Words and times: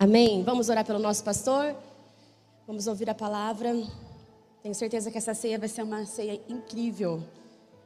Amém? 0.00 0.44
Vamos 0.44 0.68
orar 0.68 0.84
pelo 0.84 1.00
nosso 1.00 1.24
pastor? 1.24 1.74
Vamos 2.68 2.86
ouvir 2.86 3.10
a 3.10 3.14
palavra. 3.14 3.74
Tenho 4.62 4.72
certeza 4.72 5.10
que 5.10 5.18
essa 5.18 5.34
ceia 5.34 5.58
vai 5.58 5.68
ser 5.68 5.82
uma 5.82 6.06
ceia 6.06 6.40
incrível, 6.48 7.20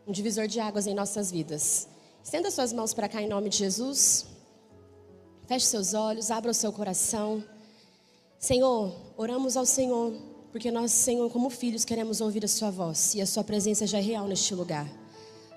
um 0.06 0.12
divisor 0.12 0.46
de 0.46 0.60
águas 0.60 0.86
em 0.86 0.94
nossas 0.94 1.30
vidas. 1.30 1.88
Estenda 2.22 2.50
suas 2.50 2.70
mãos 2.70 2.92
para 2.92 3.08
cá 3.08 3.22
em 3.22 3.26
nome 3.26 3.48
de 3.48 3.56
Jesus. 3.56 4.26
Feche 5.46 5.64
seus 5.64 5.94
olhos, 5.94 6.30
abra 6.30 6.50
o 6.50 6.54
seu 6.54 6.70
coração. 6.70 7.42
Senhor, 8.38 8.94
oramos 9.16 9.56
ao 9.56 9.64
Senhor, 9.64 10.12
porque 10.50 10.70
nós, 10.70 10.92
Senhor, 10.92 11.30
como 11.30 11.48
filhos, 11.48 11.82
queremos 11.82 12.20
ouvir 12.20 12.44
a 12.44 12.48
Sua 12.48 12.70
voz 12.70 13.14
e 13.14 13.22
a 13.22 13.26
Sua 13.26 13.42
presença 13.42 13.86
já 13.86 13.96
é 13.96 14.02
real 14.02 14.26
neste 14.26 14.54
lugar. 14.54 14.86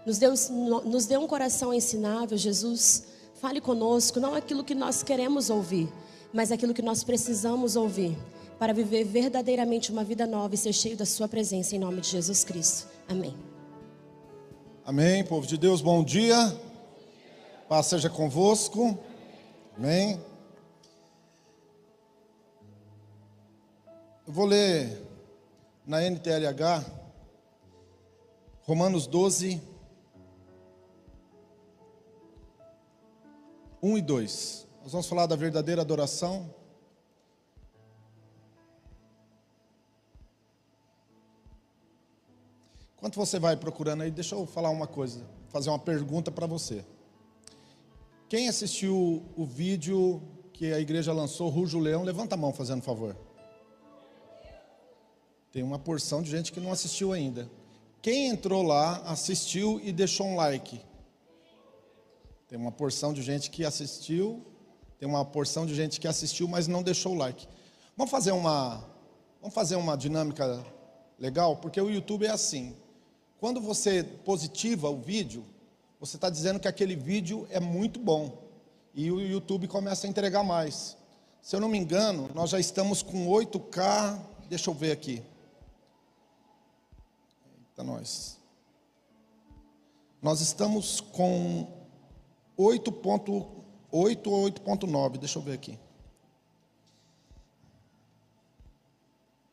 Nos 0.06 0.18
dê, 0.20 0.28
nos 0.30 1.06
dê 1.06 1.18
um 1.18 1.28
coração 1.28 1.74
ensinável, 1.74 2.38
Jesus. 2.38 3.08
Fale 3.42 3.60
conosco, 3.60 4.22
não 4.22 4.34
aquilo 4.34 4.64
que 4.64 4.74
nós 4.74 5.04
queremos 5.04 5.50
ouvir, 5.50 5.92
mas 6.36 6.52
aquilo 6.52 6.74
que 6.74 6.82
nós 6.82 7.02
precisamos 7.02 7.78
ouvir 7.78 8.18
para 8.59 8.73
viver 8.73 9.05
verdadeiramente 9.05 9.90
uma 9.90 10.04
vida 10.04 10.28
nova 10.28 10.54
e 10.54 10.58
ser 10.58 10.73
cheio 10.73 10.98
da 10.98 11.05
Sua 11.05 11.30
presença, 11.30 11.78
em 11.78 11.80
nome 11.80 12.02
de 12.02 12.09
Jesus 12.09 12.44
Cristo. 12.44 12.90
Amém. 13.08 13.34
Amém, 14.84 15.23
povo 15.23 15.48
de 15.48 15.58
Deus, 15.58 15.80
bom 15.80 16.04
dia. 16.04 16.36
Paz 17.70 17.86
seja 17.86 18.09
convosco. 18.09 19.00
Amém. 19.78 20.20
Eu 24.28 24.34
vou 24.34 24.45
ler 24.45 25.02
na 25.88 26.02
NTLH, 26.04 26.86
Romanos 28.64 29.08
12, 29.08 29.62
1 33.81 33.98
e 33.98 34.02
2. 34.02 34.65
Nós 34.85 34.91
vamos 34.91 35.07
falar 35.07 35.25
da 35.25 35.35
verdadeira 35.35 35.81
adoração. 35.81 36.53
Enquanto 42.95 43.16
você 43.16 43.39
vai 43.39 43.58
procurando 43.58 44.03
aí, 44.03 44.11
deixa 44.11 44.36
eu 44.36 44.45
falar 44.45 44.69
uma 44.69 44.86
coisa, 44.86 45.25
fazer 45.50 45.72
uma 45.72 45.80
pergunta 45.80 46.30
para 46.30 46.45
você. 46.45 46.86
Quem 48.30 48.47
assistiu 48.47 49.25
o 49.36 49.44
vídeo 49.44 50.22
que 50.53 50.72
a 50.72 50.80
igreja 50.80 51.11
lançou, 51.11 51.49
Rujo 51.49 51.80
Leão, 51.80 52.03
levanta 52.03 52.36
a 52.36 52.38
mão 52.38 52.53
fazendo 52.53 52.83
favor. 52.83 53.17
Tem 55.52 55.64
uma 55.64 55.80
porção 55.80 56.22
de 56.22 56.30
gente 56.30 56.52
que 56.52 56.59
não 56.59 56.72
assistiu 56.72 57.11
ainda. 57.11 57.49
Quem 58.03 58.27
entrou 58.27 58.61
lá, 58.61 58.97
assistiu 58.97 59.81
e 59.83 59.92
deixou 59.92 60.27
um 60.27 60.36
like? 60.36 60.80
Tem 62.47 62.55
uma 62.55 62.72
porção 62.72 63.14
de 63.14 63.23
gente 63.23 63.49
que 63.49 63.66
assistiu, 63.66 64.45
tem 65.00 65.08
uma 65.08 65.26
porção 65.26 65.66
de 65.66 65.76
gente 65.76 66.00
que 66.00 66.08
assistiu, 66.08 66.48
mas 66.48 66.68
não 66.68 66.82
deixou 66.82 67.14
o 67.14 67.18
like. 67.18 67.48
Vamos 67.98 68.12
fazer 68.12 68.32
uma, 68.32 68.84
vamos 69.42 69.54
fazer 69.54 69.76
uma 69.76 69.96
dinâmica 69.96 70.66
legal, 71.20 71.58
porque 71.58 71.80
o 71.80 71.90
YouTube 71.90 72.26
é 72.26 72.32
assim. 72.32 72.76
Quando 73.40 73.60
você 73.62 74.04
positiva 74.04 74.90
o 74.90 74.98
vídeo, 74.98 75.46
você 76.00 76.18
está 76.18 76.30
dizendo 76.30 76.60
que 76.60 76.68
aquele 76.68 76.96
vídeo 76.96 77.48
é 77.50 77.60
muito 77.60 78.00
bom. 78.00 78.44
E 78.94 79.12
o 79.12 79.20
YouTube 79.20 79.68
começa 79.68 80.08
a 80.08 80.10
entregar 80.10 80.44
mais. 80.44 80.98
Se 81.42 81.56
eu 81.56 81.60
não 81.60 81.70
me 81.70 81.78
engano, 81.78 82.30
nós 82.34 82.50
já 82.50 82.60
estamos 82.60 83.02
com 83.02 83.28
8K. 83.28 84.20
Deixa 84.50 84.70
eu 84.70 84.73
ver 84.73 84.92
aqui. 84.92 85.22
Eita, 87.70 87.84
nós. 87.84 88.40
Nós 90.22 90.42
estamos 90.42 91.02
com 91.02 91.68
8.8 93.96 94.28
ou 94.28 94.44
8.9. 94.50 95.18
Deixa 95.18 95.40
eu 95.40 95.44
ver 95.44 95.54
aqui. 95.54 95.80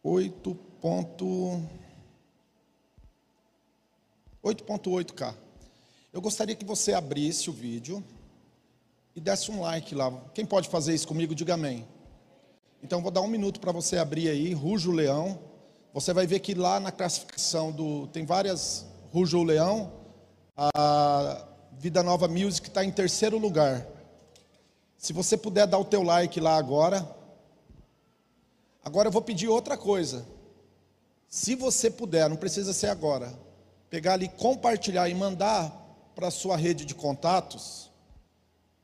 8. 0.02 0.58
8.8K. 4.42 5.34
Eu 6.12 6.20
gostaria 6.20 6.56
que 6.56 6.64
você 6.64 6.92
abrisse 6.92 7.48
o 7.48 7.52
vídeo 7.52 8.02
e 9.14 9.20
desse 9.20 9.50
um 9.50 9.60
like 9.60 9.94
lá. 9.94 10.10
Quem 10.34 10.44
pode 10.44 10.68
fazer 10.68 10.92
isso 10.92 11.06
comigo, 11.06 11.34
diga 11.34 11.54
amém. 11.54 11.86
Então 12.82 13.00
vou 13.00 13.12
dar 13.12 13.20
um 13.20 13.28
minuto 13.28 13.60
para 13.60 13.70
você 13.70 13.96
abrir 13.96 14.28
aí, 14.28 14.52
Rujo 14.52 14.90
Leão. 14.90 15.38
Você 15.94 16.12
vai 16.12 16.26
ver 16.26 16.40
que 16.40 16.52
lá 16.54 16.80
na 16.80 16.90
classificação 16.90 17.70
do. 17.70 18.08
Tem 18.08 18.26
várias 18.26 18.84
Rujo 19.12 19.42
Leão. 19.44 19.92
A 20.56 21.46
Vida 21.78 22.02
Nova 22.02 22.26
Music 22.26 22.66
está 22.66 22.84
em 22.84 22.90
terceiro 22.90 23.38
lugar. 23.38 23.86
Se 25.02 25.12
você 25.12 25.36
puder 25.36 25.66
dar 25.66 25.78
o 25.78 25.84
teu 25.84 26.04
like 26.04 26.38
lá 26.38 26.56
agora. 26.56 27.04
Agora 28.84 29.08
eu 29.08 29.12
vou 29.12 29.20
pedir 29.20 29.48
outra 29.48 29.76
coisa. 29.76 30.24
Se 31.28 31.56
você 31.56 31.90
puder, 31.90 32.30
não 32.30 32.36
precisa 32.36 32.72
ser 32.72 32.86
agora 32.86 33.36
pegar 33.90 34.14
ali, 34.14 34.26
compartilhar 34.26 35.06
e 35.10 35.14
mandar 35.14 35.70
para 36.14 36.28
a 36.28 36.30
sua 36.30 36.56
rede 36.56 36.86
de 36.86 36.94
contatos, 36.94 37.90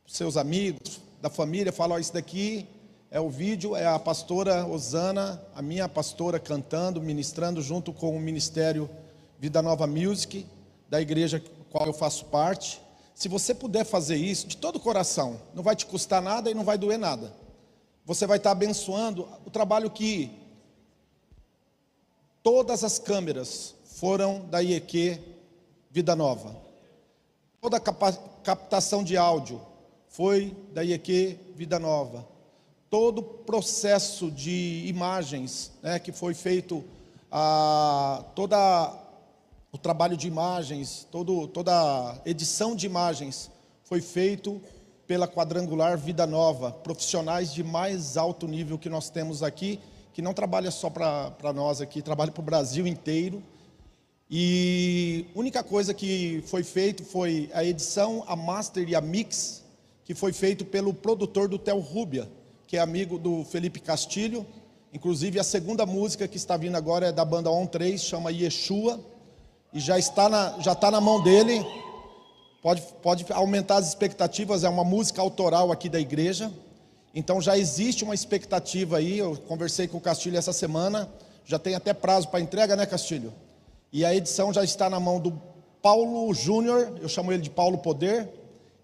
seus 0.06 0.36
amigos, 0.36 1.00
da 1.22 1.30
família, 1.30 1.72
falar, 1.72 1.94
oh, 1.94 1.98
isso 1.98 2.12
daqui 2.12 2.68
é 3.10 3.18
o 3.18 3.30
vídeo, 3.30 3.74
é 3.74 3.86
a 3.86 3.98
pastora 3.98 4.66
Osana, 4.66 5.42
a 5.54 5.62
minha 5.62 5.88
pastora 5.88 6.38
cantando, 6.38 7.00
ministrando 7.00 7.62
junto 7.62 7.90
com 7.90 8.14
o 8.14 8.20
Ministério 8.20 8.90
Vida 9.38 9.62
Nova 9.62 9.86
Music, 9.86 10.44
da 10.90 11.00
igreja 11.00 11.42
qual 11.70 11.86
eu 11.86 11.94
faço 11.94 12.26
parte. 12.26 12.78
Se 13.18 13.26
você 13.28 13.52
puder 13.52 13.84
fazer 13.84 14.14
isso 14.14 14.46
de 14.46 14.56
todo 14.56 14.76
o 14.76 14.80
coração, 14.80 15.40
não 15.52 15.60
vai 15.60 15.74
te 15.74 15.84
custar 15.84 16.22
nada 16.22 16.48
e 16.48 16.54
não 16.54 16.62
vai 16.62 16.78
doer 16.78 16.96
nada. 16.96 17.34
Você 18.06 18.28
vai 18.28 18.36
estar 18.36 18.52
abençoando 18.52 19.28
o 19.44 19.50
trabalho 19.50 19.90
que 19.90 20.30
todas 22.44 22.84
as 22.84 22.96
câmeras 22.96 23.74
foram 23.96 24.46
da 24.46 24.60
IEQ 24.62 25.18
Vida 25.90 26.14
Nova. 26.14 26.54
Toda 27.60 27.78
a 27.78 27.80
captação 28.44 29.02
de 29.02 29.16
áudio 29.16 29.60
foi 30.06 30.56
da 30.72 30.84
IEQ 30.84 31.40
Vida 31.56 31.80
Nova. 31.80 32.24
Todo 32.88 33.18
o 33.18 33.24
processo 33.24 34.30
de 34.30 34.84
imagens 34.86 35.72
né, 35.82 35.98
que 35.98 36.12
foi 36.12 36.34
feito, 36.34 36.84
a, 37.32 38.22
toda 38.36 39.07
o 39.78 39.80
trabalho 39.80 40.16
de 40.16 40.26
imagens, 40.26 41.06
todo, 41.08 41.46
toda 41.46 41.72
a 41.72 42.18
edição 42.26 42.74
de 42.74 42.84
imagens 42.84 43.48
foi 43.84 44.00
feito 44.00 44.60
pela 45.06 45.28
Quadrangular 45.28 45.96
Vida 45.96 46.26
Nova, 46.26 46.72
profissionais 46.72 47.54
de 47.54 47.62
mais 47.62 48.16
alto 48.16 48.48
nível 48.48 48.76
que 48.76 48.88
nós 48.88 49.08
temos 49.08 49.40
aqui, 49.40 49.78
que 50.12 50.20
não 50.20 50.34
trabalha 50.34 50.72
só 50.72 50.90
para 50.90 51.52
nós 51.54 51.80
aqui, 51.80 52.02
trabalha 52.02 52.32
para 52.32 52.40
o 52.40 52.44
Brasil 52.44 52.88
inteiro 52.88 53.40
e 54.28 55.26
a 55.32 55.38
única 55.38 55.62
coisa 55.62 55.94
que 55.94 56.42
foi 56.48 56.64
feito 56.64 57.04
foi 57.04 57.48
a 57.54 57.62
edição, 57.62 58.24
a 58.26 58.34
master 58.34 58.86
e 58.88 58.96
a 58.96 59.00
mix, 59.00 59.62
que 60.04 60.12
foi 60.12 60.32
feito 60.32 60.64
pelo 60.64 60.92
produtor 60.92 61.48
do 61.48 61.56
Tel 61.56 61.78
Rubia, 61.78 62.28
que 62.66 62.76
é 62.76 62.80
amigo 62.80 63.16
do 63.16 63.44
Felipe 63.44 63.78
Castilho. 63.78 64.44
Inclusive 64.92 65.38
a 65.38 65.44
segunda 65.44 65.86
música 65.86 66.26
que 66.26 66.36
está 66.36 66.56
vindo 66.56 66.74
agora 66.74 67.06
é 67.06 67.12
da 67.12 67.24
banda 67.24 67.48
On 67.48 67.64
3, 67.64 68.02
chama 68.02 68.32
Yeshua, 68.32 68.98
e 69.72 69.80
já 69.80 69.98
está 69.98 70.28
na, 70.28 70.58
já 70.60 70.72
está 70.72 70.90
na 70.90 71.00
mão 71.00 71.22
dele. 71.22 71.64
Pode, 72.62 72.82
pode 73.02 73.24
aumentar 73.32 73.76
as 73.76 73.88
expectativas, 73.88 74.64
é 74.64 74.68
uma 74.68 74.84
música 74.84 75.20
autoral 75.20 75.70
aqui 75.70 75.88
da 75.88 76.00
igreja. 76.00 76.52
Então 77.14 77.40
já 77.40 77.56
existe 77.56 78.04
uma 78.04 78.14
expectativa 78.14 78.98
aí. 78.98 79.18
Eu 79.18 79.36
conversei 79.36 79.88
com 79.88 79.98
o 79.98 80.00
Castilho 80.00 80.36
essa 80.36 80.52
semana, 80.52 81.08
já 81.44 81.58
tem 81.58 81.74
até 81.74 81.94
prazo 81.94 82.28
para 82.28 82.40
entrega, 82.40 82.76
né, 82.76 82.84
Castilho? 82.84 83.32
E 83.92 84.04
a 84.04 84.14
edição 84.14 84.52
já 84.52 84.62
está 84.62 84.90
na 84.90 85.00
mão 85.00 85.18
do 85.18 85.40
Paulo 85.80 86.32
Júnior, 86.34 86.98
eu 87.00 87.08
chamo 87.08 87.32
ele 87.32 87.42
de 87.42 87.50
Paulo 87.50 87.78
Poder, 87.78 88.28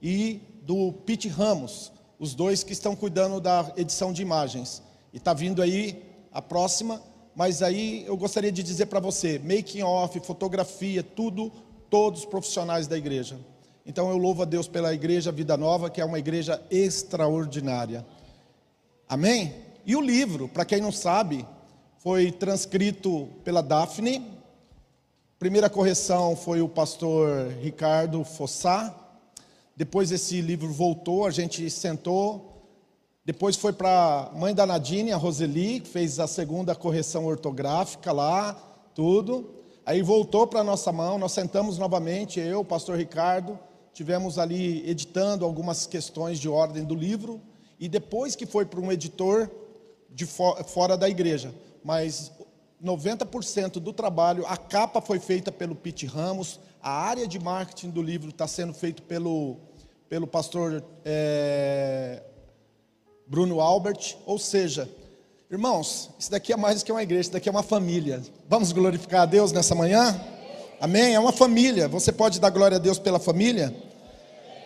e 0.01 0.41
do 0.63 0.93
Pete 0.93 1.29
Ramos, 1.29 1.93
os 2.19 2.35
dois 2.35 2.63
que 2.63 2.73
estão 2.73 2.97
cuidando 2.97 3.41
da 3.41 3.73
edição 3.77 4.13
de 4.13 4.23
imagens. 4.23 4.83
E 5.13 5.19
está 5.19 5.35
vindo 5.35 5.61
aí 5.61 6.03
a 6.33 6.41
próxima, 6.41 7.03
mas 7.35 7.63
aí 7.63 8.05
eu 8.07 8.17
gostaria 8.17 8.53
de 8.53 8.63
dizer 8.63 8.87
para 8.87 9.01
você, 9.01 9.39
making 9.39 9.83
off, 9.83 10.19
fotografia, 10.21 11.03
tudo, 11.03 11.51
todos 11.91 12.25
profissionais 12.25 12.87
da 12.87 12.97
igreja. 12.97 13.39
Então 13.87 14.11
eu 14.11 14.17
louvo 14.17 14.43
a 14.43 14.45
Deus 14.45 14.69
pela 14.69 14.95
igreja 14.95 15.31
Vida 15.31 15.57
Nova, 15.57 15.91
que 15.91 16.01
é 16.01 16.05
uma 16.05 16.19
igreja 16.19 16.63
extraordinária. 16.71 18.05
Amém? 19.09 19.55
E 19.85 19.95
o 19.95 20.01
livro, 20.01 20.49
para 20.49 20.65
quem 20.65 20.81
não 20.81 20.93
sabe, 20.93 21.47
foi 21.99 22.33
transcrito 22.33 23.29
pela 23.45 23.63
Daphne, 23.63 24.35
Primeira 25.45 25.69
correção 25.69 26.35
foi 26.35 26.63
o 26.63 26.69
pastor 26.71 27.49
Ricardo 27.61 28.25
Fossá. 28.25 28.95
Depois 29.77 30.11
esse 30.11 30.41
livro 30.41 30.73
voltou, 30.73 31.27
a 31.27 31.31
gente 31.31 31.69
sentou. 31.69 32.54
Depois 33.27 33.57
foi 33.57 33.73
para 33.73 34.29
a 34.31 34.39
mãe 34.39 34.55
da 34.55 34.67
Nadine, 34.67 35.11
a 35.11 35.17
Roseli, 35.17 35.81
que 35.81 35.89
fez 35.89 36.21
a 36.21 36.27
segunda 36.27 36.75
correção 36.75 37.25
ortográfica 37.25 38.13
lá, 38.13 38.53
tudo. 38.95 39.51
Aí 39.87 40.03
voltou 40.03 40.47
para 40.47 40.61
a 40.61 40.65
nossa 40.65 40.93
mão, 40.93 41.19
nós 41.19 41.33
sentamos 41.33 41.79
novamente, 41.79 42.39
eu, 42.39 42.61
o 42.61 42.65
pastor 42.65 42.99
Ricardo, 42.99 43.59
tivemos 43.95 44.39
ali 44.39 44.87
editando 44.89 45.45
algumas 45.47 45.87
questões 45.87 46.39
de 46.39 46.51
ordem 46.51 46.85
do 46.85 46.95
livro. 46.95 47.41
e 47.81 47.89
depois 47.89 48.37
que 48.37 48.47
foi 48.47 48.65
para 48.65 48.81
um 48.81 48.93
editor 48.93 49.51
de 50.11 50.27
fora 50.27 50.97
da 50.97 51.09
igreja. 51.09 51.53
Mas 51.83 52.31
90% 52.83 53.73
do 53.73 53.93
trabalho, 53.93 54.47
a 54.47 54.57
capa 54.57 55.01
foi 55.01 55.19
feita 55.19 55.51
pelo 55.51 55.75
Pete 55.75 56.07
Ramos, 56.07 56.61
a 56.81 56.91
área 56.91 57.27
de 57.27 57.39
marketing 57.39 57.91
do 57.91 58.03
livro 58.03 58.29
está 58.29 58.47
sendo 58.47 58.75
feito 58.75 59.03
pelo, 59.03 59.57
pelo 60.09 60.27
pastor 60.27 60.85
é, 61.05 62.23
Bruno 63.27 63.61
Albert, 63.61 64.17
ou 64.27 64.39
seja, 64.39 64.89
irmãos, 65.51 66.11
isso 66.19 66.31
daqui 66.31 66.53
é 66.53 66.57
mais 66.57 66.81
do 66.81 66.85
que 66.85 66.93
uma 66.93 67.03
igreja, 67.03 67.23
isso 67.23 67.33
daqui 67.33 67.49
é 67.49 67.53
uma 67.53 67.63
família. 67.63 68.23
Vamos 68.49 68.73
glorificar 68.73 69.23
a 69.23 69.27
Deus 69.27 69.53
nessa 69.53 69.75
manhã? 69.75 70.21
Amém? 70.81 71.15
É 71.15 71.21
uma 71.21 71.33
família. 71.33 71.89
Você 71.89 72.13
pode 72.13 72.39
dar 72.39 72.51
glória 72.51 72.77
a 72.77 72.81
Deus 72.81 72.99
pela 72.99 73.19
família? 73.19 73.75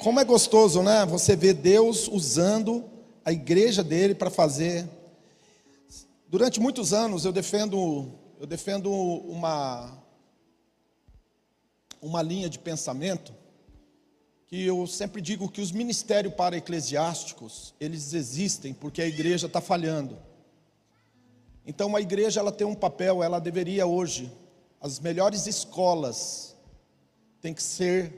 Como 0.01 0.19
é 0.19 0.25
gostoso, 0.25 0.83
né? 0.83 1.07
Você 1.07 1.37
ver 1.37 1.55
Deus 1.55 2.09
usando 2.09 2.85
a 3.25 3.33
igreja 3.33 3.85
dele 3.85 4.15
para 4.15 4.31
fazer. 4.31 4.89
Durante 6.29 6.61
muitos 6.61 6.93
anos 6.93 7.25
eu 7.25 7.33
defendo, 7.33 8.11
eu 8.41 8.47
defendo 8.47 8.91
uma 8.91 9.97
uma 12.01 12.23
linha 12.23 12.49
de 12.49 12.59
pensamento 12.59 13.33
que 14.49 14.65
eu 14.65 14.87
sempre 14.87 15.21
digo 15.21 15.49
que 15.49 15.61
os 15.61 15.71
ministérios 15.71 16.35
para 16.35 16.57
eclesiásticos 16.57 17.75
eles 17.79 18.15
existem 18.15 18.75
porque 18.75 19.01
a 19.01 19.07
igreja 19.07 19.47
está 19.47 19.61
falhando. 19.61 20.19
Então 21.67 21.95
a 21.95 22.01
igreja 22.01 22.41
ela 22.41 22.51
tem 22.51 22.67
um 22.67 22.75
papel, 22.75 23.23
ela 23.23 23.39
deveria 23.39 23.87
hoje 23.87 24.33
as 24.81 25.01
melhores 25.01 25.47
escolas 25.47 26.57
tem 27.41 27.53
que 27.53 27.63
ser 27.63 28.13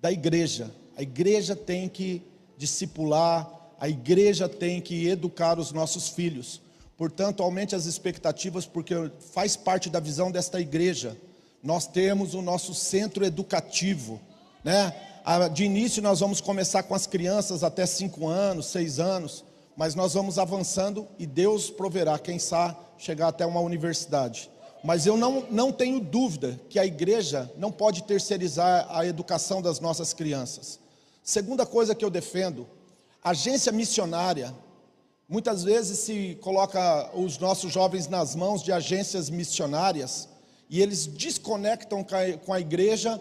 da 0.00 0.10
igreja. 0.10 0.72
A 0.96 1.02
igreja 1.02 1.56
tem 1.56 1.88
que 1.88 2.22
discipular, 2.56 3.50
a 3.78 3.88
igreja 3.88 4.48
tem 4.48 4.80
que 4.80 5.08
educar 5.08 5.58
os 5.58 5.72
nossos 5.72 6.08
filhos. 6.08 6.60
Portanto, 6.96 7.42
aumente 7.42 7.74
as 7.74 7.86
expectativas, 7.86 8.64
porque 8.64 8.94
faz 9.32 9.56
parte 9.56 9.90
da 9.90 9.98
visão 9.98 10.30
desta 10.30 10.60
igreja. 10.60 11.16
Nós 11.62 11.86
temos 11.86 12.34
o 12.34 12.42
nosso 12.42 12.74
centro 12.74 13.24
educativo, 13.24 14.20
né? 14.64 14.94
De 15.52 15.64
início 15.64 16.02
nós 16.02 16.20
vamos 16.20 16.40
começar 16.40 16.82
com 16.82 16.94
as 16.94 17.06
crianças 17.06 17.62
até 17.62 17.86
5 17.86 18.26
anos, 18.26 18.66
6 18.66 18.98
anos, 18.98 19.44
mas 19.76 19.94
nós 19.94 20.14
vamos 20.14 20.38
avançando 20.38 21.06
e 21.18 21.26
Deus 21.26 21.70
proverá, 21.70 22.18
quem 22.18 22.38
sabe, 22.38 22.76
chegar 22.98 23.28
até 23.28 23.46
uma 23.46 23.60
universidade. 23.60 24.50
Mas 24.82 25.06
eu 25.06 25.16
não, 25.16 25.46
não 25.50 25.70
tenho 25.70 26.00
dúvida 26.00 26.60
que 26.68 26.78
a 26.78 26.84
igreja 26.84 27.50
não 27.56 27.70
pode 27.70 28.02
terceirizar 28.02 28.86
a 28.90 29.06
educação 29.06 29.62
das 29.62 29.78
nossas 29.78 30.12
crianças. 30.12 30.80
Segunda 31.22 31.64
coisa 31.64 31.94
que 31.94 32.04
eu 32.04 32.10
defendo, 32.10 32.66
agência 33.22 33.70
missionária. 33.70 34.52
Muitas 35.28 35.62
vezes 35.62 36.00
se 36.00 36.36
coloca 36.42 37.10
os 37.14 37.38
nossos 37.38 37.72
jovens 37.72 38.08
nas 38.08 38.34
mãos 38.34 38.60
de 38.60 38.72
agências 38.72 39.30
missionárias 39.30 40.28
e 40.68 40.82
eles 40.82 41.06
desconectam 41.06 42.04
com 42.44 42.52
a 42.52 42.60
igreja 42.60 43.20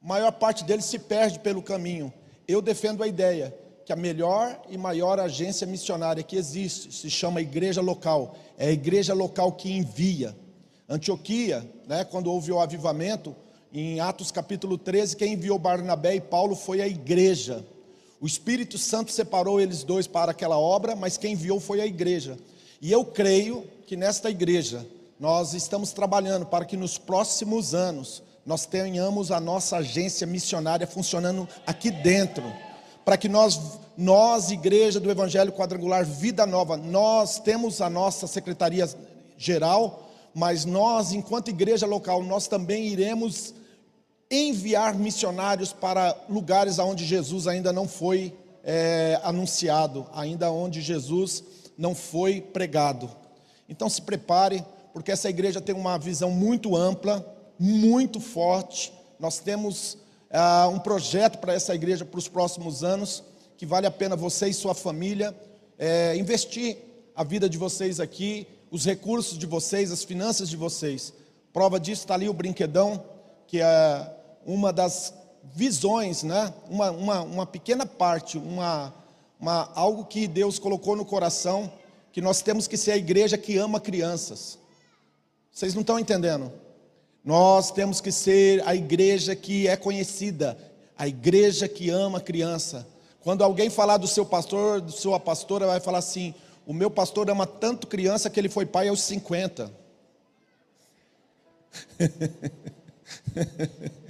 maior 0.00 0.32
parte 0.32 0.64
deles 0.64 0.84
se 0.84 0.98
perde 0.98 1.38
pelo 1.38 1.62
caminho. 1.62 2.12
Eu 2.46 2.62
defendo 2.62 3.02
a 3.02 3.08
ideia 3.08 3.54
que 3.84 3.92
a 3.92 3.96
melhor 3.96 4.60
e 4.68 4.78
maior 4.78 5.18
agência 5.18 5.66
missionária 5.66 6.22
que 6.22 6.36
existe 6.36 6.92
se 6.92 7.10
chama 7.10 7.40
igreja 7.40 7.80
local. 7.80 8.36
É 8.56 8.68
a 8.68 8.72
igreja 8.72 9.14
local 9.14 9.52
que 9.52 9.70
envia. 9.72 10.36
Antioquia, 10.88 11.68
né, 11.86 12.04
quando 12.04 12.30
houve 12.30 12.50
o 12.50 12.60
avivamento, 12.60 13.34
em 13.72 14.00
Atos 14.00 14.32
capítulo 14.32 14.76
13, 14.76 15.16
quem 15.16 15.34
enviou 15.34 15.58
Barnabé 15.58 16.16
e 16.16 16.20
Paulo 16.20 16.56
foi 16.56 16.80
a 16.80 16.88
igreja. 16.88 17.64
O 18.20 18.26
Espírito 18.26 18.76
Santo 18.76 19.12
separou 19.12 19.60
eles 19.60 19.84
dois 19.84 20.06
para 20.06 20.32
aquela 20.32 20.58
obra, 20.58 20.96
mas 20.96 21.16
quem 21.16 21.32
enviou 21.34 21.60
foi 21.60 21.80
a 21.80 21.86
igreja. 21.86 22.36
E 22.80 22.90
eu 22.90 23.04
creio 23.04 23.64
que 23.86 23.96
nesta 23.96 24.28
igreja 24.30 24.86
nós 25.18 25.54
estamos 25.54 25.92
trabalhando 25.92 26.46
para 26.46 26.64
que 26.64 26.76
nos 26.76 26.98
próximos 26.98 27.74
anos 27.74 28.22
nós 28.44 28.66
tenhamos 28.66 29.30
a 29.30 29.40
nossa 29.40 29.78
agência 29.78 30.26
missionária 30.26 30.86
funcionando 30.86 31.48
aqui 31.66 31.90
dentro 31.90 32.44
para 33.04 33.16
que 33.16 33.28
nós, 33.28 33.78
nós, 33.96 34.50
igreja 34.50 35.00
do 35.00 35.10
Evangelho 35.10 35.52
Quadrangular 35.52 36.04
Vida 36.04 36.46
Nova, 36.46 36.76
nós 36.76 37.38
temos 37.38 37.80
a 37.80 37.88
nossa 37.88 38.26
secretaria 38.26 38.88
geral, 39.36 40.08
mas 40.34 40.64
nós, 40.64 41.12
enquanto 41.12 41.48
igreja 41.48 41.86
local, 41.86 42.22
nós 42.22 42.46
também 42.46 42.86
iremos 42.86 43.54
enviar 44.30 44.94
missionários 44.94 45.72
para 45.72 46.16
lugares 46.28 46.78
onde 46.78 47.04
Jesus 47.04 47.48
ainda 47.48 47.72
não 47.72 47.88
foi 47.88 48.32
é, 48.62 49.18
anunciado, 49.24 50.06
ainda 50.12 50.52
onde 50.52 50.80
Jesus 50.80 51.42
não 51.76 51.94
foi 51.94 52.40
pregado. 52.40 53.10
Então 53.68 53.88
se 53.88 54.02
prepare, 54.02 54.64
porque 54.92 55.10
essa 55.10 55.28
igreja 55.28 55.60
tem 55.60 55.74
uma 55.74 55.98
visão 55.98 56.30
muito 56.30 56.76
ampla, 56.76 57.26
muito 57.60 58.18
forte. 58.18 58.90
Nós 59.18 59.38
temos 59.38 59.98
ah, 60.30 60.68
um 60.72 60.78
projeto 60.78 61.38
para 61.38 61.52
essa 61.52 61.74
igreja 61.74 62.06
para 62.06 62.18
os 62.18 62.26
próximos 62.26 62.82
anos, 62.82 63.22
que 63.58 63.66
vale 63.66 63.86
a 63.86 63.90
pena 63.90 64.16
você 64.16 64.48
e 64.48 64.54
sua 64.54 64.74
família 64.74 65.36
é, 65.78 66.14
investir 66.16 66.76
a 67.14 67.22
vida 67.22 67.48
de 67.48 67.58
vocês 67.58 68.00
aqui, 68.00 68.46
os 68.70 68.84
recursos 68.84 69.36
de 69.36 69.46
vocês, 69.46 69.90
as 69.90 70.04
finanças 70.04 70.48
de 70.48 70.56
vocês. 70.56 71.12
Prova 71.52 71.80
disso 71.80 72.02
está 72.02 72.14
ali 72.14 72.28
o 72.28 72.32
brinquedão, 72.32 73.04
que 73.46 73.60
é 73.60 74.14
uma 74.46 74.72
das 74.72 75.12
visões, 75.54 76.22
né? 76.22 76.52
uma, 76.68 76.90
uma, 76.90 77.22
uma 77.22 77.46
pequena 77.46 77.84
parte, 77.84 78.38
uma, 78.38 78.94
uma, 79.40 79.70
algo 79.74 80.04
que 80.04 80.28
Deus 80.28 80.58
colocou 80.58 80.94
no 80.94 81.04
coração, 81.04 81.72
que 82.12 82.20
nós 82.20 82.42
temos 82.42 82.66
que 82.66 82.76
ser 82.76 82.92
a 82.92 82.96
igreja 82.96 83.38
que 83.38 83.56
ama 83.56 83.80
crianças. 83.80 84.58
Vocês 85.50 85.74
não 85.74 85.80
estão 85.80 85.98
entendendo? 85.98 86.52
Nós 87.24 87.70
temos 87.70 88.00
que 88.00 88.10
ser 88.10 88.66
a 88.66 88.74
igreja 88.74 89.36
que 89.36 89.68
é 89.68 89.76
conhecida, 89.76 90.56
a 90.96 91.06
igreja 91.06 91.68
que 91.68 91.90
ama 91.90 92.20
criança. 92.20 92.86
Quando 93.20 93.44
alguém 93.44 93.68
falar 93.68 93.98
do 93.98 94.06
seu 94.06 94.24
pastor, 94.24 94.80
do 94.80 94.90
sua 94.90 95.20
pastora, 95.20 95.66
vai 95.66 95.80
falar 95.80 95.98
assim: 95.98 96.34
o 96.66 96.72
meu 96.72 96.90
pastor 96.90 97.28
ama 97.30 97.46
tanto 97.46 97.86
criança 97.86 98.30
que 98.30 98.40
ele 98.40 98.48
foi 98.48 98.64
pai 98.64 98.88
aos 98.88 99.02
50. 99.02 99.70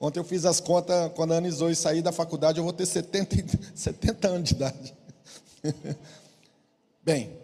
Ontem 0.00 0.20
eu 0.20 0.24
fiz 0.24 0.44
as 0.44 0.60
contas, 0.60 1.10
quando 1.14 1.32
a 1.32 1.38
Ana 1.38 1.50
Zoe 1.50 1.74
sair 1.74 2.02
da 2.02 2.12
faculdade, 2.12 2.58
eu 2.58 2.64
vou 2.64 2.72
ter 2.72 2.86
70, 2.86 3.58
70 3.74 4.28
anos 4.32 4.48
de 4.48 4.54
idade. 4.54 4.94
Bem, 7.04 7.36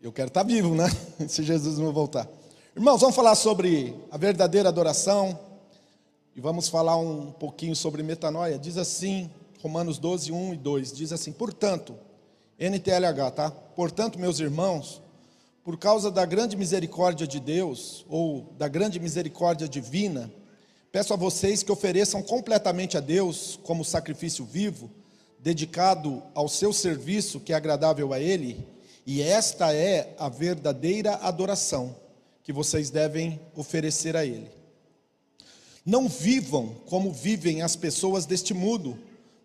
eu 0.00 0.12
quero 0.12 0.28
estar 0.28 0.44
vivo, 0.44 0.76
né? 0.76 0.88
Se 1.28 1.42
Jesus 1.42 1.76
não 1.78 1.92
voltar. 1.92 2.28
Irmãos, 2.76 3.00
vamos 3.00 3.16
falar 3.16 3.34
sobre 3.36 3.96
a 4.10 4.18
verdadeira 4.18 4.68
adoração 4.68 5.40
e 6.36 6.42
vamos 6.42 6.68
falar 6.68 6.98
um 6.98 7.32
pouquinho 7.32 7.74
sobre 7.74 8.02
metanoia. 8.02 8.58
Diz 8.58 8.76
assim, 8.76 9.30
Romanos 9.62 9.98
12, 9.98 10.30
1 10.30 10.52
e 10.52 10.56
2: 10.58 10.92
diz 10.92 11.10
assim: 11.10 11.32
Portanto, 11.32 11.96
NTLH, 12.58 13.30
tá? 13.34 13.50
Portanto, 13.50 14.18
meus 14.18 14.40
irmãos, 14.40 15.00
por 15.64 15.78
causa 15.78 16.10
da 16.10 16.26
grande 16.26 16.54
misericórdia 16.54 17.26
de 17.26 17.40
Deus, 17.40 18.04
ou 18.10 18.52
da 18.58 18.68
grande 18.68 19.00
misericórdia 19.00 19.66
divina, 19.66 20.30
peço 20.92 21.14
a 21.14 21.16
vocês 21.16 21.62
que 21.62 21.72
ofereçam 21.72 22.22
completamente 22.22 22.98
a 22.98 23.00
Deus 23.00 23.58
como 23.62 23.86
sacrifício 23.86 24.44
vivo, 24.44 24.90
dedicado 25.38 26.22
ao 26.34 26.46
seu 26.46 26.74
serviço 26.74 27.40
que 27.40 27.54
é 27.54 27.56
agradável 27.56 28.12
a 28.12 28.20
Ele, 28.20 28.68
e 29.06 29.22
esta 29.22 29.72
é 29.72 30.14
a 30.18 30.28
verdadeira 30.28 31.14
adoração 31.22 32.04
que 32.46 32.52
vocês 32.52 32.90
devem 32.90 33.40
oferecer 33.56 34.16
a 34.16 34.24
Ele. 34.24 34.48
Não 35.84 36.08
vivam 36.08 36.76
como 36.86 37.12
vivem 37.12 37.60
as 37.60 37.74
pessoas 37.74 38.24
deste 38.24 38.54
mundo, 38.54 38.96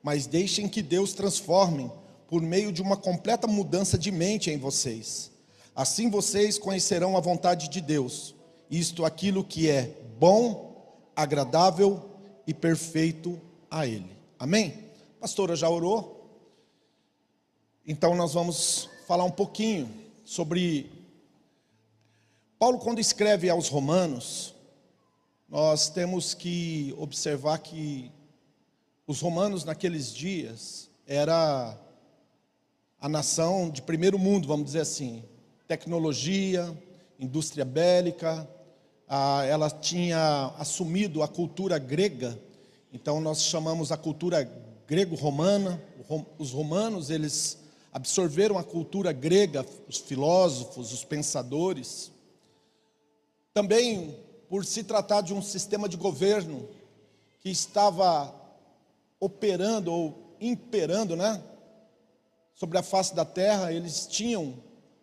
mas 0.03 0.27
deixem 0.27 0.67
que 0.67 0.83
Deus 0.83 1.11
transforme 1.13 1.91
por 2.27 2.43
meio 2.43 2.71
de 2.71 2.79
uma 2.79 2.95
completa 2.95 3.47
mudança 3.47 3.97
de 3.97 4.11
mente 4.11 4.51
em 4.51 4.57
vocês. 4.59 5.31
Assim 5.75 6.11
vocês 6.11 6.59
conhecerão 6.59 7.17
a 7.17 7.19
vontade 7.19 7.69
de 7.69 7.81
Deus, 7.81 8.35
isto 8.69 9.03
aquilo 9.03 9.43
que 9.43 9.67
é 9.67 9.97
bom, 10.19 10.95
agradável 11.15 12.07
e 12.45 12.53
perfeito 12.53 13.41
a 13.67 13.87
Ele. 13.87 14.15
Amém? 14.37 14.75
pastora 15.19 15.55
já 15.55 15.67
orou? 15.67 16.39
Então 17.83 18.13
nós 18.13 18.35
vamos 18.35 18.87
falar 19.07 19.23
um 19.23 19.31
pouquinho 19.31 19.89
sobre 20.23 21.00
Paulo, 22.61 22.77
quando 22.77 22.99
escreve 22.99 23.49
aos 23.49 23.69
Romanos, 23.69 24.53
nós 25.49 25.89
temos 25.89 26.35
que 26.35 26.93
observar 26.95 27.57
que 27.57 28.11
os 29.07 29.19
romanos 29.19 29.63
naqueles 29.65 30.13
dias 30.13 30.87
era 31.07 31.75
a 32.99 33.09
nação 33.09 33.67
de 33.67 33.81
primeiro 33.81 34.19
mundo, 34.19 34.47
vamos 34.47 34.67
dizer 34.67 34.81
assim, 34.81 35.23
tecnologia, 35.67 36.71
indústria 37.19 37.65
bélica, 37.65 38.47
ela 39.49 39.71
tinha 39.71 40.53
assumido 40.59 41.23
a 41.23 41.27
cultura 41.27 41.79
grega, 41.79 42.39
então 42.93 43.19
nós 43.19 43.41
chamamos 43.41 43.91
a 43.91 43.97
cultura 43.97 44.47
grego-romana. 44.85 45.81
Os 46.37 46.51
romanos, 46.51 47.09
eles 47.09 47.57
absorveram 47.91 48.55
a 48.59 48.63
cultura 48.63 49.11
grega, 49.11 49.65
os 49.89 49.97
filósofos, 49.97 50.93
os 50.93 51.03
pensadores. 51.03 52.11
Também 53.53 54.17
por 54.49 54.65
se 54.65 54.83
tratar 54.83 55.21
de 55.21 55.33
um 55.33 55.41
sistema 55.41 55.87
de 55.87 55.97
governo 55.97 56.67
que 57.39 57.49
estava 57.49 58.33
operando 59.19 59.91
ou 59.91 60.35
imperando, 60.39 61.15
né? 61.15 61.41
Sobre 62.55 62.77
a 62.77 62.83
face 62.83 63.15
da 63.15 63.25
terra, 63.25 63.71
eles 63.71 64.07
tinham 64.07 64.55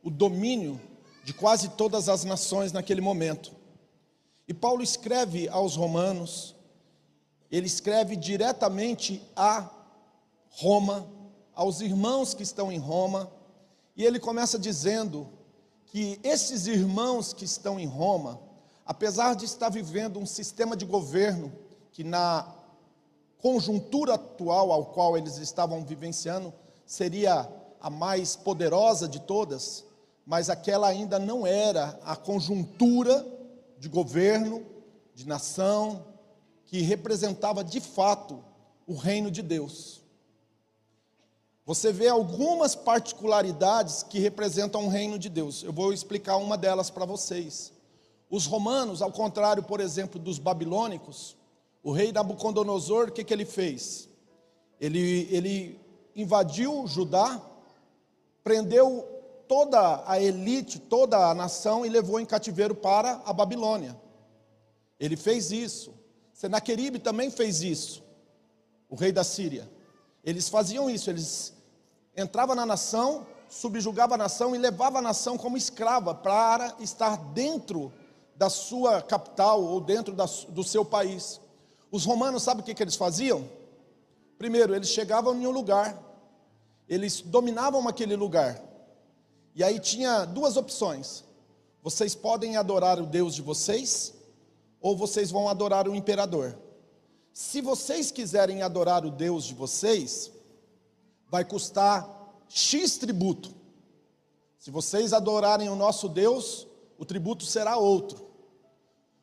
o 0.03 0.11
domínio 0.11 0.81
de 1.25 1.33
quase 1.33 1.71
todas 1.71 2.09
as 2.09 2.25
nações 2.25 2.73
naquele 2.73 3.01
momento. 3.01 3.53
E 4.47 4.55
Paulo 4.55 4.83
escreve 4.83 5.49
aos 5.49 5.77
Romanos, 5.77 6.55
ele 7.51 7.67
escreve 7.67 8.17
diretamente 8.17 9.23
a 9.37 9.71
Roma, 10.49 11.07
aos 11.55 11.81
irmãos 11.81 12.35
que 12.35 12.43
estão 12.43 12.73
em 12.73 12.79
Roma, 12.79 13.31
e 13.97 14.05
ele 14.05 14.19
começa 14.19 14.59
dizendo 14.59 15.29
que 15.89 16.21
esses 16.23 16.67
irmãos 16.67 17.33
que 17.33 17.45
estão 17.45 17.79
em 17.79 17.87
Roma, 17.87 18.39
apesar 18.85 19.35
de 19.35 19.45
estar 19.45 19.69
vivendo 19.71 20.19
um 20.19 20.27
sistema 20.27 20.77
de 20.77 20.85
governo 20.85 21.53
que 21.93 22.05
na 22.05 22.47
conjuntura 23.39 24.15
atual 24.15 24.73
ao 24.73 24.87
qual 24.87 25.17
eles 25.17 25.39
estavam 25.39 25.85
vivenciando 25.85 26.53
seria 26.85 27.49
a 27.81 27.89
mais 27.89 28.37
poderosa 28.37 29.09
de 29.09 29.21
todas, 29.21 29.85
mas 30.27 30.51
aquela 30.51 30.89
ainda 30.89 31.19
não 31.19 31.47
era 31.47 31.99
a 32.05 32.17
conjuntura 32.17 33.27
de 33.79 33.89
governo, 33.89 34.65
de 35.15 35.27
nação, 35.27 36.05
que 36.67 36.83
representava 36.83 37.65
de 37.65 37.81
fato 37.81 38.43
o 38.87 38.95
reino 38.95 39.31
de 39.31 39.43
Deus. 39.43 40.03
Você 41.69 41.93
vê 41.93 42.09
algumas 42.09 42.75
particularidades 42.75 44.03
que 44.03 44.19
representam 44.19 44.87
o 44.87 44.89
reino 44.89 45.19
de 45.19 45.29
Deus. 45.29 45.63
Eu 45.63 45.71
vou 45.71 45.93
explicar 45.93 46.39
uma 46.39 46.57
delas 46.57 46.89
para 46.89 47.05
vocês. 47.05 47.75
Os 48.31 48.47
romanos, 48.47 49.03
ao 49.03 49.13
contrário, 49.13 49.63
por 49.63 49.79
exemplo, 49.79 50.19
dos 50.19 50.39
babilônicos, 50.39 51.37
o 51.83 51.93
rei 51.93 52.11
Nabucodonosor, 52.11 53.09
o 53.09 53.13
que, 53.13 53.23
que 53.23 53.35
ele 53.35 53.45
fez? 53.45 54.09
Ele, 54.81 55.29
ele 55.31 55.79
invadiu 56.17 56.87
Judá, 56.87 57.39
prendeu 58.43 59.07
toda 59.47 60.03
a 60.07 60.19
elite, 60.19 60.79
toda 60.79 61.19
a 61.19 61.35
nação 61.35 61.85
e 61.85 61.91
levou 61.91 62.19
em 62.19 62.25
cativeiro 62.25 62.75
para 62.75 63.21
a 63.27 63.33
Babilônia. 63.35 63.95
Ele 64.99 65.19
fez 65.19 65.53
isso. 65.53 65.93
Senaqueribe 66.33 66.99
também 66.99 67.31
fez 67.31 67.63
isso, 67.63 68.03
o 68.89 68.97
rei 68.97 69.13
da 69.13 69.23
Síria. 69.23 69.71
Eles 70.25 70.49
faziam 70.49 70.89
isso, 70.89 71.11
eles 71.11 71.58
entravam 72.19 72.57
na 72.57 72.67
nação, 72.67 73.27
subjugavam 73.49 74.17
a 74.17 74.19
nação 74.19 74.55
e 74.55 74.59
levavam 74.59 74.99
a 74.99 75.03
nação 75.03 75.39
como 75.39 75.57
escrava 75.57 76.15
para 76.15 76.75
estar 76.81 77.17
dentro 77.33 77.93
da 78.35 78.51
sua 78.51 79.01
capital 79.01 79.63
ou 79.63 79.81
dentro 79.81 80.15
da, 80.15 80.27
do 80.49 80.65
seu 80.65 80.85
país. 80.85 81.41
Os 81.91 82.05
romanos, 82.05 82.43
sabe 82.43 82.61
o 82.61 82.65
que, 82.65 82.75
que 82.75 82.83
eles 82.83 82.97
faziam? 82.97 83.49
Primeiro, 84.37 84.75
eles 84.75 84.89
chegavam 84.89 85.35
em 85.35 85.47
um 85.47 85.51
lugar, 85.51 85.99
eles 86.89 87.21
dominavam 87.21 87.87
aquele 87.89 88.15
lugar, 88.15 88.63
e 89.55 89.65
aí 89.65 89.81
tinha 89.81 90.25
duas 90.25 90.57
opções: 90.57 91.25
vocês 91.83 92.15
podem 92.15 92.57
adorar 92.57 93.01
o 93.01 93.07
Deus 93.07 93.35
de 93.35 93.43
vocês, 93.43 94.15
ou 94.81 94.97
vocês 94.97 95.31
vão 95.31 95.49
adorar 95.49 95.89
o 95.89 95.95
imperador. 95.95 96.57
Se 97.33 97.61
vocês 97.61 98.11
quiserem 98.11 98.63
adorar 98.63 99.05
o 99.05 99.11
Deus 99.11 99.45
de 99.45 99.55
vocês, 99.55 100.31
vai 101.31 101.45
custar 101.45 102.09
X 102.49 102.97
tributo. 102.99 103.55
Se 104.59 104.71
vocês 104.71 105.13
adorarem 105.13 105.69
o 105.69 105.77
nosso 105.77 106.09
Deus, 106.09 106.67
o 106.99 107.05
tributo 107.05 107.45
será 107.45 107.77
outro. 107.77 108.27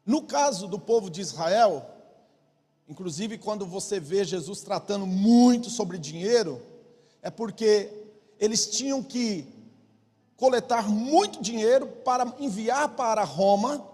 No 0.06 0.22
caso 0.22 0.68
do 0.68 0.80
povo 0.80 1.10
de 1.10 1.22
Israel, 1.22 1.86
inclusive 2.88 3.38
quando 3.38 3.66
você 3.66 4.00
vê 4.00 4.24
Jesus 4.24 4.62
tratando 4.62 5.06
muito 5.06 5.70
sobre 5.70 5.98
dinheiro, 5.98 6.62
é 7.22 7.30
porque 7.30 7.92
eles 8.40 8.68
tinham 8.68 9.02
que 9.02 9.48
coletar 10.38 10.88
muito 10.88 11.42
dinheiro 11.42 11.88
para 11.88 12.34
enviar 12.40 12.90
para 12.90 13.24
Roma, 13.24 13.86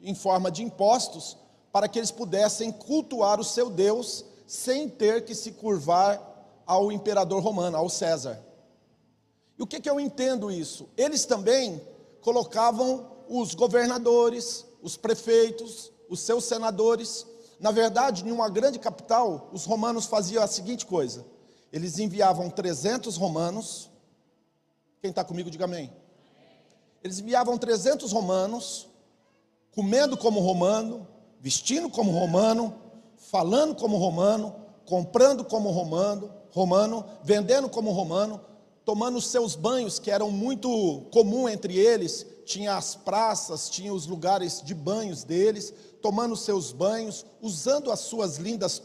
em 0.00 0.14
forma 0.14 0.50
de 0.50 0.62
impostos, 0.62 1.36
para 1.72 1.88
que 1.88 1.98
eles 1.98 2.10
pudessem 2.10 2.70
cultuar 2.70 3.40
o 3.40 3.44
seu 3.44 3.68
Deus 3.68 4.24
sem 4.46 4.88
ter 4.88 5.24
que 5.24 5.34
se 5.34 5.52
curvar 5.52 6.25
ao 6.66 6.90
imperador 6.90 7.42
romano, 7.42 7.76
ao 7.76 7.88
César. 7.88 8.44
E 9.58 9.62
o 9.62 9.66
que, 9.66 9.80
que 9.80 9.88
eu 9.88 9.98
entendo 10.00 10.50
isso? 10.50 10.88
Eles 10.96 11.24
também 11.24 11.80
colocavam 12.20 13.10
os 13.28 13.54
governadores, 13.54 14.66
os 14.82 14.96
prefeitos, 14.96 15.92
os 16.08 16.20
seus 16.20 16.44
senadores. 16.44 17.26
Na 17.58 17.70
verdade, 17.70 18.26
em 18.26 18.32
uma 18.32 18.48
grande 18.48 18.78
capital, 18.78 19.48
os 19.52 19.64
romanos 19.64 20.06
faziam 20.06 20.42
a 20.42 20.46
seguinte 20.46 20.84
coisa: 20.84 21.24
eles 21.72 21.98
enviavam 21.98 22.50
300 22.50 23.16
romanos. 23.16 23.90
Quem 25.00 25.10
está 25.10 25.24
comigo, 25.24 25.50
diga 25.50 25.64
amém. 25.64 25.92
Eles 27.02 27.18
enviavam 27.20 27.56
300 27.56 28.12
romanos, 28.12 28.88
comendo 29.72 30.16
como 30.16 30.40
romano, 30.40 31.06
vestindo 31.40 31.88
como 31.88 32.10
romano, 32.10 32.74
falando 33.16 33.74
como 33.74 33.96
romano, 33.96 34.54
comprando 34.84 35.44
como 35.44 35.70
romano, 35.70 36.32
romano, 36.56 37.04
vendendo 37.22 37.68
como 37.68 37.90
romano, 37.90 38.40
tomando 38.82 39.20
seus 39.20 39.54
banhos, 39.54 39.98
que 39.98 40.10
eram 40.10 40.30
muito 40.30 41.02
comum 41.12 41.46
entre 41.46 41.76
eles, 41.76 42.24
tinha 42.46 42.78
as 42.78 42.96
praças, 42.96 43.68
tinha 43.68 43.92
os 43.92 44.06
lugares 44.06 44.62
de 44.64 44.74
banhos 44.74 45.22
deles, 45.22 45.74
tomando 46.00 46.34
seus 46.34 46.72
banhos, 46.72 47.26
usando 47.42 47.92
as 47.92 48.00
suas 48.00 48.38
lindas 48.38 48.80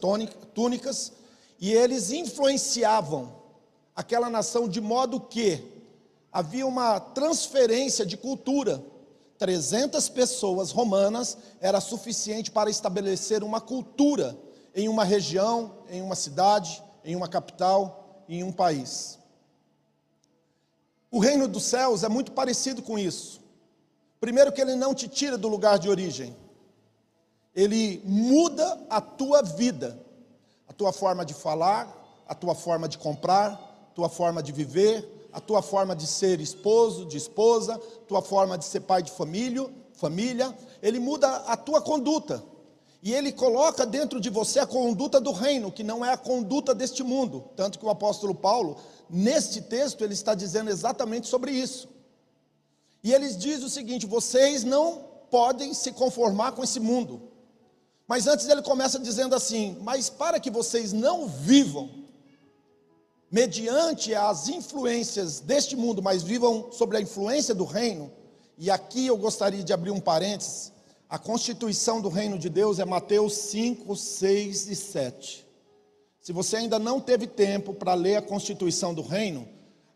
túnicas, 0.53 1.13
e 1.61 1.71
eles 1.71 2.11
influenciavam 2.11 3.33
aquela 3.95 4.29
nação 4.29 4.67
de 4.67 4.81
modo 4.81 5.21
que 5.21 5.63
havia 6.29 6.67
uma 6.67 6.99
transferência 6.99 8.05
de 8.05 8.17
cultura. 8.17 8.83
300 9.37 10.09
pessoas 10.09 10.71
romanas 10.71 11.37
era 11.61 11.79
suficiente 11.79 12.51
para 12.51 12.69
estabelecer 12.69 13.45
uma 13.45 13.61
cultura 13.61 14.37
em 14.75 14.89
uma 14.89 15.05
região, 15.05 15.77
em 15.89 16.01
uma 16.01 16.15
cidade, 16.15 16.83
em 17.03 17.15
uma 17.15 17.27
capital, 17.27 18.23
em 18.27 18.43
um 18.43 18.51
país. 18.51 19.19
O 21.09 21.19
reino 21.19 21.47
dos 21.47 21.63
céus 21.63 22.03
é 22.03 22.09
muito 22.09 22.31
parecido 22.31 22.81
com 22.81 22.97
isso. 22.97 23.41
Primeiro, 24.19 24.51
que 24.51 24.61
ele 24.61 24.75
não 24.75 24.93
te 24.93 25.07
tira 25.07 25.37
do 25.37 25.47
lugar 25.47 25.79
de 25.79 25.89
origem, 25.89 26.35
ele 27.53 28.01
muda 28.05 28.79
a 28.89 29.01
tua 29.01 29.41
vida, 29.41 29.99
a 30.67 30.73
tua 30.73 30.93
forma 30.93 31.25
de 31.25 31.33
falar, 31.33 31.91
a 32.27 32.33
tua 32.33 32.55
forma 32.55 32.87
de 32.87 32.97
comprar, 32.97 33.51
a 33.89 33.93
tua 33.93 34.07
forma 34.07 34.41
de 34.41 34.51
viver, 34.51 35.29
a 35.33 35.41
tua 35.41 35.61
forma 35.61 35.95
de 35.95 36.07
ser 36.07 36.39
esposo, 36.39 37.05
de 37.05 37.17
esposa, 37.17 37.77
tua 38.07 38.21
forma 38.21 38.57
de 38.57 38.65
ser 38.65 38.81
pai 38.81 39.01
de 39.01 39.11
família, 39.11 39.69
família, 39.93 40.55
ele 40.81 40.99
muda 40.99 41.27
a 41.27 41.57
tua 41.57 41.81
conduta. 41.81 42.43
E 43.01 43.13
ele 43.13 43.31
coloca 43.31 43.85
dentro 43.85 44.19
de 44.19 44.29
você 44.29 44.59
a 44.59 44.65
conduta 44.65 45.19
do 45.19 45.31
reino, 45.31 45.71
que 45.71 45.83
não 45.83 46.05
é 46.05 46.13
a 46.13 46.17
conduta 46.17 46.75
deste 46.75 47.03
mundo. 47.03 47.49
Tanto 47.55 47.79
que 47.79 47.85
o 47.85 47.89
apóstolo 47.89 48.35
Paulo 48.35 48.77
Neste 49.13 49.59
texto, 49.59 50.05
ele 50.05 50.13
está 50.13 50.33
dizendo 50.33 50.69
exatamente 50.69 51.27
sobre 51.27 51.51
isso. 51.51 51.89
E 53.03 53.13
ele 53.13 53.27
diz 53.33 53.61
o 53.61 53.69
seguinte: 53.69 54.05
vocês 54.05 54.63
não 54.63 55.03
podem 55.29 55.73
se 55.73 55.91
conformar 55.91 56.53
com 56.53 56.63
esse 56.63 56.79
mundo. 56.79 57.29
Mas 58.07 58.25
antes 58.25 58.47
ele 58.47 58.61
começa 58.61 58.97
dizendo 58.97 59.35
assim: 59.35 59.77
mas 59.81 60.09
para 60.09 60.39
que 60.39 60.49
vocês 60.49 60.93
não 60.93 61.27
vivam 61.27 61.89
mediante 63.29 64.15
as 64.15 64.47
influências 64.47 65.41
deste 65.41 65.75
mundo, 65.75 66.01
mas 66.01 66.23
vivam 66.23 66.71
sobre 66.71 66.95
a 66.95 67.01
influência 67.01 67.53
do 67.53 67.65
reino. 67.65 68.09
E 68.57 68.71
aqui 68.71 69.07
eu 69.07 69.17
gostaria 69.17 69.61
de 69.61 69.73
abrir 69.73 69.91
um 69.91 69.99
parênteses. 69.99 70.71
A 71.11 71.19
constituição 71.19 71.99
do 71.99 72.07
reino 72.07 72.39
de 72.39 72.47
Deus 72.47 72.79
é 72.79 72.85
Mateus 72.85 73.33
5, 73.33 73.97
6 73.97 74.69
e 74.69 74.75
7. 74.77 75.45
Se 76.21 76.31
você 76.31 76.55
ainda 76.55 76.79
não 76.79 77.01
teve 77.01 77.27
tempo 77.27 77.73
para 77.73 77.93
ler 77.93 78.15
a 78.15 78.21
Constituição 78.21 78.93
do 78.93 79.01
Reino, 79.01 79.45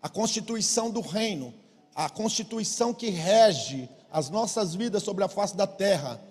a 0.02 0.10
Constituição 0.10 0.92
do 0.92 1.00
Reino, 1.00 1.54
a 1.96 2.10
Constituição 2.10 2.94
que 2.94 3.10
rege 3.10 3.88
as 4.12 4.30
nossas 4.30 4.76
vidas 4.76 5.04
sobre 5.04 5.24
a 5.24 5.30
face 5.30 5.56
da 5.56 5.66
terra, 5.66 6.22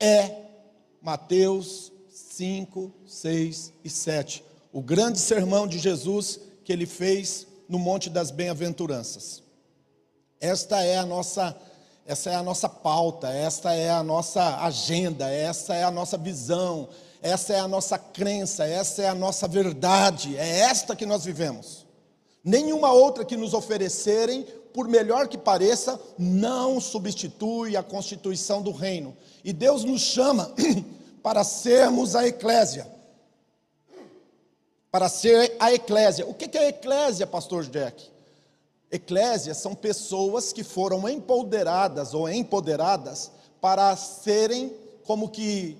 é 0.00 0.34
Mateus 1.00 1.92
5, 2.10 2.92
6 3.06 3.72
e 3.84 3.88
7. 3.88 4.44
O 4.72 4.82
grande 4.82 5.20
sermão 5.20 5.68
de 5.68 5.78
Jesus 5.78 6.40
que 6.64 6.72
ele 6.72 6.86
fez 6.86 7.46
no 7.68 7.78
Monte 7.78 8.10
das 8.10 8.32
Bem-aventuranças. 8.32 9.40
Esta 10.40 10.82
é 10.82 10.98
a 10.98 11.06
nossa 11.06 11.56
essa 12.06 12.30
é 12.30 12.34
a 12.34 12.42
nossa 12.42 12.68
pauta, 12.68 13.28
esta 13.28 13.72
é 13.74 13.90
a 13.90 14.02
nossa 14.02 14.58
agenda, 14.58 15.30
essa 15.30 15.74
é 15.74 15.84
a 15.84 15.90
nossa 15.90 16.18
visão, 16.18 16.88
essa 17.22 17.52
é 17.52 17.60
a 17.60 17.68
nossa 17.68 17.96
crença, 17.96 18.64
essa 18.64 19.02
é 19.02 19.08
a 19.08 19.14
nossa 19.14 19.46
verdade, 19.46 20.36
é 20.36 20.60
esta 20.60 20.96
que 20.96 21.06
nós 21.06 21.24
vivemos. 21.24 21.86
Nenhuma 22.44 22.92
outra 22.92 23.24
que 23.24 23.36
nos 23.36 23.54
oferecerem, 23.54 24.44
por 24.74 24.88
melhor 24.88 25.28
que 25.28 25.38
pareça, 25.38 26.00
não 26.18 26.80
substitui 26.80 27.76
a 27.76 27.82
constituição 27.82 28.60
do 28.60 28.72
reino. 28.72 29.16
E 29.44 29.52
Deus 29.52 29.84
nos 29.84 30.00
chama 30.00 30.52
para 31.22 31.44
sermos 31.44 32.16
a 32.16 32.26
eclésia. 32.26 32.86
Para 34.90 35.08
ser 35.08 35.54
a 35.60 35.72
eclésia. 35.72 36.26
O 36.26 36.34
que 36.34 36.58
é 36.58 36.64
a 36.64 36.68
eclésia, 36.68 37.26
pastor 37.26 37.64
Jack? 37.66 38.11
Eclésia 38.92 39.54
são 39.54 39.74
pessoas 39.74 40.52
que 40.52 40.62
foram 40.62 41.08
empoderadas 41.08 42.12
ou 42.12 42.28
empoderadas 42.28 43.32
para 43.58 43.96
serem 43.96 44.76
como 45.04 45.30
que 45.30 45.78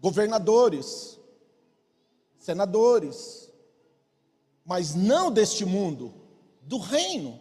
governadores, 0.00 1.18
senadores, 2.38 3.48
mas 4.64 4.94
não 4.94 5.30
deste 5.30 5.64
mundo, 5.64 6.12
do 6.62 6.78
reino. 6.78 7.38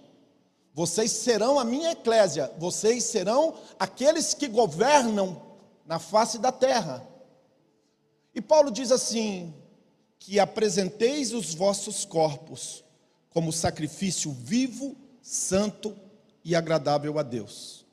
Vocês 0.74 1.12
serão 1.12 1.58
a 1.58 1.66
minha 1.66 1.92
eclésia, 1.92 2.54
vocês 2.60 3.04
serão 3.04 3.56
aqueles 3.80 4.36
que 4.36 4.48
governam 4.48 5.42
na 5.84 5.98
face 5.98 6.38
da 6.38 6.52
terra. 6.52 7.06
E 8.36 8.40
Paulo 8.40 8.70
diz 8.70 8.92
assim: 8.92 9.52
que 10.20 10.40
apresenteis 10.40 11.34
os 11.34 11.56
vossos 11.56 12.06
corpos 12.06 12.84
como 13.30 13.54
sacrifício 13.54 14.32
vivo, 14.32 14.96
santo 15.28 15.96
e 16.42 16.56
agradável 16.56 17.20
a 17.20 17.24
Deus, 17.24 17.86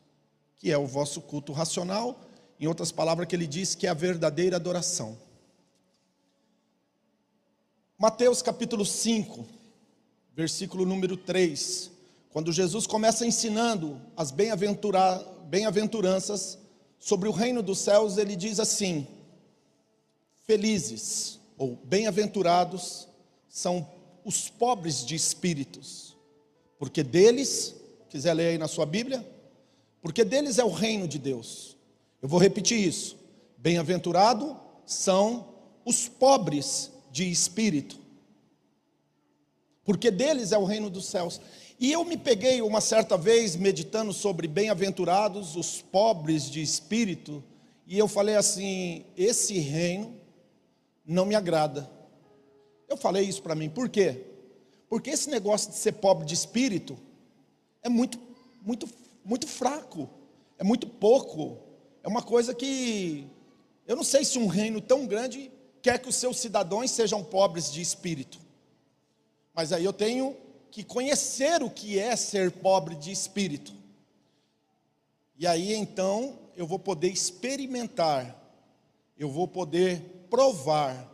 que 0.56 0.70
é 0.70 0.78
o 0.78 0.86
vosso 0.86 1.20
culto 1.20 1.52
racional 1.52 2.20
em 2.60 2.68
outras 2.68 2.92
palavras, 2.92 3.26
que 3.26 3.34
ele 3.34 3.48
diz 3.48 3.74
que 3.74 3.88
é 3.88 3.90
a 3.90 3.94
verdadeira 3.94 4.54
adoração. 4.54 5.18
Mateus 7.98 8.40
capítulo 8.40 8.86
5, 8.86 9.44
versículo 10.32 10.86
número 10.86 11.16
3. 11.16 11.90
Quando 12.30 12.52
Jesus 12.52 12.86
começa 12.86 13.26
ensinando 13.26 14.00
as 14.16 14.30
bem-aventuranças 14.30 16.56
sobre 17.00 17.28
o 17.28 17.32
reino 17.32 17.64
dos 17.64 17.80
céus, 17.80 18.16
ele 18.16 18.36
diz 18.36 18.60
assim: 18.60 19.08
Felizes 20.44 21.40
ou 21.58 21.74
bem-aventurados 21.84 23.08
são 23.48 23.84
os 24.24 24.48
pobres 24.48 25.04
de 25.04 25.16
espíritos, 25.16 26.13
porque 26.84 27.02
deles, 27.02 27.74
quiser 28.10 28.34
ler 28.34 28.48
aí 28.48 28.58
na 28.58 28.68
sua 28.68 28.84
Bíblia, 28.84 29.26
porque 30.02 30.22
deles 30.22 30.58
é 30.58 30.64
o 30.64 30.68
reino 30.68 31.08
de 31.08 31.18
Deus. 31.18 31.78
Eu 32.20 32.28
vou 32.28 32.38
repetir 32.38 32.78
isso. 32.78 33.16
Bem-aventurado 33.56 34.54
são 34.84 35.48
os 35.82 36.10
pobres 36.10 36.90
de 37.10 37.30
espírito, 37.30 37.98
porque 39.82 40.10
deles 40.10 40.52
é 40.52 40.58
o 40.58 40.64
reino 40.66 40.90
dos 40.90 41.06
céus. 41.06 41.40
E 41.80 41.90
eu 41.90 42.04
me 42.04 42.18
peguei 42.18 42.60
uma 42.60 42.82
certa 42.82 43.16
vez 43.16 43.56
meditando 43.56 44.12
sobre 44.12 44.46
bem-aventurados 44.46 45.56
os 45.56 45.80
pobres 45.80 46.50
de 46.50 46.60
espírito, 46.60 47.42
e 47.86 47.98
eu 47.98 48.06
falei 48.06 48.36
assim: 48.36 49.06
esse 49.16 49.58
reino 49.58 50.20
não 51.02 51.24
me 51.24 51.34
agrada. 51.34 51.90
Eu 52.86 52.98
falei 52.98 53.24
isso 53.24 53.40
para 53.42 53.54
mim, 53.54 53.70
por 53.70 53.88
quê? 53.88 54.33
Porque 54.94 55.10
esse 55.10 55.28
negócio 55.28 55.72
de 55.72 55.76
ser 55.76 55.94
pobre 55.94 56.24
de 56.24 56.34
espírito 56.34 56.96
é 57.82 57.88
muito, 57.88 58.16
muito, 58.62 58.88
muito 59.24 59.44
fraco, 59.44 60.08
é 60.56 60.62
muito 60.62 60.86
pouco. 60.86 61.58
É 62.00 62.06
uma 62.06 62.22
coisa 62.22 62.54
que 62.54 63.26
eu 63.88 63.96
não 63.96 64.04
sei 64.04 64.24
se 64.24 64.38
um 64.38 64.46
reino 64.46 64.80
tão 64.80 65.04
grande 65.04 65.50
quer 65.82 65.98
que 65.98 66.08
os 66.08 66.14
seus 66.14 66.38
cidadãos 66.38 66.92
sejam 66.92 67.24
pobres 67.24 67.72
de 67.72 67.80
espírito. 67.80 68.38
Mas 69.52 69.72
aí 69.72 69.84
eu 69.84 69.92
tenho 69.92 70.36
que 70.70 70.84
conhecer 70.84 71.60
o 71.60 71.68
que 71.68 71.98
é 71.98 72.14
ser 72.14 72.52
pobre 72.52 72.94
de 72.94 73.10
espírito. 73.10 73.74
E 75.36 75.44
aí 75.44 75.74
então 75.74 76.38
eu 76.56 76.68
vou 76.68 76.78
poder 76.78 77.08
experimentar, 77.08 78.40
eu 79.18 79.28
vou 79.28 79.48
poder 79.48 80.26
provar, 80.30 81.12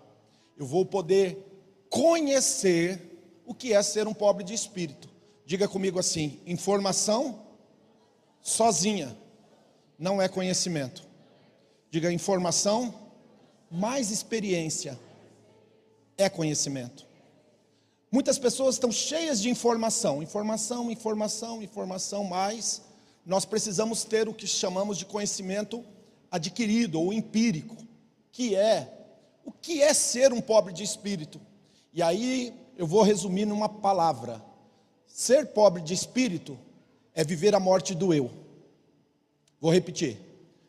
eu 0.59 0.67
vou 0.67 0.85
poder 0.85 1.47
conhecer 1.89 3.10
o 3.51 3.55
que 3.55 3.73
é 3.73 3.83
ser 3.83 4.07
um 4.07 4.15
pobre 4.15 4.45
de 4.45 4.55
espírito. 4.55 5.09
Diga 5.45 5.67
comigo 5.67 5.99
assim: 5.99 6.39
informação 6.47 7.43
sozinha 8.41 9.17
não 9.99 10.23
é 10.23 10.29
conhecimento. 10.29 11.03
Diga 11.91 12.13
informação 12.13 12.95
mais 13.69 14.13
experiência 14.13 14.97
é 16.17 16.29
conhecimento. 16.29 17.05
Muitas 18.13 18.39
pessoas 18.39 18.77
estão 18.77 18.93
cheias 18.93 19.43
de 19.43 19.51
informação, 19.51 20.23
informação, 20.23 20.89
informação, 20.89 21.61
informação, 21.61 22.23
mas 22.23 22.83
nós 23.27 23.45
precisamos 23.45 24.05
ter 24.05 24.29
o 24.29 24.35
que 24.35 24.47
chamamos 24.47 24.97
de 24.97 25.07
conhecimento 25.07 25.85
adquirido 26.31 27.01
ou 27.01 27.13
empírico, 27.13 27.77
que 28.31 28.55
é 28.55 28.97
o 29.45 29.51
que 29.51 29.83
é 29.83 29.93
ser 29.93 30.33
um 30.33 30.41
pobre 30.41 30.73
de 30.73 30.85
espírito. 30.85 31.41
E 31.93 32.01
aí 32.01 32.60
eu 32.81 32.87
vou 32.87 33.03
resumir 33.03 33.45
numa 33.45 33.69
palavra: 33.69 34.43
ser 35.07 35.49
pobre 35.49 35.83
de 35.83 35.93
espírito 35.93 36.59
é 37.13 37.23
viver 37.23 37.55
a 37.55 37.61
morte 37.61 37.95
do 37.95 38.15
eu. 38.15 38.31
Vou 39.61 39.71
repetir. 39.71 40.17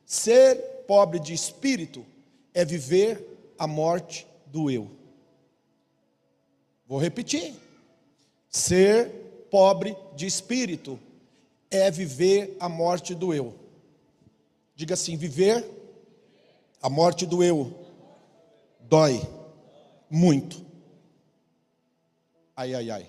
Ser 0.06 0.58
pobre 0.86 1.22
de 1.22 1.34
espírito 1.34 2.06
é 2.54 2.66
viver 2.66 3.54
a 3.58 3.66
morte 3.66 4.28
do 4.46 4.70
eu. 4.70 4.92
Vou 6.86 7.00
repetir. 7.00 7.56
Ser 8.50 9.08
pobre 9.50 9.96
de 10.14 10.26
espírito 10.26 11.00
é 11.70 11.90
viver 11.90 12.58
a 12.60 12.68
morte 12.68 13.16
do 13.16 13.34
eu. 13.34 13.56
Diga 14.76 14.96
assim: 14.96 15.16
viver 15.16 15.66
a 16.82 16.90
morte 16.90 17.26
do 17.26 17.42
eu 17.42 17.74
dói 18.82 19.22
muito. 20.10 20.71
Ai, 22.62 22.76
ai, 22.76 22.92
ai. 22.92 23.08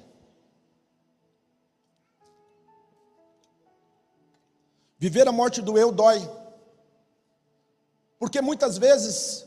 Viver 4.99 5.29
a 5.29 5.33
morte 5.33 5.61
do 5.61 5.77
eu 5.77 5.93
dói. 5.93 6.27
Porque 8.19 8.41
muitas 8.41 8.79
vezes, 8.79 9.45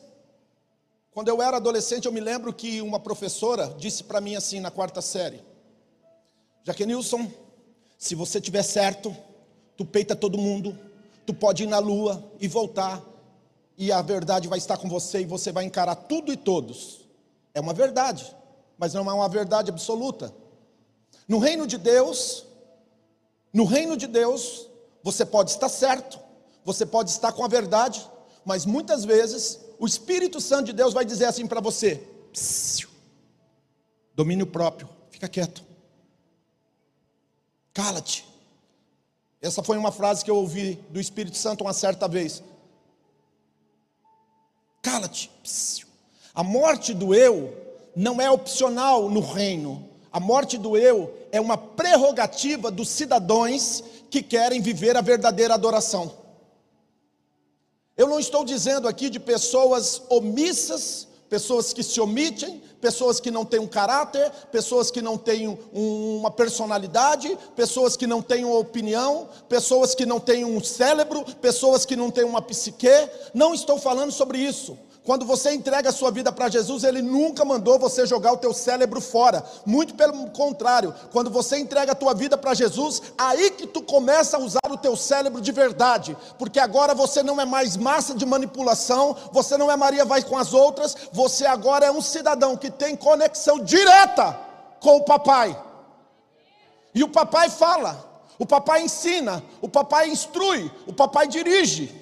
quando 1.10 1.30
eu 1.30 1.42
era 1.42 1.58
adolescente, 1.58 2.06
eu 2.06 2.12
me 2.12 2.20
lembro 2.20 2.54
que 2.54 2.84
uma 2.84 3.00
professora 3.00 3.74
disse 3.80 4.04
para 4.04 4.22
mim 4.22 4.36
assim 4.36 4.60
na 4.60 4.70
quarta 4.70 5.02
série: 5.02 5.44
Jaquenilson, 6.64 7.32
se 7.98 8.14
você 8.14 8.40
tiver 8.40 8.62
certo, 8.62 9.16
tu 9.76 9.84
peita 9.84 10.16
todo 10.16 10.38
mundo, 10.38 10.78
tu 11.26 11.34
pode 11.34 11.64
ir 11.64 11.68
na 11.68 11.80
lua 11.80 12.32
e 12.40 12.48
voltar, 12.48 13.02
e 13.76 13.92
a 13.92 14.04
verdade 14.04 14.48
vai 14.48 14.60
estar 14.60 14.78
com 14.78 14.88
você 14.88 15.22
e 15.22 15.26
você 15.26 15.52
vai 15.52 15.64
encarar 15.64 15.96
tudo 15.96 16.32
e 16.32 16.38
todos. 16.38 17.08
É 17.56 17.60
uma 17.60 17.74
verdade, 17.74 18.36
mas 18.78 18.94
não 18.94 19.10
é 19.10 19.14
uma 19.14 19.30
verdade 19.30 19.70
absoluta. 19.70 20.34
No 21.28 21.40
reino 21.40 21.66
de 21.66 21.78
Deus, 21.78 22.46
no 23.54 23.66
reino 23.66 23.96
de 23.98 24.08
Deus, 24.08 24.68
você 25.02 25.26
pode 25.26 25.52
estar 25.52 25.70
certo, 25.70 26.20
você 26.64 26.86
pode 26.86 27.10
estar 27.10 27.32
com 27.32 27.44
a 27.44 27.48
verdade, 27.48 28.08
mas 28.44 28.66
muitas 28.66 29.06
vezes 29.06 29.60
o 29.80 29.86
Espírito 29.86 30.40
Santo 30.42 30.66
de 30.66 30.74
Deus 30.74 30.94
vai 30.94 31.06
dizer 31.06 31.26
assim 31.26 31.48
para 31.48 31.62
você: 31.62 31.96
psiu, 32.32 32.90
domínio 34.14 34.46
próprio, 34.46 34.90
fica 35.10 35.28
quieto, 35.28 35.64
cala-te. 37.74 38.26
Essa 39.42 39.62
foi 39.62 39.78
uma 39.78 39.92
frase 39.92 40.26
que 40.26 40.32
eu 40.32 40.38
ouvi 40.38 40.76
do 40.90 41.00
Espírito 41.00 41.38
Santo 41.38 41.64
uma 41.64 41.74
certa 41.74 42.08
vez. 42.08 42.42
Cala-te. 44.82 45.32
A 46.34 46.44
morte 46.44 46.94
do 46.94 47.14
eu 47.14 47.65
não 47.96 48.20
é 48.20 48.30
opcional 48.30 49.10
no 49.10 49.22
reino. 49.22 49.90
A 50.12 50.20
morte 50.20 50.58
do 50.58 50.78
eu 50.78 51.14
é 51.32 51.40
uma 51.40 51.58
prerrogativa 51.58 52.70
dos 52.72 52.90
cidadãos 52.90 53.84
que 54.10 54.22
querem 54.22 54.62
viver 54.62 54.96
a 54.96 55.02
verdadeira 55.02 55.54
adoração. 55.54 56.12
Eu 57.98 58.08
não 58.08 58.20
estou 58.20 58.44
dizendo 58.44 58.88
aqui 58.88 59.10
de 59.10 59.20
pessoas 59.20 60.02
omissas, 60.10 61.08
pessoas 61.30 61.74
que 61.74 61.82
se 61.82 62.00
omitem, 62.02 62.62
pessoas 62.82 63.20
que 63.20 63.32
não 63.32 63.46
têm 63.46 63.60
um 63.60 63.68
caráter, 63.68 64.30
pessoas 64.52 64.92
que 64.92 65.02
não 65.02 65.18
têm 65.18 65.48
um, 65.48 66.18
uma 66.18 66.30
personalidade, 66.30 67.38
pessoas 67.56 67.98
que 67.98 68.06
não 68.06 68.22
têm 68.22 68.46
uma 68.46 68.58
opinião, 68.58 69.30
pessoas 69.50 69.96
que 69.96 70.06
não 70.06 70.20
têm 70.20 70.46
um 70.46 70.64
cérebro, 70.64 71.24
pessoas 71.42 71.86
que 71.86 71.96
não 71.96 72.12
têm 72.12 72.26
uma 72.26 72.42
psique. 72.42 72.88
Não 73.34 73.54
estou 73.54 73.80
falando 73.80 74.12
sobre 74.12 74.40
isso. 74.40 74.78
Quando 75.06 75.24
você 75.24 75.52
entrega 75.54 75.90
a 75.90 75.94
sua 75.94 76.10
vida 76.10 76.32
para 76.32 76.50
Jesus, 76.50 76.84
Ele 76.84 77.00
nunca 77.00 77.46
mandou 77.46 77.78
você 77.78 78.08
jogar 78.08 78.34
o 78.34 78.38
teu 78.38 78.52
cérebro 78.52 79.00
fora. 79.00 79.46
Muito 79.64 79.94
pelo 79.94 80.32
contrário, 80.32 80.96
quando 81.12 81.30
você 81.30 81.60
entrega 81.60 81.92
a 81.92 81.96
tua 81.96 82.16
vida 82.16 82.36
para 82.36 82.56
Jesus, 82.56 83.04
aí 83.16 83.52
que 83.52 83.68
tu 83.68 83.84
começa 83.84 84.38
a 84.38 84.40
usar 84.40 84.68
o 84.68 84.78
teu 84.78 84.96
cérebro 84.96 85.40
de 85.40 85.52
verdade. 85.52 86.18
Porque 86.40 86.60
agora 86.60 86.96
você 86.96 87.22
não 87.22 87.40
é 87.40 87.46
mais 87.46 87.78
massa 87.78 88.16
de 88.16 88.26
manipulação, 88.26 89.16
você 89.32 89.56
não 89.58 89.72
é 89.72 89.78
Maria 89.78 90.04
vai 90.06 90.24
com 90.24 90.36
as 90.36 90.56
outras, 90.56 90.96
você 91.14 91.46
agora 91.46 91.86
é 91.86 91.92
um 91.92 92.02
cidadão 92.02 92.58
que 92.58 92.72
tem 92.72 92.96
conexão 92.96 93.60
direta 93.60 94.40
com 94.80 94.98
o 94.98 95.04
papai. 95.04 95.56
E 96.96 97.04
o 97.04 97.10
papai 97.10 97.52
fala, 97.52 98.04
o 98.40 98.46
papai 98.46 98.82
ensina, 98.82 99.44
o 99.62 99.70
papai 99.70 100.10
instrui, 100.10 100.72
o 100.88 100.94
papai 100.94 101.28
dirige. 101.28 101.94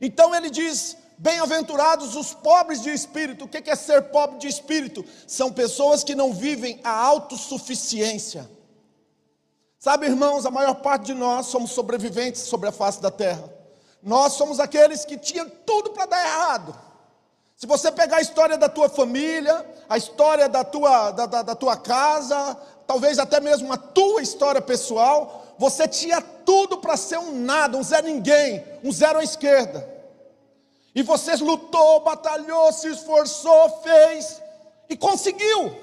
Então 0.00 0.32
ele 0.32 0.48
diz: 0.48 0.96
Bem-aventurados 1.18 2.14
os 2.14 2.34
pobres 2.34 2.82
de 2.82 2.90
espírito. 2.90 3.44
O 3.44 3.48
que 3.48 3.70
é 3.70 3.74
ser 3.74 4.02
pobre 4.10 4.38
de 4.38 4.48
espírito? 4.48 5.04
São 5.26 5.50
pessoas 5.50 6.04
que 6.04 6.14
não 6.14 6.32
vivem 6.32 6.78
a 6.84 6.90
autossuficiência. 6.90 8.48
Sabe, 9.78 10.06
irmãos, 10.06 10.44
a 10.44 10.50
maior 10.50 10.74
parte 10.74 11.06
de 11.06 11.14
nós 11.14 11.46
somos 11.46 11.70
sobreviventes 11.70 12.42
sobre 12.42 12.68
a 12.68 12.72
face 12.72 13.00
da 13.00 13.10
terra. 13.10 13.48
Nós 14.02 14.34
somos 14.34 14.60
aqueles 14.60 15.04
que 15.04 15.16
tinham 15.16 15.48
tudo 15.64 15.90
para 15.90 16.06
dar 16.06 16.24
errado. 16.24 16.78
Se 17.56 17.66
você 17.66 17.90
pegar 17.90 18.18
a 18.18 18.20
história 18.20 18.58
da 18.58 18.68
tua 18.68 18.88
família, 18.88 19.64
a 19.88 19.96
história 19.96 20.48
da 20.48 20.62
tua, 20.62 21.10
da, 21.12 21.24
da, 21.24 21.42
da 21.42 21.54
tua 21.54 21.76
casa, 21.76 22.54
talvez 22.86 23.18
até 23.18 23.40
mesmo 23.40 23.72
a 23.72 23.78
tua 23.78 24.20
história 24.20 24.60
pessoal, 24.60 25.54
você 25.58 25.88
tinha 25.88 26.20
tudo 26.20 26.76
para 26.76 26.98
ser 26.98 27.18
um 27.18 27.32
nada, 27.32 27.78
um 27.78 27.82
zé 27.82 28.02
ninguém, 28.02 28.62
um 28.84 28.92
zero 28.92 29.18
à 29.18 29.24
esquerda. 29.24 29.95
E 30.98 31.02
você 31.02 31.36
lutou, 31.36 32.00
batalhou, 32.00 32.72
se 32.72 32.88
esforçou, 32.88 33.82
fez 33.82 34.42
e 34.88 34.96
conseguiu. 34.96 35.76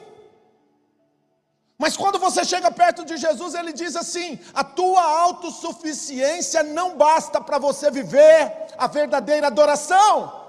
Mas 1.77 1.95
quando 1.95 2.17
você 2.17 2.43
chega 2.43 2.71
perto 2.71 3.05
de 3.05 3.15
Jesus, 3.17 3.53
ele 3.53 3.73
diz 3.73 3.95
assim: 3.95 4.39
a 4.55 4.63
tua 4.63 5.03
autossuficiência 5.03 6.63
não 6.63 6.97
basta 6.97 7.39
para 7.39 7.59
você 7.59 7.91
viver 7.91 8.73
a 8.75 8.87
verdadeira 8.87 9.47
adoração. 9.47 10.41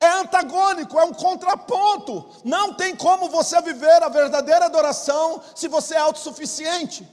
É 0.00 0.08
antagônico, 0.12 0.98
é 0.98 1.04
um 1.04 1.12
contraponto. 1.12 2.30
Não 2.42 2.72
tem 2.72 2.96
como 2.96 3.28
você 3.28 3.60
viver 3.60 4.02
a 4.02 4.08
verdadeira 4.08 4.64
adoração 4.64 5.42
se 5.54 5.68
você 5.68 5.96
é 5.96 5.98
autossuficiente. 5.98 7.06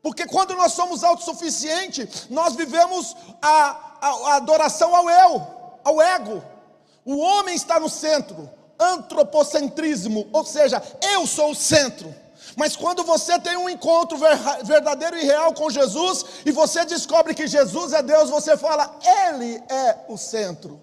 Porque 0.00 0.26
quando 0.26 0.54
nós 0.54 0.74
somos 0.74 1.02
autossuficientes, 1.02 2.28
nós 2.30 2.54
vivemos 2.54 3.16
a, 3.42 3.89
a, 4.00 4.08
a 4.08 4.36
adoração 4.36 4.94
ao 4.94 5.08
eu, 5.08 5.46
ao 5.84 6.00
ego. 6.00 6.42
O 7.04 7.18
homem 7.18 7.54
está 7.54 7.80
no 7.80 7.88
centro, 7.88 8.48
antropocentrismo, 8.78 10.28
ou 10.32 10.44
seja, 10.44 10.82
eu 11.12 11.26
sou 11.26 11.50
o 11.50 11.54
centro. 11.54 12.14
Mas 12.56 12.74
quando 12.76 13.04
você 13.04 13.38
tem 13.38 13.56
um 13.56 13.68
encontro 13.68 14.18
verdadeiro 14.64 15.16
e 15.16 15.24
real 15.24 15.52
com 15.52 15.70
Jesus, 15.70 16.24
e 16.44 16.50
você 16.50 16.84
descobre 16.84 17.34
que 17.34 17.46
Jesus 17.46 17.92
é 17.92 18.02
Deus, 18.02 18.30
você 18.30 18.56
fala, 18.56 18.98
Ele 19.28 19.62
é 19.68 19.96
o 20.08 20.16
centro. 20.16 20.80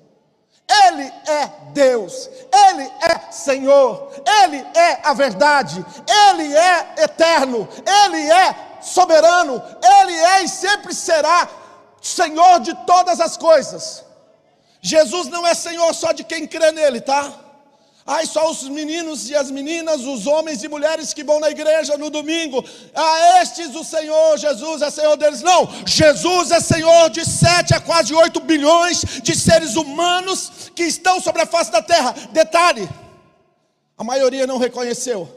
Ele 0.85 1.03
é 1.25 1.49
Deus, 1.71 2.29
Ele 2.51 2.83
é 2.83 3.31
Senhor, 3.31 4.11
Ele 4.43 4.57
é 4.75 4.99
a 5.01 5.13
verdade, 5.13 5.85
Ele 6.29 6.53
é 6.53 6.95
eterno, 6.97 7.67
Ele 7.85 8.29
é 8.29 8.79
soberano, 8.81 9.63
Ele 9.81 10.13
é 10.13 10.43
e 10.43 10.49
sempre 10.49 10.93
será 10.93 11.47
Senhor 12.07 12.59
de 12.61 12.73
todas 12.85 13.19
as 13.19 13.35
coisas. 13.35 14.03
Jesus 14.81 15.27
não 15.27 15.45
é 15.45 15.53
Senhor 15.53 15.93
só 15.93 16.11
de 16.13 16.23
quem 16.23 16.47
crê 16.47 16.71
nele, 16.71 17.01
tá? 17.01 17.33
Ai, 18.05 18.25
só 18.25 18.49
os 18.49 18.63
meninos 18.69 19.29
e 19.29 19.35
as 19.35 19.51
meninas, 19.51 20.05
os 20.05 20.25
homens 20.25 20.63
e 20.63 20.69
mulheres 20.69 21.13
que 21.13 21.25
vão 21.25 21.41
na 21.41 21.49
igreja 21.49 21.97
no 21.97 22.09
domingo. 22.09 22.63
Ah, 22.95 23.41
estes 23.41 23.75
o 23.75 23.83
Senhor, 23.83 24.37
Jesus 24.37 24.81
é 24.81 24.89
Senhor 24.89 25.17
deles. 25.17 25.41
Não, 25.41 25.67
Jesus 25.85 26.51
é 26.51 26.61
Senhor 26.61 27.09
de 27.09 27.25
sete 27.25 27.73
a 27.73 27.81
quase 27.81 28.13
oito 28.13 28.39
bilhões 28.39 29.01
de 29.21 29.35
seres 29.35 29.75
humanos 29.75 30.71
que 30.73 30.83
estão 30.83 31.19
sobre 31.19 31.41
a 31.41 31.45
face 31.45 31.69
da 31.69 31.81
terra. 31.81 32.15
Detalhe: 32.31 32.87
a 33.97 34.03
maioria 34.05 34.47
não 34.47 34.57
reconheceu, 34.57 35.27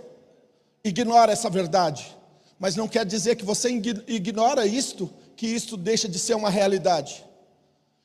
ignora 0.85 1.33
essa 1.33 1.51
verdade. 1.51 2.17
Mas 2.57 2.77
não 2.77 2.87
quer 2.87 3.05
dizer 3.05 3.35
que 3.35 3.45
você 3.45 3.69
ignora 4.07 4.65
isto 4.65 5.11
que 5.41 5.47
isto 5.47 5.75
deixa 5.75 6.07
de 6.07 6.19
ser 6.19 6.35
uma 6.35 6.51
realidade. 6.51 7.25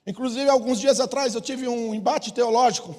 Inclusive, 0.07 0.49
alguns 0.49 0.79
dias 0.79 1.01
atrás 1.01 1.35
eu 1.35 1.41
tive 1.41 1.67
um 1.67 1.93
embate 1.93 2.31
teológico 2.31 2.95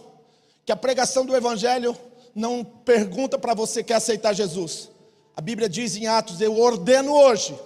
que 0.63 0.71
a 0.71 0.77
pregação 0.77 1.25
do 1.25 1.35
evangelho 1.35 1.97
não 2.35 2.63
pergunta 2.63 3.39
para 3.39 3.55
você 3.55 3.83
quer 3.83 3.95
aceitar 3.95 4.35
Jesus. 4.35 4.91
A 5.35 5.41
Bíblia 5.41 5.71
diz 5.71 5.97
em 5.97 6.07
Atos: 6.07 6.39
"Eu 6.43 6.61
ordeno 6.61 7.15
hoje". 7.15 7.59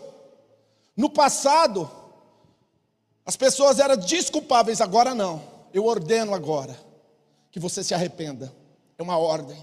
No 0.96 1.10
passado, 1.10 1.90
as 3.26 3.36
pessoas 3.36 3.80
eram 3.80 3.96
desculpáveis, 3.96 4.80
agora 4.80 5.12
não. 5.12 5.42
Eu 5.74 5.86
ordeno 5.86 6.32
agora 6.32 6.78
que 7.50 7.58
você 7.58 7.82
se 7.82 7.94
arrependa. 7.94 8.54
É 8.96 9.02
uma 9.02 9.18
ordem. 9.18 9.58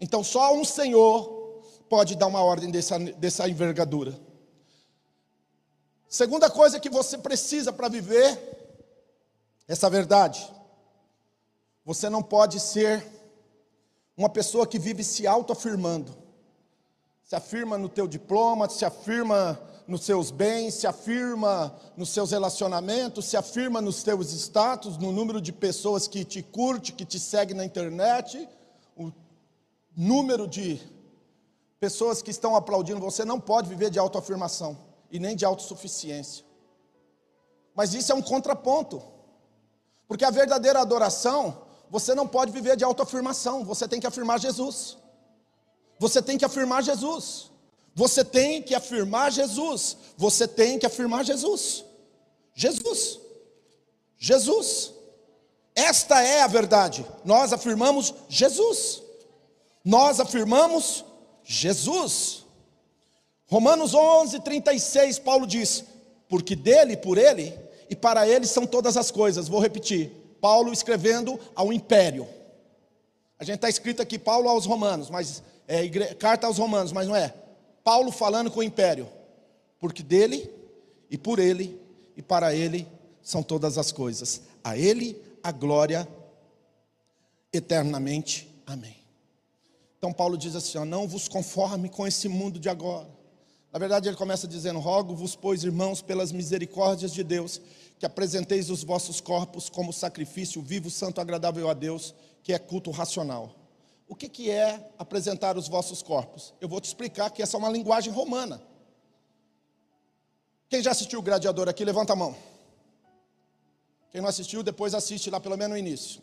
Então 0.00 0.24
só 0.24 0.54
um 0.54 0.64
Senhor 0.64 1.60
pode 1.90 2.16
dar 2.16 2.26
uma 2.26 2.42
ordem 2.42 2.70
dessa, 2.70 2.98
dessa 2.98 3.46
envergadura. 3.46 4.18
Segunda 6.08 6.48
coisa 6.48 6.78
que 6.78 6.88
você 6.88 7.18
precisa 7.18 7.72
para 7.72 7.88
viver 7.88 8.38
essa 9.66 9.90
verdade. 9.90 10.48
Você 11.84 12.08
não 12.08 12.22
pode 12.22 12.60
ser 12.60 13.04
uma 14.16 14.28
pessoa 14.28 14.66
que 14.66 14.78
vive 14.78 15.02
se 15.02 15.26
autoafirmando. 15.26 16.16
Se 17.24 17.34
afirma 17.34 17.76
no 17.76 17.88
teu 17.88 18.06
diploma, 18.06 18.68
se 18.68 18.84
afirma 18.84 19.60
nos 19.86 20.04
seus 20.04 20.30
bens, 20.30 20.74
se 20.74 20.86
afirma 20.86 21.76
nos 21.96 22.10
seus 22.10 22.30
relacionamentos, 22.30 23.24
se 23.24 23.36
afirma 23.36 23.80
nos 23.80 24.02
teus 24.04 24.32
status, 24.32 24.96
no 24.96 25.10
número 25.10 25.40
de 25.40 25.52
pessoas 25.52 26.06
que 26.06 26.24
te 26.24 26.40
curte, 26.40 26.92
que 26.92 27.04
te 27.04 27.18
segue 27.18 27.52
na 27.52 27.64
internet, 27.64 28.48
o 28.96 29.12
número 29.96 30.46
de 30.46 30.80
pessoas 31.80 32.22
que 32.22 32.30
estão 32.30 32.54
aplaudindo 32.56 33.00
você 33.00 33.24
não 33.24 33.40
pode 33.40 33.68
viver 33.68 33.90
de 33.90 33.98
autoafirmação 33.98 34.85
e 35.10 35.18
nem 35.18 35.36
de 35.36 35.44
autossuficiência. 35.44 36.44
Mas 37.74 37.94
isso 37.94 38.10
é 38.10 38.14
um 38.14 38.22
contraponto. 38.22 39.02
Porque 40.08 40.24
a 40.24 40.30
verdadeira 40.30 40.80
adoração, 40.80 41.62
você 41.90 42.14
não 42.14 42.26
pode 42.26 42.52
viver 42.52 42.76
de 42.76 42.84
autoafirmação, 42.84 43.64
você 43.64 43.86
tem 43.86 44.00
que 44.00 44.06
afirmar 44.06 44.40
Jesus. 44.40 44.96
Você 45.98 46.22
tem 46.22 46.38
que 46.38 46.44
afirmar 46.44 46.82
Jesus. 46.82 47.50
Você 47.94 48.24
tem 48.24 48.62
que 48.62 48.74
afirmar 48.74 49.32
Jesus. 49.32 49.96
Você 50.16 50.46
tem 50.46 50.78
que 50.78 50.86
afirmar 50.86 51.24
Jesus. 51.24 51.84
Jesus. 52.54 53.18
Jesus. 54.18 54.92
Esta 55.74 56.22
é 56.22 56.42
a 56.42 56.46
verdade. 56.46 57.06
Nós 57.24 57.52
afirmamos 57.52 58.14
Jesus. 58.28 59.02
Nós 59.84 60.20
afirmamos 60.20 61.04
Jesus. 61.44 62.45
Romanos 63.48 63.94
11, 63.94 64.40
36, 64.40 65.18
Paulo 65.20 65.46
diz: 65.46 65.84
Porque 66.28 66.56
dele, 66.56 66.96
por 66.96 67.16
ele 67.16 67.56
e 67.88 67.94
para 67.94 68.28
ele 68.28 68.46
são 68.46 68.66
todas 68.66 68.96
as 68.96 69.10
coisas. 69.10 69.48
Vou 69.48 69.60
repetir: 69.60 70.10
Paulo 70.40 70.72
escrevendo 70.72 71.38
ao 71.54 71.72
império. 71.72 72.26
A 73.38 73.44
gente 73.44 73.56
está 73.56 73.68
escrito 73.68 74.02
aqui 74.02 74.18
Paulo 74.18 74.48
aos 74.48 74.66
Romanos, 74.66 75.10
mas 75.10 75.42
é 75.68 75.84
igre... 75.84 76.14
carta 76.14 76.46
aos 76.46 76.58
Romanos, 76.58 76.90
mas 76.90 77.06
não 77.06 77.14
é. 77.14 77.32
Paulo 77.84 78.10
falando 78.10 78.50
com 78.50 78.60
o 78.60 78.64
império. 78.64 79.08
Porque 79.78 80.02
dele 80.02 80.50
e 81.10 81.16
por 81.16 81.38
ele 81.38 81.80
e 82.16 82.22
para 82.22 82.54
ele 82.54 82.88
são 83.22 83.42
todas 83.42 83.78
as 83.78 83.92
coisas. 83.92 84.40
A 84.64 84.76
ele 84.76 85.22
a 85.42 85.52
glória 85.52 86.08
eternamente. 87.52 88.48
Amém. 88.66 88.96
Então 89.98 90.12
Paulo 90.12 90.36
diz 90.36 90.56
assim: 90.56 90.78
ó, 90.78 90.84
não 90.84 91.06
vos 91.06 91.28
conforme 91.28 91.88
com 91.88 92.04
esse 92.04 92.26
mundo 92.26 92.58
de 92.58 92.68
agora 92.68 93.15
na 93.76 93.78
verdade, 93.78 94.08
ele 94.08 94.16
começa 94.16 94.48
dizendo: 94.48 94.78
Rogo-vos, 94.78 95.36
pois, 95.36 95.62
irmãos, 95.62 96.00
pelas 96.00 96.32
misericórdias 96.32 97.12
de 97.12 97.22
Deus, 97.22 97.60
que 97.98 98.06
apresenteis 98.06 98.70
os 98.70 98.82
vossos 98.82 99.20
corpos 99.20 99.68
como 99.68 99.92
sacrifício 99.92 100.62
vivo, 100.62 100.88
santo, 100.88 101.20
agradável 101.20 101.68
a 101.68 101.74
Deus, 101.74 102.14
que 102.42 102.54
é 102.54 102.58
culto 102.58 102.90
racional. 102.90 103.54
O 104.08 104.14
que, 104.14 104.30
que 104.30 104.50
é 104.50 104.90
apresentar 104.98 105.58
os 105.58 105.68
vossos 105.68 106.00
corpos? 106.00 106.54
Eu 106.58 106.70
vou 106.70 106.80
te 106.80 106.86
explicar 106.86 107.28
que 107.28 107.42
essa 107.42 107.54
é 107.54 107.58
uma 107.58 107.68
linguagem 107.68 108.10
romana. 108.10 108.62
Quem 110.70 110.82
já 110.82 110.92
assistiu 110.92 111.18
o 111.18 111.22
Gladiador 111.22 111.68
aqui, 111.68 111.84
levanta 111.84 112.14
a 112.14 112.16
mão. 112.16 112.34
Quem 114.10 114.22
não 114.22 114.28
assistiu, 114.30 114.62
depois 114.62 114.94
assiste 114.94 115.28
lá 115.28 115.38
pelo 115.38 115.58
menos 115.58 115.72
no 115.72 115.78
início. 115.78 116.22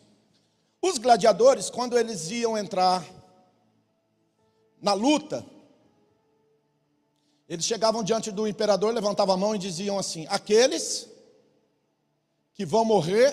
Os 0.82 0.98
gladiadores, 0.98 1.70
quando 1.70 1.96
eles 1.96 2.32
iam 2.32 2.58
entrar 2.58 3.06
na 4.82 4.92
luta, 4.92 5.46
eles 7.48 7.64
chegavam 7.64 8.02
diante 8.02 8.30
do 8.30 8.46
imperador, 8.48 8.94
levantavam 8.94 9.34
a 9.34 9.38
mão 9.38 9.54
e 9.54 9.58
diziam 9.58 9.98
assim: 9.98 10.26
Aqueles 10.28 11.08
que 12.54 12.64
vão 12.64 12.84
morrer 12.84 13.32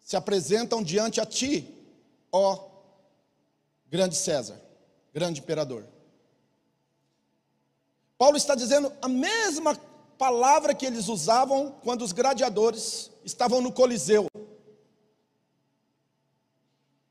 se 0.00 0.16
apresentam 0.16 0.82
diante 0.82 1.20
a 1.20 1.26
ti, 1.26 1.68
ó 2.30 2.64
grande 3.88 4.14
César, 4.14 4.60
grande 5.12 5.40
imperador. 5.40 5.84
Paulo 8.16 8.36
está 8.36 8.54
dizendo 8.54 8.92
a 9.02 9.08
mesma 9.08 9.74
palavra 10.16 10.74
que 10.74 10.86
eles 10.86 11.08
usavam 11.08 11.72
quando 11.82 12.02
os 12.02 12.12
gladiadores 12.12 13.10
estavam 13.24 13.60
no 13.60 13.72
Coliseu. 13.72 14.26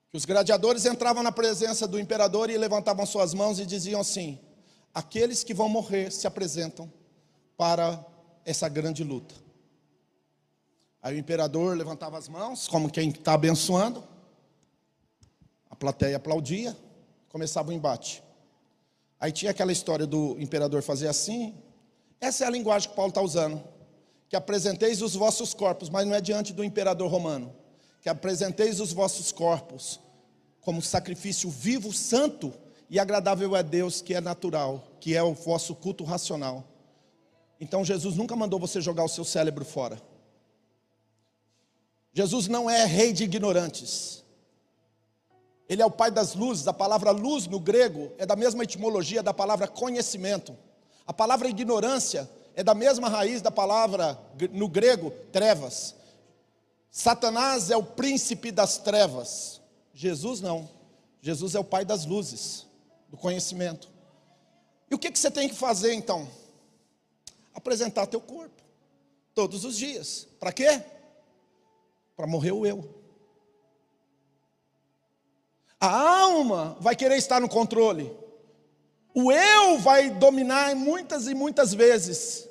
Que 0.09 0.17
os 0.17 0.25
gladiadores 0.25 0.85
entravam 0.85 1.21
na 1.21 1.31
presença 1.31 1.85
do 1.85 1.99
imperador 1.99 2.49
e 2.49 2.57
levantavam 2.57 3.05
suas 3.05 3.33
mãos 3.33 3.59
e 3.59 3.65
diziam 3.65 3.99
assim: 3.99 4.39
Aqueles 4.95 5.43
que 5.43 5.53
vão 5.53 5.67
morrer 5.67 6.09
se 6.09 6.25
apresentam 6.25 6.89
para 7.57 8.01
essa 8.45 8.69
grande 8.69 9.03
luta. 9.03 9.35
Aí 11.01 11.17
o 11.17 11.19
imperador 11.19 11.75
levantava 11.75 12.17
as 12.17 12.29
mãos, 12.29 12.65
como 12.65 12.89
quem 12.89 13.09
está 13.09 13.33
abençoando, 13.33 14.01
a 15.69 15.75
plateia 15.75 16.15
aplaudia, 16.15 16.77
começava 17.27 17.71
o 17.71 17.73
embate. 17.73 18.23
Aí 19.19 19.33
tinha 19.33 19.51
aquela 19.51 19.73
história 19.73 20.07
do 20.07 20.37
imperador 20.39 20.81
fazer 20.81 21.09
assim. 21.09 21.53
Essa 22.21 22.45
é 22.45 22.47
a 22.47 22.49
linguagem 22.49 22.89
que 22.89 22.95
Paulo 22.95 23.09
está 23.09 23.21
usando. 23.21 23.61
Que 24.29 24.37
apresenteis 24.37 25.01
os 25.01 25.13
vossos 25.13 25.53
corpos, 25.53 25.89
mas 25.89 26.07
não 26.07 26.15
é 26.15 26.21
diante 26.21 26.53
do 26.53 26.63
imperador 26.63 27.11
romano. 27.11 27.53
Que 28.01 28.07
apresenteis 28.07 28.79
os 28.79 28.93
vossos 28.93 29.33
corpos 29.33 29.99
como 30.61 30.81
sacrifício 30.81 31.49
vivo, 31.49 31.91
santo 31.91 32.53
e 32.89 32.99
agradável 32.99 33.55
a 33.55 33.61
Deus, 33.61 34.01
que 34.01 34.13
é 34.13 34.21
natural, 34.21 34.83
que 34.99 35.15
é 35.15 35.23
o 35.23 35.33
vosso 35.33 35.75
culto 35.75 36.03
racional. 36.03 36.63
Então 37.59 37.83
Jesus 37.83 38.15
nunca 38.15 38.35
mandou 38.35 38.59
você 38.59 38.81
jogar 38.81 39.03
o 39.03 39.09
seu 39.09 39.23
cérebro 39.23 39.65
fora. 39.65 40.01
Jesus 42.13 42.47
não 42.47 42.69
é 42.69 42.85
rei 42.85 43.11
de 43.11 43.23
ignorantes. 43.23 44.23
Ele 45.67 45.81
é 45.81 45.85
o 45.85 45.91
pai 45.91 46.11
das 46.11 46.35
luzes. 46.35 46.67
A 46.67 46.73
palavra 46.73 47.11
luz 47.11 47.47
no 47.47 47.59
grego 47.59 48.11
é 48.17 48.25
da 48.25 48.35
mesma 48.35 48.63
etimologia 48.63 49.21
da 49.21 49.33
palavra 49.33 49.67
conhecimento. 49.67 50.55
A 51.05 51.13
palavra 51.13 51.49
ignorância 51.49 52.29
é 52.55 52.63
da 52.63 52.73
mesma 52.73 53.09
raiz 53.09 53.41
da 53.41 53.51
palavra 53.51 54.17
no 54.51 54.67
grego 54.67 55.11
trevas. 55.31 55.95
Satanás 56.89 57.69
é 57.69 57.75
o 57.75 57.83
príncipe 57.83 58.51
das 58.51 58.77
trevas. 58.77 59.59
Jesus 59.93 60.39
não. 60.39 60.69
Jesus 61.21 61.55
é 61.55 61.59
o 61.59 61.63
pai 61.63 61.83
das 61.83 62.05
luzes, 62.05 62.65
do 63.15 63.21
conhecimento. 63.21 63.89
E 64.91 64.93
o 64.93 64.99
que, 64.99 65.09
que 65.09 65.17
você 65.17 65.31
tem 65.31 65.47
que 65.47 65.55
fazer 65.55 65.93
então? 65.93 66.27
Apresentar 67.53 68.05
teu 68.05 68.19
corpo 68.19 68.61
todos 69.33 69.63
os 69.63 69.77
dias. 69.77 70.27
Para 70.39 70.51
quê? 70.51 70.83
Para 72.15 72.27
morrer 72.27 72.51
o 72.51 72.65
eu. 72.65 72.93
A 75.79 75.87
alma 75.87 76.77
vai 76.79 76.95
querer 76.95 77.17
estar 77.17 77.39
no 77.39 77.49
controle. 77.49 78.11
O 79.13 79.31
eu 79.31 79.79
vai 79.79 80.09
dominar 80.09 80.75
muitas 80.75 81.27
e 81.27 81.33
muitas 81.33 81.73
vezes. 81.73 82.49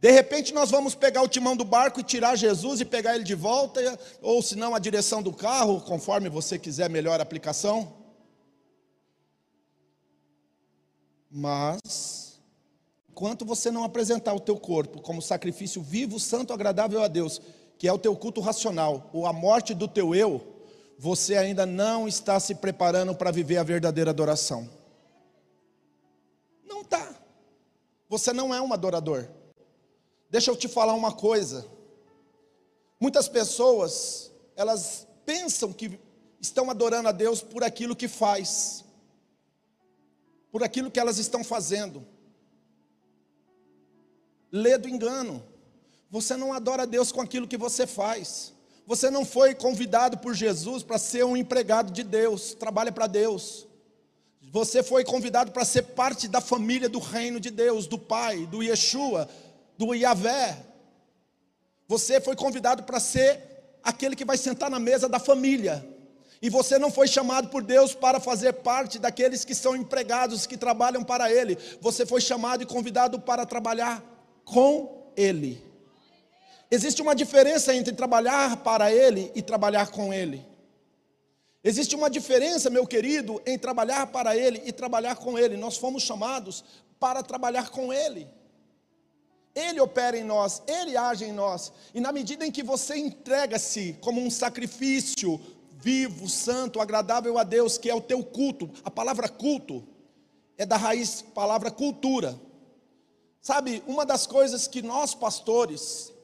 De 0.00 0.10
repente 0.10 0.52
nós 0.52 0.70
vamos 0.70 0.94
pegar 0.94 1.22
o 1.22 1.28
timão 1.28 1.56
do 1.56 1.64
barco 1.64 2.00
e 2.00 2.04
tirar 2.04 2.36
Jesus 2.36 2.80
e 2.80 2.84
pegar 2.84 3.14
ele 3.14 3.24
de 3.24 3.34
volta, 3.34 3.80
ou 4.20 4.42
se 4.42 4.56
não 4.56 4.74
a 4.74 4.78
direção 4.78 5.22
do 5.22 5.32
carro, 5.32 5.80
conforme 5.80 6.28
você 6.28 6.58
quiser 6.58 6.90
melhor 6.90 7.20
aplicação. 7.20 8.03
Mas 11.36 12.40
enquanto 13.10 13.44
você 13.44 13.68
não 13.68 13.82
apresentar 13.82 14.32
o 14.34 14.38
teu 14.38 14.56
corpo 14.56 15.02
como 15.02 15.20
sacrifício 15.20 15.82
vivo, 15.82 16.20
santo, 16.20 16.52
agradável 16.52 17.02
a 17.02 17.08
Deus, 17.08 17.42
que 17.76 17.88
é 17.88 17.92
o 17.92 17.98
teu 17.98 18.14
culto 18.14 18.40
racional, 18.40 19.10
ou 19.12 19.26
a 19.26 19.32
morte 19.32 19.74
do 19.74 19.88
teu 19.88 20.14
eu, 20.14 20.40
você 20.96 21.36
ainda 21.36 21.66
não 21.66 22.06
está 22.06 22.38
se 22.38 22.54
preparando 22.54 23.16
para 23.16 23.32
viver 23.32 23.56
a 23.56 23.64
verdadeira 23.64 24.12
adoração. 24.12 24.70
Não 26.64 26.82
está. 26.82 27.16
Você 28.08 28.32
não 28.32 28.54
é 28.54 28.62
um 28.62 28.72
adorador. 28.72 29.28
Deixa 30.30 30.52
eu 30.52 30.56
te 30.56 30.68
falar 30.68 30.94
uma 30.94 31.10
coisa. 31.10 31.66
Muitas 33.00 33.26
pessoas, 33.26 34.30
elas 34.54 35.04
pensam 35.26 35.72
que 35.72 35.98
estão 36.40 36.70
adorando 36.70 37.08
a 37.08 37.12
Deus 37.12 37.42
por 37.42 37.64
aquilo 37.64 37.96
que 37.96 38.06
faz, 38.06 38.83
por 40.54 40.62
aquilo 40.62 40.88
que 40.88 41.00
elas 41.00 41.18
estão 41.18 41.42
fazendo. 41.42 42.06
Lê 44.52 44.78
do 44.78 44.88
engano. 44.88 45.42
Você 46.08 46.36
não 46.36 46.52
adora 46.52 46.86
Deus 46.86 47.10
com 47.10 47.20
aquilo 47.20 47.48
que 47.48 47.56
você 47.56 47.88
faz. 47.88 48.52
Você 48.86 49.10
não 49.10 49.24
foi 49.24 49.52
convidado 49.52 50.16
por 50.18 50.32
Jesus 50.32 50.84
para 50.84 50.96
ser 50.96 51.24
um 51.24 51.36
empregado 51.36 51.92
de 51.92 52.04
Deus, 52.04 52.54
trabalha 52.54 52.92
para 52.92 53.08
Deus. 53.08 53.66
Você 54.52 54.80
foi 54.80 55.02
convidado 55.02 55.50
para 55.50 55.64
ser 55.64 55.82
parte 55.82 56.28
da 56.28 56.40
família 56.40 56.88
do 56.88 57.00
reino 57.00 57.40
de 57.40 57.50
Deus, 57.50 57.88
do 57.88 57.98
Pai, 57.98 58.46
do 58.46 58.62
Yeshua, 58.62 59.28
do 59.76 59.92
Yahvé. 59.92 60.64
Você 61.88 62.20
foi 62.20 62.36
convidado 62.36 62.84
para 62.84 63.00
ser 63.00 63.40
aquele 63.82 64.14
que 64.14 64.24
vai 64.24 64.38
sentar 64.38 64.70
na 64.70 64.78
mesa 64.78 65.08
da 65.08 65.18
família. 65.18 65.84
E 66.44 66.50
você 66.50 66.78
não 66.78 66.90
foi 66.90 67.08
chamado 67.08 67.48
por 67.48 67.62
Deus 67.62 67.94
para 67.94 68.20
fazer 68.20 68.52
parte 68.52 68.98
daqueles 68.98 69.46
que 69.46 69.54
são 69.54 69.74
empregados, 69.74 70.46
que 70.46 70.58
trabalham 70.58 71.02
para 71.02 71.32
Ele. 71.32 71.56
Você 71.80 72.04
foi 72.04 72.20
chamado 72.20 72.62
e 72.62 72.66
convidado 72.66 73.18
para 73.18 73.46
trabalhar 73.46 74.04
com 74.44 75.10
Ele. 75.16 75.64
Existe 76.70 77.00
uma 77.00 77.14
diferença 77.14 77.74
entre 77.74 77.94
trabalhar 77.94 78.58
para 78.58 78.92
Ele 78.92 79.32
e 79.34 79.40
trabalhar 79.40 79.86
com 79.86 80.12
Ele. 80.12 80.44
Existe 81.64 81.96
uma 81.96 82.10
diferença, 82.10 82.68
meu 82.68 82.86
querido, 82.86 83.40
em 83.46 83.58
trabalhar 83.58 84.08
para 84.08 84.36
Ele 84.36 84.60
e 84.66 84.70
trabalhar 84.70 85.16
com 85.16 85.38
Ele. 85.38 85.56
Nós 85.56 85.78
fomos 85.78 86.02
chamados 86.02 86.62
para 87.00 87.22
trabalhar 87.22 87.70
com 87.70 87.90
Ele. 87.90 88.28
Ele 89.54 89.80
opera 89.80 90.18
em 90.18 90.24
nós, 90.24 90.60
Ele 90.66 90.94
age 90.94 91.24
em 91.24 91.32
nós. 91.32 91.72
E 91.94 92.00
na 92.00 92.12
medida 92.12 92.44
em 92.44 92.50
que 92.50 92.62
você 92.62 92.96
entrega-se 92.96 93.96
como 94.02 94.20
um 94.20 94.28
sacrifício 94.28 95.40
vivo, 95.84 96.28
santo, 96.28 96.80
agradável 96.80 97.36
a 97.38 97.44
Deus, 97.44 97.76
que 97.76 97.90
é 97.90 97.94
o 97.94 98.00
teu 98.00 98.24
culto, 98.24 98.70
a 98.82 98.90
palavra 98.90 99.28
culto 99.28 99.86
é 100.56 100.64
da 100.64 100.78
raiz 100.78 101.20
palavra 101.20 101.70
cultura. 101.70 102.40
Sabe, 103.42 103.82
uma 103.86 104.06
das 104.06 104.26
coisas 104.26 104.66
que 104.66 104.80
nós 104.80 105.14
pastores 105.14 106.14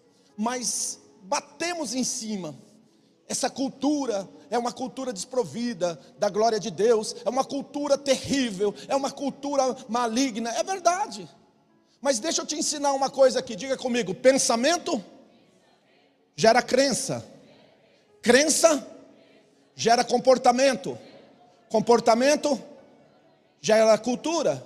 mas 0.41 0.99
batemos 1.25 1.95
em 1.95 2.03
cima. 2.03 2.59
Essa 3.29 3.51
cultura 3.51 4.27
é 4.49 4.59
uma 4.59 4.73
cultura 4.73 5.13
desprovida 5.13 6.01
da 6.19 6.31
glória 6.31 6.59
de 6.59 6.71
Deus, 6.71 7.15
é 7.23 7.29
uma 7.29 7.45
cultura 7.45 7.99
terrível, 7.99 8.75
é 8.89 8.97
uma 8.97 9.11
cultura 9.11 9.77
maligna, 9.87 10.49
é 10.57 10.63
verdade. 10.63 11.29
Mas 12.01 12.19
deixa 12.19 12.41
eu 12.41 12.47
te 12.47 12.57
ensinar 12.57 12.95
uma 12.95 13.11
coisa 13.11 13.39
aqui, 13.39 13.55
diga 13.55 13.77
comigo: 13.77 14.15
pensamento 14.15 15.05
gera 16.35 16.63
crença, 16.63 17.23
crença 18.23 18.90
gera 19.81 20.05
comportamento, 20.05 20.99
comportamento 21.71 22.63
gera 23.63 23.97
cultura. 23.97 24.63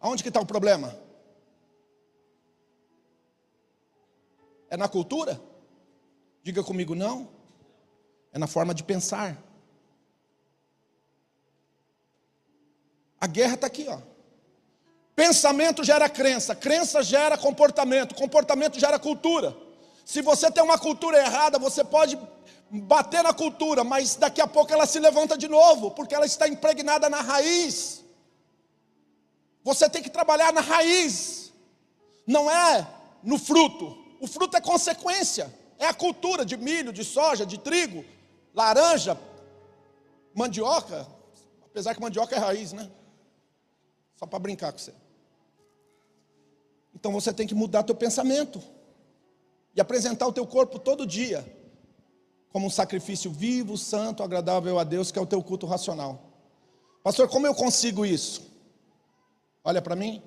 Aonde 0.00 0.22
que 0.22 0.30
está 0.30 0.40
o 0.40 0.46
problema? 0.46 0.98
É 4.70 4.76
na 4.78 4.88
cultura? 4.88 5.38
Diga 6.42 6.64
comigo, 6.64 6.94
não. 6.94 7.28
É 8.32 8.38
na 8.38 8.46
forma 8.46 8.72
de 8.72 8.82
pensar. 8.82 9.36
A 13.20 13.26
guerra 13.26 13.56
está 13.56 13.66
aqui, 13.66 13.86
ó. 13.90 13.98
Pensamento 15.14 15.84
gera 15.84 16.08
crença, 16.08 16.56
crença 16.56 17.02
gera 17.02 17.36
comportamento, 17.36 18.14
comportamento 18.14 18.80
gera 18.80 18.98
cultura. 18.98 19.54
Se 20.06 20.22
você 20.22 20.48
tem 20.52 20.62
uma 20.62 20.78
cultura 20.78 21.18
errada, 21.18 21.58
você 21.58 21.82
pode 21.82 22.16
bater 22.70 23.24
na 23.24 23.34
cultura, 23.34 23.82
mas 23.82 24.14
daqui 24.14 24.40
a 24.40 24.46
pouco 24.46 24.72
ela 24.72 24.86
se 24.86 25.00
levanta 25.00 25.36
de 25.36 25.48
novo, 25.48 25.90
porque 25.90 26.14
ela 26.14 26.24
está 26.24 26.46
impregnada 26.46 27.10
na 27.10 27.20
raiz. 27.20 28.04
Você 29.64 29.90
tem 29.90 30.00
que 30.00 30.08
trabalhar 30.08 30.52
na 30.52 30.60
raiz, 30.60 31.52
não 32.24 32.48
é 32.48 32.86
no 33.20 33.36
fruto. 33.36 33.98
O 34.20 34.28
fruto 34.28 34.56
é 34.56 34.60
consequência. 34.60 35.52
É 35.76 35.86
a 35.88 35.92
cultura 35.92 36.44
de 36.44 36.56
milho, 36.56 36.92
de 36.92 37.02
soja, 37.02 37.44
de 37.44 37.58
trigo, 37.58 38.04
laranja, 38.54 39.18
mandioca. 40.32 41.04
Apesar 41.64 41.96
que 41.96 42.00
mandioca 42.00 42.36
é 42.36 42.38
raiz, 42.38 42.72
né? 42.72 42.88
Só 44.14 44.24
para 44.24 44.38
brincar 44.38 44.70
com 44.70 44.78
você. 44.78 44.94
Então 46.94 47.10
você 47.10 47.32
tem 47.32 47.44
que 47.44 47.56
mudar 47.56 47.82
teu 47.82 47.94
pensamento 47.96 48.75
e 49.76 49.80
apresentar 49.80 50.26
o 50.26 50.32
teu 50.32 50.46
corpo 50.46 50.78
todo 50.78 51.06
dia 51.06 51.46
como 52.50 52.68
um 52.68 52.70
sacrifício 52.70 53.30
vivo, 53.30 53.76
santo, 53.76 54.22
agradável 54.22 54.78
a 54.78 54.84
Deus, 54.84 55.12
que 55.12 55.18
é 55.18 55.22
o 55.22 55.26
teu 55.26 55.42
culto 55.42 55.66
racional. 55.66 56.32
Pastor, 57.02 57.28
como 57.28 57.46
eu 57.46 57.54
consigo 57.54 58.06
isso? 58.06 58.50
Olha 59.62 59.82
para 59.82 59.94
mim. 59.94 60.22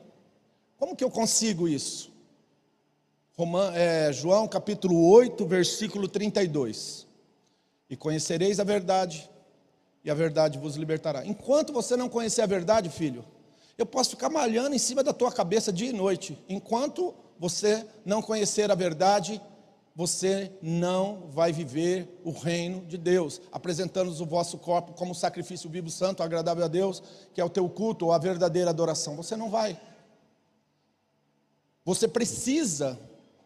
Como 0.78 0.96
que 0.96 1.04
eu 1.04 1.10
consigo 1.10 1.68
isso? 1.68 2.14
é, 3.74 4.14
João 4.14 4.48
capítulo 4.48 5.10
8, 5.10 5.44
versículo 5.48 6.08
32. 6.08 7.08
E 7.90 7.96
conhecereis 7.96 8.60
a 8.60 8.64
verdade, 8.64 9.28
e 10.04 10.12
a 10.12 10.14
verdade 10.14 10.60
vos 10.60 10.76
libertará. 10.76 11.26
Enquanto 11.26 11.74
você 11.74 11.98
não 11.98 12.10
conhecer 12.10 12.44
a 12.44 12.46
verdade, 12.46 12.90
filho, 12.90 13.26
eu 13.76 13.86
posso 13.86 14.12
ficar 14.12 14.30
malhando 14.30 14.76
em 14.76 14.80
cima 14.80 15.02
da 15.02 15.14
tua 15.14 15.32
cabeça 15.32 15.74
dia 15.74 15.90
e 15.90 15.94
noite. 15.94 16.38
Enquanto 16.48 17.16
você 17.40 17.88
não 18.06 18.22
conhecer 18.22 18.70
a 18.70 18.76
verdade, 18.76 19.42
você 19.96 20.52
não 20.62 21.30
vai 21.30 21.52
viver 21.52 22.22
o 22.24 22.32
reino 22.32 22.86
de 22.86 22.98
Deus, 22.98 23.42
apresentando 23.52 24.10
o 24.10 24.26
vosso 24.26 24.58
corpo 24.58 24.94
como 24.94 25.16
sacrifício 25.16 25.70
vivo, 25.70 25.90
santo, 25.90 26.22
agradável 26.22 26.66
a 26.66 26.68
Deus, 26.68 27.02
que 27.34 27.40
é 27.40 27.44
o 27.44 27.50
teu 27.50 27.68
culto 27.70 28.06
ou 28.06 28.12
a 28.12 28.18
verdadeira 28.18 28.70
adoração. 28.70 29.16
Você 29.16 29.36
não 29.36 29.50
vai. 29.50 29.80
Você 31.86 32.08
precisa 32.08 33.00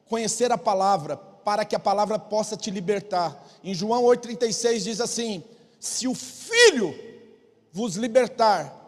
conhecer 0.08 0.52
a 0.52 0.58
palavra 0.58 1.16
para 1.16 1.64
que 1.64 1.76
a 1.76 1.80
palavra 1.80 2.18
possa 2.18 2.58
te 2.58 2.72
libertar. 2.72 3.48
Em 3.64 3.74
João 3.74 4.04
8,36 4.04 4.84
diz 4.84 5.02
assim: 5.02 5.44
Se 5.80 6.08
o 6.08 6.16
Filho 6.16 6.94
vos 7.72 7.96
libertar, 7.96 8.80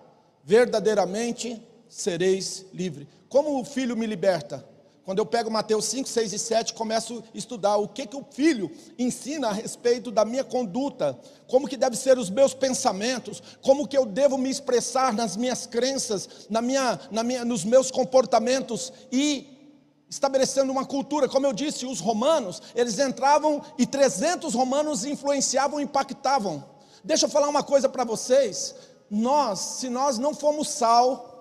verdadeiramente 0.44 1.62
sereis 1.88 2.66
livre. 2.74 3.08
Como 3.30 3.60
o 3.60 3.66
Filho 3.66 3.98
me 3.98 4.06
liberta? 4.06 4.75
Quando 5.06 5.20
eu 5.20 5.26
pego 5.26 5.52
Mateus 5.52 5.86
5, 5.86 6.10
6 6.10 6.34
e 6.34 6.40
7, 6.40 6.74
começo 6.74 7.24
a 7.32 7.38
estudar 7.38 7.78
o 7.78 7.88
que, 7.88 8.08
que 8.08 8.16
o 8.16 8.26
filho 8.32 8.72
ensina 8.98 9.50
a 9.50 9.54
respeito 9.54 10.10
da 10.10 10.26
minha 10.26 10.44
conduta, 10.44 11.16
como 11.48 11.68
que 11.68 11.78
devem 11.78 11.98
ser 11.98 12.18
os 12.18 12.28
meus 12.28 12.56
pensamentos, 12.56 13.42
como 13.62 13.88
que 13.88 13.96
eu 13.96 14.04
devo 14.04 14.36
me 14.36 14.50
expressar 14.50 15.14
nas 15.14 15.38
minhas 15.38 15.68
crenças, 15.68 16.48
na 16.50 16.60
minha, 16.60 17.00
na 17.12 17.24
minha, 17.24 17.46
nos 17.46 17.64
meus 17.64 17.92
comportamentos 17.92 18.92
e 19.12 19.78
estabelecendo 20.10 20.72
uma 20.72 20.86
cultura. 20.86 21.30
Como 21.30 21.46
eu 21.46 21.54
disse, 21.54 21.86
os 21.86 22.00
romanos, 22.00 22.60
eles 22.74 22.98
entravam 22.98 23.62
e 23.78 23.86
300 23.86 24.56
romanos 24.56 25.06
influenciavam, 25.06 25.80
impactavam. 25.80 26.66
Deixa 27.04 27.28
eu 27.28 27.30
falar 27.30 27.48
uma 27.48 27.62
coisa 27.62 27.88
para 27.88 28.04
vocês. 28.04 28.74
Nós, 29.08 29.60
se 29.60 29.88
nós 29.88 30.18
não 30.18 30.34
formos 30.34 30.70
sal, 30.70 31.35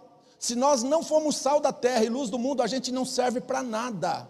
se 0.44 0.54
nós 0.54 0.82
não 0.82 1.02
formos 1.02 1.36
sal 1.36 1.58
da 1.58 1.72
terra 1.72 2.04
e 2.04 2.10
luz 2.10 2.28
do 2.28 2.38
mundo, 2.38 2.62
a 2.62 2.66
gente 2.66 2.92
não 2.92 3.02
serve 3.02 3.40
para 3.40 3.62
nada. 3.62 4.28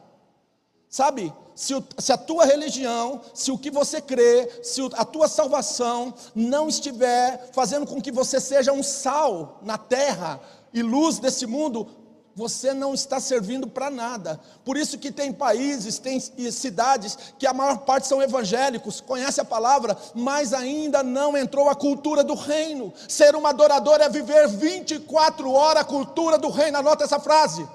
Sabe, 0.88 1.34
se, 1.56 1.74
o, 1.74 1.82
se, 1.98 2.12
a 2.12 2.16
tua 2.16 2.44
religião, 2.44 3.20
se 3.34 3.50
o 3.50 3.58
que 3.58 3.68
você 3.68 4.00
crê, 4.00 4.48
se 4.62 4.80
o, 4.80 4.88
a 4.94 5.04
tua 5.04 5.26
salvação 5.26 6.14
não 6.32 6.68
estiver 6.68 7.50
fazendo 7.52 7.84
com 7.84 8.00
que 8.00 8.12
você 8.12 8.38
seja 8.38 8.72
um 8.72 8.80
sal 8.80 9.58
na 9.60 9.76
terra 9.76 10.40
e 10.72 10.84
luz 10.84 11.18
desse 11.18 11.48
mundo, 11.48 11.88
você 12.36 12.74
não 12.74 12.94
está 12.94 13.20
servindo 13.20 13.66
para 13.66 13.90
nada. 13.90 14.40
Por 14.64 14.76
isso 14.76 14.98
que 14.98 15.12
tem 15.12 15.32
países, 15.32 15.98
tem 15.98 16.18
cidades 16.18 17.16
que 17.38 17.46
a 17.46 17.52
maior 17.52 17.78
parte 17.78 18.06
são 18.06 18.20
evangélicos, 18.20 19.00
conhece 19.00 19.40
a 19.40 19.44
palavra, 19.44 19.96
mas 20.14 20.52
ainda 20.52 21.02
não 21.02 21.36
entrou 21.36 21.68
a 21.68 21.74
cultura 21.74 22.24
do 22.24 22.34
reino. 22.34 22.92
Ser 23.08 23.36
um 23.36 23.46
adorador 23.46 24.00
é 24.00 24.08
viver 24.08 24.48
24 24.48 25.50
horas 25.52 25.82
a 25.82 25.84
cultura 25.84 26.36
do 26.36 26.50
reino. 26.50 26.78
Anota 26.78 27.04
essa 27.04 27.20
frase. 27.20 27.66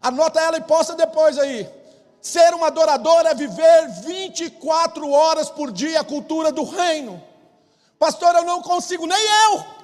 Anota 0.00 0.40
ela 0.40 0.58
e 0.58 0.62
posta 0.62 0.94
depois 0.94 1.36
aí. 1.38 1.68
Ser 2.20 2.54
um 2.54 2.64
adorador 2.64 3.26
é 3.26 3.34
viver 3.34 3.88
24 4.04 5.10
horas 5.10 5.50
por 5.50 5.72
dia 5.72 6.00
a 6.00 6.04
cultura 6.04 6.52
do 6.52 6.62
reino. 6.64 7.22
Pastor, 7.98 8.34
eu 8.36 8.44
não 8.44 8.62
consigo, 8.62 9.06
nem 9.06 9.18
eu. 9.18 9.77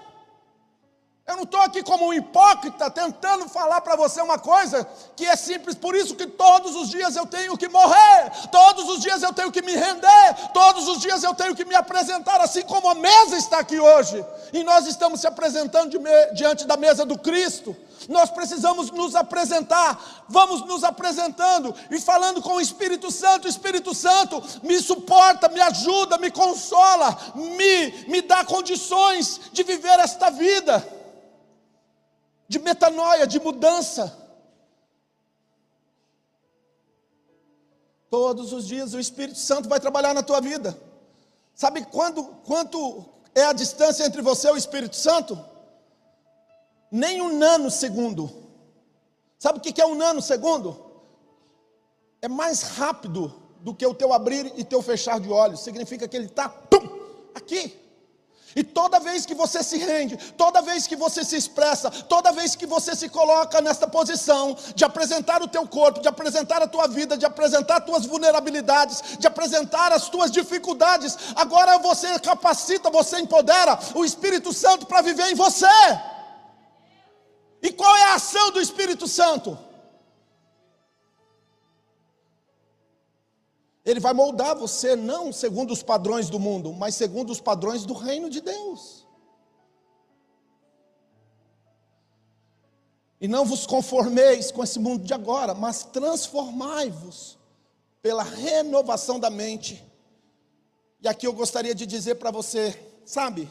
Eu 1.26 1.36
não 1.36 1.44
estou 1.44 1.60
aqui 1.60 1.82
como 1.82 2.08
um 2.08 2.12
hipócrita 2.12 2.90
tentando 2.90 3.48
falar 3.48 3.80
para 3.80 3.96
você 3.96 4.20
uma 4.20 4.38
coisa 4.38 4.86
que 5.16 5.24
é 5.24 5.34
simples, 5.34 5.74
por 5.74 5.96
isso 5.96 6.14
que 6.14 6.26
todos 6.26 6.76
os 6.76 6.90
dias 6.90 7.16
eu 7.16 7.24
tenho 7.24 7.56
que 7.56 7.66
morrer, 7.66 8.30
todos 8.52 8.86
os 8.90 9.00
dias 9.00 9.22
eu 9.22 9.32
tenho 9.32 9.50
que 9.50 9.62
me 9.62 9.72
render, 9.72 10.34
todos 10.52 10.86
os 10.86 11.00
dias 11.00 11.22
eu 11.22 11.32
tenho 11.32 11.54
que 11.54 11.64
me 11.64 11.74
apresentar, 11.74 12.42
assim 12.42 12.60
como 12.60 12.90
a 12.90 12.94
mesa 12.94 13.38
está 13.38 13.60
aqui 13.60 13.80
hoje, 13.80 14.22
e 14.52 14.62
nós 14.62 14.86
estamos 14.86 15.22
se 15.22 15.26
apresentando 15.26 15.98
diante 16.34 16.66
da 16.66 16.76
mesa 16.76 17.06
do 17.06 17.18
Cristo. 17.18 17.74
Nós 18.06 18.28
precisamos 18.28 18.90
nos 18.90 19.14
apresentar, 19.14 20.26
vamos 20.28 20.60
nos 20.66 20.84
apresentando 20.84 21.74
e 21.90 21.98
falando 21.98 22.42
com 22.42 22.56
o 22.56 22.60
Espírito 22.60 23.10
Santo. 23.10 23.46
O 23.46 23.48
Espírito 23.48 23.94
Santo 23.94 24.42
me 24.62 24.78
suporta, 24.78 25.48
me 25.48 25.60
ajuda, 25.62 26.18
me 26.18 26.30
consola, 26.30 27.16
me, 27.34 28.04
me 28.08 28.20
dá 28.20 28.44
condições 28.44 29.40
de 29.54 29.62
viver 29.62 29.98
esta 30.00 30.28
vida 30.28 30.93
de 32.48 32.58
metanoia, 32.58 33.26
de 33.26 33.40
mudança. 33.40 34.20
Todos 38.10 38.52
os 38.52 38.66
dias 38.66 38.94
o 38.94 39.00
Espírito 39.00 39.38
Santo 39.38 39.68
vai 39.68 39.80
trabalhar 39.80 40.14
na 40.14 40.22
tua 40.22 40.40
vida. 40.40 40.78
Sabe 41.54 41.84
quando, 41.84 42.24
quanto 42.44 43.04
é 43.34 43.44
a 43.44 43.52
distância 43.52 44.04
entre 44.04 44.22
você 44.22 44.48
e 44.48 44.52
o 44.52 44.56
Espírito 44.56 44.96
Santo? 44.96 45.38
Nem 46.90 47.20
um 47.20 47.36
nanosegundo. 47.36 48.30
Sabe 49.38 49.58
o 49.58 49.60
que 49.60 49.80
é 49.80 49.86
um 49.86 49.94
nanosegundo? 49.94 50.92
É 52.22 52.28
mais 52.28 52.62
rápido 52.62 53.34
do 53.60 53.74
que 53.74 53.86
o 53.86 53.94
teu 53.94 54.12
abrir 54.12 54.52
e 54.56 54.64
teu 54.64 54.80
fechar 54.80 55.18
de 55.18 55.30
olhos. 55.30 55.60
Significa 55.60 56.06
que 56.06 56.16
ele 56.16 56.26
está 56.26 56.54
aqui. 57.34 57.83
E 58.56 58.62
toda 58.62 59.00
vez 59.00 59.26
que 59.26 59.34
você 59.34 59.62
se 59.62 59.78
rende, 59.78 60.16
toda 60.36 60.62
vez 60.62 60.86
que 60.86 60.94
você 60.94 61.24
se 61.24 61.36
expressa, 61.36 61.90
toda 61.90 62.30
vez 62.32 62.54
que 62.54 62.66
você 62.66 62.94
se 62.94 63.08
coloca 63.08 63.60
nesta 63.60 63.86
posição 63.88 64.56
de 64.74 64.84
apresentar 64.84 65.42
o 65.42 65.48
teu 65.48 65.66
corpo, 65.66 66.00
de 66.00 66.08
apresentar 66.08 66.62
a 66.62 66.68
tua 66.68 66.86
vida, 66.86 67.16
de 67.16 67.26
apresentar 67.26 67.78
as 67.78 67.84
tuas 67.84 68.06
vulnerabilidades, 68.06 69.18
de 69.18 69.26
apresentar 69.26 69.92
as 69.92 70.08
tuas 70.08 70.30
dificuldades, 70.30 71.18
agora 71.34 71.78
você 71.78 72.18
capacita, 72.20 72.90
você 72.90 73.18
empodera 73.18 73.78
o 73.94 74.04
Espírito 74.04 74.52
Santo 74.52 74.86
para 74.86 75.02
viver 75.02 75.30
em 75.30 75.34
você. 75.34 75.66
E 77.60 77.72
qual 77.72 77.96
é 77.96 78.04
a 78.04 78.14
ação 78.14 78.50
do 78.52 78.60
Espírito 78.60 79.08
Santo? 79.08 79.58
Ele 83.84 84.00
vai 84.00 84.14
moldar 84.14 84.56
você 84.56 84.96
não 84.96 85.32
segundo 85.32 85.72
os 85.72 85.82
padrões 85.82 86.30
do 86.30 86.38
mundo, 86.38 86.72
mas 86.72 86.94
segundo 86.94 87.30
os 87.30 87.40
padrões 87.40 87.84
do 87.84 87.92
reino 87.92 88.30
de 88.30 88.40
Deus. 88.40 89.06
E 93.20 93.28
não 93.28 93.44
vos 93.44 93.66
conformeis 93.66 94.50
com 94.50 94.64
esse 94.64 94.78
mundo 94.78 95.04
de 95.04 95.12
agora, 95.12 95.54
mas 95.54 95.84
transformai-vos 95.84 97.38
pela 98.00 98.22
renovação 98.22 99.20
da 99.20 99.30
mente. 99.30 99.82
E 101.00 101.08
aqui 101.08 101.26
eu 101.26 101.32
gostaria 101.32 101.74
de 101.74 101.84
dizer 101.84 102.14
para 102.16 102.30
você, 102.30 102.78
sabe, 103.04 103.48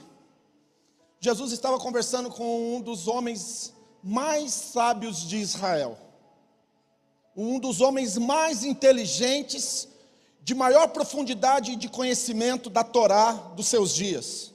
Jesus 1.19 1.52
estava 1.52 1.80
conversando 1.80 2.30
com 2.30 2.76
um 2.76 2.82
dos 2.82 3.08
homens 3.08 3.72
mais 4.04 4.52
sábios 4.52 5.28
de 5.28 5.38
Israel, 5.38 5.98
um 7.36 7.60
dos 7.60 7.82
homens 7.82 8.17
mais 8.17 8.63
inteligentes 8.63 9.88
de 10.43 10.53
maior 10.53 10.89
profundidade 10.89 11.75
de 11.77 11.88
conhecimento 11.88 12.69
da 12.69 12.84
Torá 12.84 13.32
dos 13.32 13.67
seus 13.67 13.93
dias. 13.93 14.53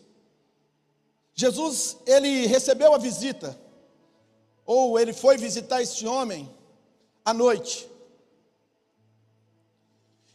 Jesus, 1.35 1.97
ele 2.05 2.47
recebeu 2.47 2.95
a 2.95 2.99
visita, 2.99 3.59
ou 4.67 4.99
ele 4.99 5.15
foi 5.15 5.39
visitar 5.39 5.81
esse 5.81 6.07
homem 6.07 6.55
à 7.25 7.33
noite. 7.33 7.89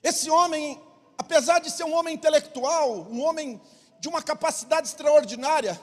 Esse 0.02 0.30
homem, 0.30 0.82
apesar 1.18 1.60
de 1.60 1.70
ser 1.70 1.84
um 1.84 1.94
homem 1.94 2.16
intelectual, 2.16 3.08
um 3.12 3.22
homem 3.22 3.62
de 4.00 4.10
uma 4.10 4.24
capacidade 4.24 4.88
extraordinária, 4.88 5.80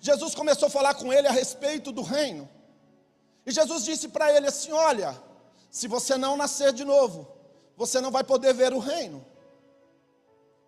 Jesus 0.00 0.34
começou 0.34 0.66
a 0.66 0.70
falar 0.70 0.94
com 0.94 1.12
ele 1.12 1.28
a 1.28 1.32
respeito 1.32 1.92
do 1.92 2.02
reino. 2.02 2.48
E 3.46 3.52
Jesus 3.52 3.84
disse 3.84 4.08
para 4.08 4.34
ele 4.34 4.48
assim: 4.48 4.72
Olha, 4.72 5.16
se 5.70 5.86
você 5.86 6.16
não 6.16 6.36
nascer 6.36 6.72
de 6.72 6.84
novo, 6.84 7.41
você 7.82 8.00
não 8.00 8.12
vai 8.12 8.22
poder 8.22 8.54
ver 8.54 8.72
o 8.72 8.78
reino. 8.78 9.26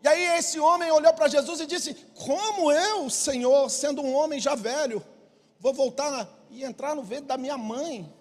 E 0.03 0.09
aí 0.09 0.37
esse 0.39 0.59
homem 0.59 0.91
olhou 0.91 1.15
para 1.15 1.29
Jesus 1.29 1.61
e 1.61 1.67
disse: 1.67 1.95
Como 2.27 2.73
eu, 2.73 3.09
Senhor, 3.09 3.71
sendo 3.71 4.03
um 4.03 4.13
homem 4.13 4.41
já 4.41 4.57
velho, 4.57 5.01
vou 5.61 5.73
voltar 5.73 6.29
e 6.51 6.65
entrar 6.65 6.97
no 6.97 7.05
ventre 7.05 7.27
da 7.27 7.39
minha 7.39 7.57
mãe 7.57 8.13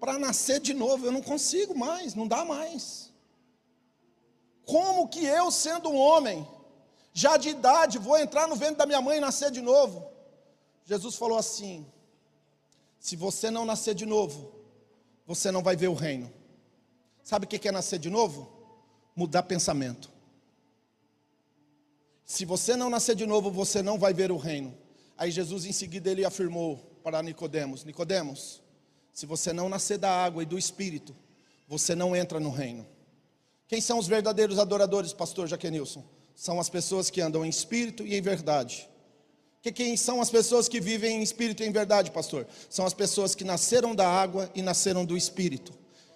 para 0.00 0.18
nascer 0.18 0.58
de 0.58 0.74
novo? 0.74 1.06
Eu 1.06 1.12
não 1.12 1.22
consigo 1.22 1.72
mais, 1.72 2.16
não 2.16 2.26
dá 2.26 2.44
mais. 2.44 3.12
Como 4.66 5.08
que 5.08 5.24
eu, 5.24 5.48
sendo 5.52 5.88
um 5.90 5.96
homem, 5.96 6.46
já 7.12 7.36
de 7.36 7.50
idade, 7.50 7.96
vou 7.96 8.18
entrar 8.18 8.48
no 8.48 8.56
ventre 8.56 8.76
da 8.76 8.86
minha 8.86 9.00
mãe 9.00 9.18
e 9.18 9.20
nascer 9.20 9.52
de 9.52 9.60
novo? 9.60 10.10
Jesus 10.84 11.14
falou 11.14 11.38
assim: 11.38 11.86
Se 12.98 13.14
você 13.14 13.52
não 13.52 13.64
nascer 13.64 13.94
de 13.94 14.04
novo, 14.04 14.52
você 15.24 15.52
não 15.52 15.62
vai 15.62 15.76
ver 15.76 15.88
o 15.88 15.94
reino. 15.94 16.41
Sabe 17.22 17.46
o 17.46 17.48
que 17.48 17.68
é 17.68 17.72
nascer 17.72 17.98
de 17.98 18.10
novo? 18.10 18.50
Mudar 19.14 19.42
pensamento. 19.42 20.10
Se 22.24 22.44
você 22.44 22.76
não 22.76 22.88
nascer 22.88 23.14
de 23.14 23.26
novo, 23.26 23.50
você 23.50 23.82
não 23.82 23.98
vai 23.98 24.14
ver 24.14 24.32
o 24.32 24.36
reino. 24.36 24.74
Aí 25.16 25.30
Jesus 25.30 25.64
em 25.64 25.72
seguida 25.72 26.10
ele 26.10 26.24
afirmou 26.24 26.78
para 27.04 27.22
Nicodemos: 27.22 27.84
Nicodemos, 27.84 28.62
se 29.12 29.26
você 29.26 29.52
não 29.52 29.68
nascer 29.68 29.98
da 29.98 30.10
água 30.10 30.42
e 30.42 30.46
do 30.46 30.58
espírito, 30.58 31.14
você 31.68 31.94
não 31.94 32.16
entra 32.16 32.40
no 32.40 32.50
reino. 32.50 32.86
Quem 33.68 33.80
são 33.80 33.98
os 33.98 34.06
verdadeiros 34.06 34.58
adoradores, 34.58 35.12
pastor 35.12 35.46
Jaquenilson? 35.46 36.04
são 36.34 36.58
as 36.58 36.68
pessoas 36.68 37.10
que 37.10 37.20
andam 37.20 37.44
em 37.44 37.48
espírito 37.48 38.06
e 38.06 38.14
em 38.14 38.20
verdade. 38.20 38.88
Que 39.60 39.70
quem 39.70 39.96
são 39.96 40.20
as 40.20 40.30
pessoas 40.30 40.68
que 40.68 40.80
vivem 40.80 41.18
em 41.18 41.22
espírito 41.22 41.62
e 41.62 41.66
em 41.66 41.70
verdade, 41.70 42.10
pastor? 42.10 42.46
São 42.68 42.84
as 42.84 42.94
pessoas 42.94 43.34
que 43.34 43.44
nasceram 43.44 43.94
da 43.94 44.08
água 44.08 44.50
e 44.54 44.62
nasceram 44.62 45.04
do 45.04 45.16
espírito. 45.16 45.72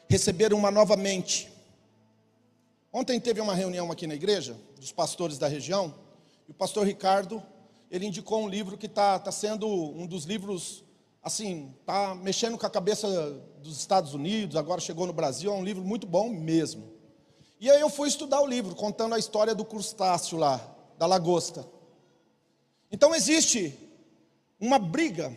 Receberam 0.09 0.57
uma 0.57 0.70
nova 0.70 0.96
mente. 0.96 1.52
Ontem 2.92 3.20
teve 3.20 3.40
uma 3.40 3.54
reunião 3.54 3.90
aqui 3.90 4.07
na 4.07 4.14
igreja 4.14 4.57
dos 4.76 4.92
pastores 4.92 5.36
da 5.36 5.48
região, 5.48 5.92
e 6.48 6.52
o 6.52 6.54
pastor 6.54 6.86
Ricardo, 6.86 7.42
ele 7.90 8.07
indicou 8.07 8.42
um 8.42 8.48
livro 8.48 8.78
que 8.78 8.86
está 8.86 9.18
tá 9.18 9.32
sendo 9.32 9.66
um 9.68 10.07
dos 10.07 10.24
livros, 10.24 10.84
assim, 11.22 11.74
está 11.80 12.14
mexendo 12.14 12.57
com 12.57 12.64
a 12.64 12.70
cabeça 12.70 13.09
dos 13.62 13.78
Estados 13.78 14.14
Unidos, 14.14 14.54
agora 14.54 14.80
chegou 14.80 15.07
no 15.07 15.12
Brasil, 15.12 15.52
é 15.52 15.54
um 15.54 15.64
livro 15.64 15.84
muito 15.84 16.07
bom 16.07 16.30
mesmo. 16.30 16.94
E 17.59 17.68
aí 17.68 17.80
eu 17.80 17.90
fui 17.90 18.09
estudar 18.09 18.40
o 18.40 18.46
livro, 18.46 18.74
contando 18.76 19.14
a 19.14 19.18
história 19.18 19.54
do 19.54 19.64
crustáceo 19.64 20.38
lá, 20.38 20.61
da 20.96 21.07
lagosta. 21.07 21.66
Então 22.92 23.14
existe 23.14 23.76
uma 24.61 24.78
briga 24.78 25.36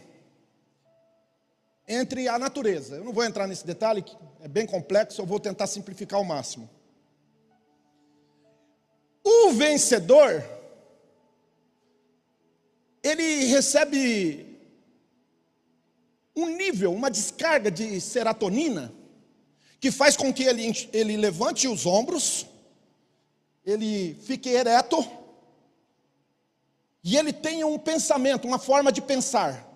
entre 1.89 2.27
a 2.27 2.37
natureza. 2.37 2.97
Eu 2.97 3.03
não 3.03 3.11
vou 3.11 3.25
entrar 3.25 3.47
nesse 3.47 3.65
detalhe, 3.65 4.03
que 4.03 4.15
é 4.41 4.47
bem 4.47 4.67
complexo, 4.67 5.19
eu 5.19 5.25
vou 5.25 5.39
tentar 5.39 5.65
simplificar 5.65 6.19
ao 6.19 6.23
máximo. 6.23 6.69
O 9.23 9.51
vencedor, 9.51 10.43
ele 13.01 13.45
recebe 13.45 14.45
um 16.35 16.45
nível, 16.55 16.93
uma 16.93 17.09
descarga 17.09 17.71
de 17.71 17.99
serotonina, 17.99 18.93
que 19.79 19.91
faz 19.91 20.15
com 20.15 20.31
que 20.31 20.43
ele, 20.43 20.71
ele 20.93 21.17
levante 21.17 21.67
os 21.67 21.85
ombros, 21.85 22.45
ele 23.65 24.13
fique 24.21 24.49
ereto, 24.49 25.05
e 27.03 27.17
ele 27.17 27.33
tenha 27.33 27.65
um 27.65 27.79
pensamento, 27.79 28.47
uma 28.47 28.59
forma 28.59 28.91
de 28.91 29.01
pensar. 29.01 29.68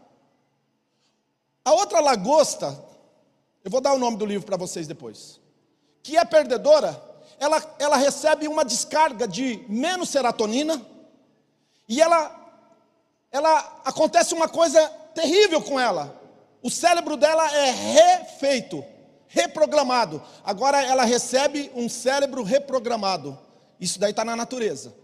A 1.66 1.72
outra 1.72 2.00
lagosta, 2.00 2.78
eu 3.64 3.72
vou 3.72 3.80
dar 3.80 3.94
o 3.94 4.00
nome 4.00 4.18
do 4.18 4.26
livro 4.26 4.46
para 4.46 4.58
vocês 4.58 4.88
depois, 4.88 5.40
que 6.02 6.18
é 6.18 6.26
perdedora, 6.26 7.02
ela, 7.40 7.76
ela 7.80 7.98
recebe 7.98 8.48
uma 8.48 8.66
descarga 8.66 9.28
de 9.28 9.64
menos 9.70 10.10
serotonina, 10.10 10.86
e 11.88 12.02
ela, 12.02 12.34
ela 13.32 13.82
acontece 13.86 14.34
uma 14.34 14.48
coisa 14.48 14.88
terrível 15.14 15.62
com 15.62 15.80
ela. 15.80 16.22
O 16.62 16.70
cérebro 16.70 17.18
dela 17.18 17.50
é 17.54 17.72
refeito, 17.72 18.84
reprogramado. 19.28 20.22
Agora 20.44 20.82
ela 20.82 21.04
recebe 21.04 21.72
um 21.76 21.90
cérebro 21.90 22.44
reprogramado. 22.44 23.38
Isso 23.80 24.00
daí 24.00 24.12
está 24.12 24.24
na 24.24 24.36
natureza. 24.36 24.96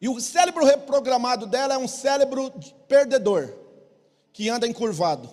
E 0.00 0.08
o 0.08 0.20
cérebro 0.20 0.64
reprogramado 0.64 1.46
dela 1.46 1.74
é 1.74 1.78
um 1.78 1.88
cérebro 1.88 2.52
perdedor, 2.86 3.52
que 4.36 4.50
anda 4.50 4.68
encurvado. 4.68 5.30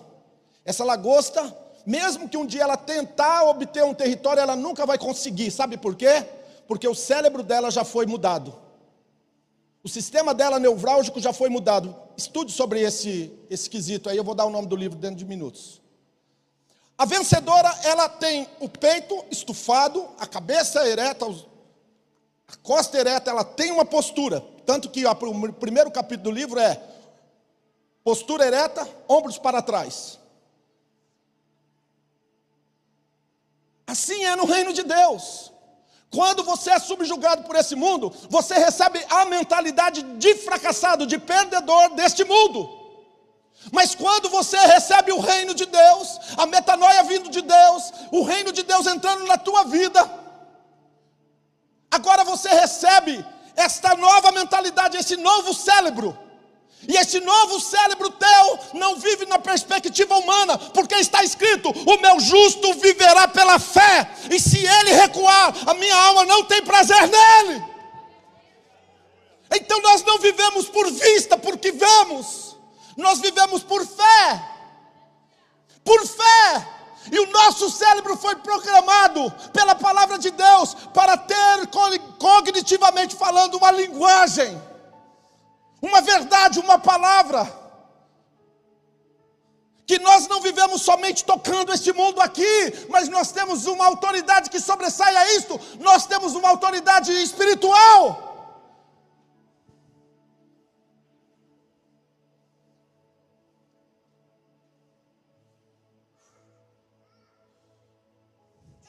Essa 0.64 0.82
lagosta, 0.82 1.54
mesmo 1.84 2.26
que 2.26 2.38
um 2.38 2.46
dia 2.46 2.62
ela 2.62 2.74
tentar 2.74 3.44
obter 3.44 3.84
um 3.84 3.92
território, 3.92 4.40
ela 4.40 4.56
nunca 4.56 4.86
vai 4.86 4.96
conseguir. 4.96 5.50
Sabe 5.50 5.76
por 5.76 5.94
quê? 5.94 6.24
Porque 6.66 6.88
o 6.88 6.94
cérebro 6.94 7.42
dela 7.42 7.70
já 7.70 7.84
foi 7.84 8.06
mudado. 8.06 8.54
O 9.82 9.90
sistema 9.90 10.32
dela 10.32 10.58
neurálgico 10.58 11.20
já 11.20 11.34
foi 11.34 11.50
mudado. 11.50 11.94
Estude 12.16 12.50
sobre 12.50 12.80
esse, 12.80 13.30
esse 13.50 13.68
quesito 13.68 14.08
aí, 14.08 14.16
eu 14.16 14.24
vou 14.24 14.34
dar 14.34 14.46
o 14.46 14.50
nome 14.50 14.68
do 14.68 14.74
livro 14.74 14.96
dentro 14.96 15.16
de 15.16 15.26
minutos. 15.26 15.82
A 16.96 17.04
vencedora, 17.04 17.78
ela 17.84 18.08
tem 18.08 18.48
o 18.58 18.70
peito 18.70 19.22
estufado, 19.30 20.08
a 20.18 20.26
cabeça 20.26 20.88
ereta, 20.88 21.26
a 22.48 22.56
costa 22.62 22.96
ereta, 22.96 23.30
ela 23.30 23.44
tem 23.44 23.70
uma 23.70 23.84
postura. 23.84 24.42
Tanto 24.64 24.88
que 24.88 25.04
ó, 25.04 25.12
o 25.12 25.52
primeiro 25.52 25.90
capítulo 25.90 26.30
do 26.30 26.34
livro 26.34 26.58
é 26.58 26.93
postura 28.04 28.46
ereta, 28.46 28.86
ombros 29.08 29.38
para 29.38 29.62
trás. 29.62 30.20
Assim 33.86 34.24
é 34.24 34.36
no 34.36 34.44
reino 34.44 34.72
de 34.72 34.82
Deus. 34.82 35.50
Quando 36.10 36.44
você 36.44 36.70
é 36.70 36.78
subjugado 36.78 37.42
por 37.44 37.56
esse 37.56 37.74
mundo, 37.74 38.14
você 38.28 38.54
recebe 38.54 39.04
a 39.10 39.24
mentalidade 39.24 40.02
de 40.02 40.34
fracassado, 40.36 41.06
de 41.06 41.18
perdedor 41.18 41.94
deste 41.94 42.22
mundo. 42.24 42.82
Mas 43.72 43.94
quando 43.94 44.28
você 44.28 44.58
recebe 44.58 45.10
o 45.10 45.20
reino 45.20 45.54
de 45.54 45.64
Deus, 45.64 46.20
a 46.36 46.46
metanoia 46.46 47.02
vindo 47.04 47.30
de 47.30 47.40
Deus, 47.40 47.92
o 48.12 48.22
reino 48.22 48.52
de 48.52 48.62
Deus 48.62 48.86
entrando 48.86 49.26
na 49.26 49.38
tua 49.38 49.64
vida, 49.64 50.08
agora 51.90 52.22
você 52.22 52.48
recebe 52.50 53.24
esta 53.56 53.96
nova 53.96 54.30
mentalidade, 54.30 54.96
esse 54.98 55.16
novo 55.16 55.54
cérebro. 55.54 56.23
E 56.88 56.96
esse 56.96 57.20
novo 57.20 57.60
cérebro 57.60 58.10
teu 58.10 58.58
não 58.74 58.96
vive 58.96 59.26
na 59.26 59.38
perspectiva 59.38 60.16
humana, 60.16 60.58
porque 60.58 60.94
está 60.96 61.22
escrito: 61.22 61.70
o 61.70 62.00
meu 62.00 62.20
justo 62.20 62.74
viverá 62.74 63.28
pela 63.28 63.58
fé, 63.58 64.10
e 64.30 64.38
se 64.38 64.58
ele 64.58 64.92
recuar, 64.92 65.54
a 65.66 65.74
minha 65.74 65.96
alma 65.96 66.24
não 66.24 66.44
tem 66.44 66.62
prazer 66.62 67.08
nele. 67.08 67.64
Então 69.54 69.80
nós 69.82 70.02
não 70.02 70.18
vivemos 70.18 70.66
por 70.68 70.90
vista, 70.90 71.36
porque 71.38 71.70
vemos, 71.72 72.56
nós 72.96 73.20
vivemos 73.20 73.62
por 73.62 73.86
fé. 73.86 74.50
Por 75.84 76.06
fé. 76.06 76.68
E 77.12 77.18
o 77.18 77.26
nosso 77.30 77.70
cérebro 77.70 78.16
foi 78.16 78.34
programado 78.36 79.30
pela 79.52 79.74
palavra 79.74 80.18
de 80.18 80.30
Deus 80.30 80.74
para 80.94 81.16
ter 81.16 81.68
cognitivamente 82.18 83.14
falando 83.14 83.56
uma 83.56 83.70
linguagem, 83.70 84.60
uma 85.84 86.00
verdade, 86.00 86.58
uma 86.58 86.78
palavra. 86.78 87.42
Que 89.86 89.98
nós 89.98 90.26
não 90.26 90.40
vivemos 90.40 90.80
somente 90.80 91.24
tocando 91.24 91.72
este 91.72 91.92
mundo 91.92 92.20
aqui, 92.20 92.54
mas 92.88 93.08
nós 93.08 93.30
temos 93.30 93.66
uma 93.66 93.84
autoridade 93.84 94.48
que 94.48 94.58
sobressai 94.58 95.14
a 95.14 95.34
isto, 95.34 95.60
nós 95.80 96.06
temos 96.06 96.34
uma 96.34 96.48
autoridade 96.48 97.12
espiritual. 97.12 98.30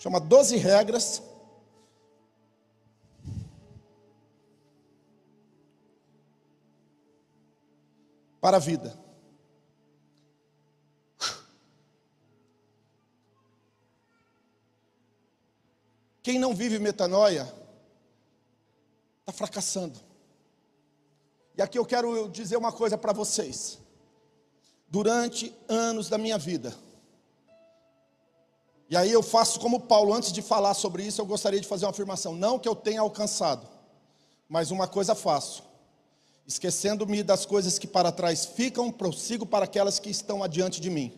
chama 0.06 0.20
Doze 0.20 0.56
Regras. 0.56 1.20
Para 8.46 8.58
a 8.58 8.60
vida. 8.60 8.96
Quem 16.22 16.38
não 16.38 16.54
vive 16.54 16.78
metanoia 16.78 17.52
está 19.22 19.32
fracassando. 19.32 20.00
E 21.58 21.62
aqui 21.64 21.80
eu 21.80 21.86
quero 21.88 22.30
dizer 22.30 22.56
uma 22.56 22.72
coisa 22.72 22.96
para 22.96 23.12
vocês. 23.14 23.80
Durante 24.88 25.52
anos 25.68 26.08
da 26.08 26.20
minha 26.20 26.38
vida, 26.38 26.72
e 28.88 28.96
aí 28.96 29.12
eu 29.12 29.24
faço 29.24 29.60
como 29.60 29.88
Paulo, 29.88 30.14
antes 30.14 30.32
de 30.32 30.44
falar 30.44 30.76
sobre 30.76 31.02
isso, 31.02 31.20
eu 31.20 31.26
gostaria 31.26 31.60
de 31.60 31.68
fazer 31.68 31.86
uma 31.86 31.92
afirmação. 31.92 32.36
Não 32.36 32.60
que 32.60 32.70
eu 32.70 32.76
tenha 32.76 33.02
alcançado, 33.02 33.68
mas 34.48 34.70
uma 34.70 34.88
coisa 34.88 35.16
faço. 35.16 35.75
Esquecendo-me 36.48 37.24
das 37.24 37.46
coisas 37.46 37.80
que 37.80 37.88
para 37.88 38.12
trás 38.12 38.46
ficam, 38.46 38.92
prossigo 38.92 39.46
para 39.46 39.66
aquelas 39.66 40.00
que 40.00 40.10
estão 40.10 40.44
adiante 40.44 40.80
de 40.80 40.90
mim. 40.90 41.12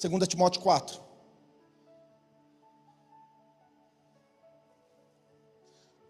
2 0.00 0.28
Timóteo 0.28 0.60
4. 0.60 1.00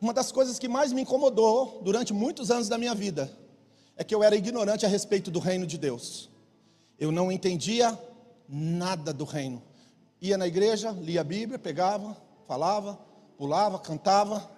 Uma 0.00 0.12
das 0.12 0.32
coisas 0.32 0.58
que 0.58 0.68
mais 0.68 0.92
me 0.92 1.02
incomodou 1.02 1.80
durante 1.82 2.12
muitos 2.12 2.50
anos 2.50 2.68
da 2.68 2.76
minha 2.76 2.94
vida 2.94 3.30
é 3.96 4.02
que 4.02 4.14
eu 4.14 4.22
era 4.22 4.34
ignorante 4.34 4.84
a 4.84 4.88
respeito 4.88 5.30
do 5.30 5.38
reino 5.38 5.66
de 5.66 5.78
Deus. 5.78 6.28
Eu 6.98 7.12
não 7.12 7.30
entendia 7.30 7.98
nada 8.48 9.12
do 9.12 9.24
reino 9.24 9.62
ia 10.22 10.38
na 10.38 10.46
igreja, 10.46 10.92
lia 10.92 11.20
a 11.20 11.24
Bíblia, 11.24 11.58
pegava, 11.58 12.16
falava, 12.46 12.96
pulava, 13.36 13.76
cantava, 13.80 14.48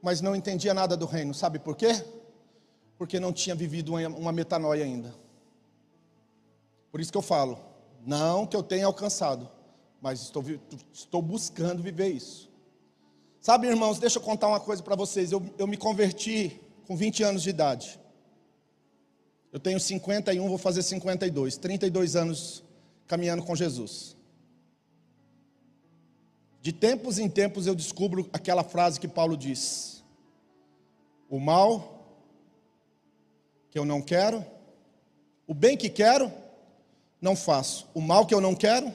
mas 0.00 0.20
não 0.20 0.36
entendia 0.36 0.72
nada 0.72 0.96
do 0.96 1.04
reino. 1.04 1.34
Sabe 1.34 1.58
por 1.58 1.74
quê? 1.76 2.04
Porque 3.04 3.20
não 3.20 3.34
tinha 3.34 3.54
vivido 3.54 3.92
uma 3.92 4.32
metanoia 4.32 4.82
ainda. 4.82 5.14
Por 6.90 7.02
isso 7.02 7.12
que 7.12 7.18
eu 7.18 7.22
falo, 7.22 7.58
não 8.00 8.46
que 8.46 8.56
eu 8.56 8.62
tenha 8.62 8.86
alcançado, 8.86 9.46
mas 10.00 10.22
estou, 10.22 10.42
estou 10.90 11.20
buscando 11.20 11.82
viver 11.82 12.08
isso. 12.08 12.50
Sabe, 13.42 13.66
irmãos, 13.66 13.98
deixa 13.98 14.16
eu 14.18 14.22
contar 14.22 14.48
uma 14.48 14.58
coisa 14.58 14.82
para 14.82 14.96
vocês. 14.96 15.32
Eu, 15.32 15.44
eu 15.58 15.66
me 15.66 15.76
converti 15.76 16.58
com 16.86 16.96
20 16.96 17.22
anos 17.24 17.42
de 17.42 17.50
idade. 17.50 18.00
Eu 19.52 19.60
tenho 19.60 19.78
51, 19.78 20.48
vou 20.48 20.56
fazer 20.56 20.82
52. 20.82 21.58
32 21.58 22.16
anos 22.16 22.64
caminhando 23.06 23.42
com 23.42 23.54
Jesus. 23.54 24.16
De 26.62 26.72
tempos 26.72 27.18
em 27.18 27.28
tempos 27.28 27.66
eu 27.66 27.74
descubro 27.74 28.30
aquela 28.32 28.64
frase 28.64 28.98
que 28.98 29.06
Paulo 29.06 29.36
diz: 29.36 30.02
O 31.28 31.38
mal 31.38 31.93
que 33.74 33.78
eu 33.80 33.84
não 33.84 34.00
quero, 34.00 34.46
o 35.48 35.52
bem 35.52 35.76
que 35.76 35.90
quero, 35.90 36.32
não 37.20 37.34
faço. 37.34 37.88
O 37.92 38.00
mal 38.00 38.24
que 38.24 38.32
eu 38.32 38.40
não 38.40 38.54
quero, 38.54 38.94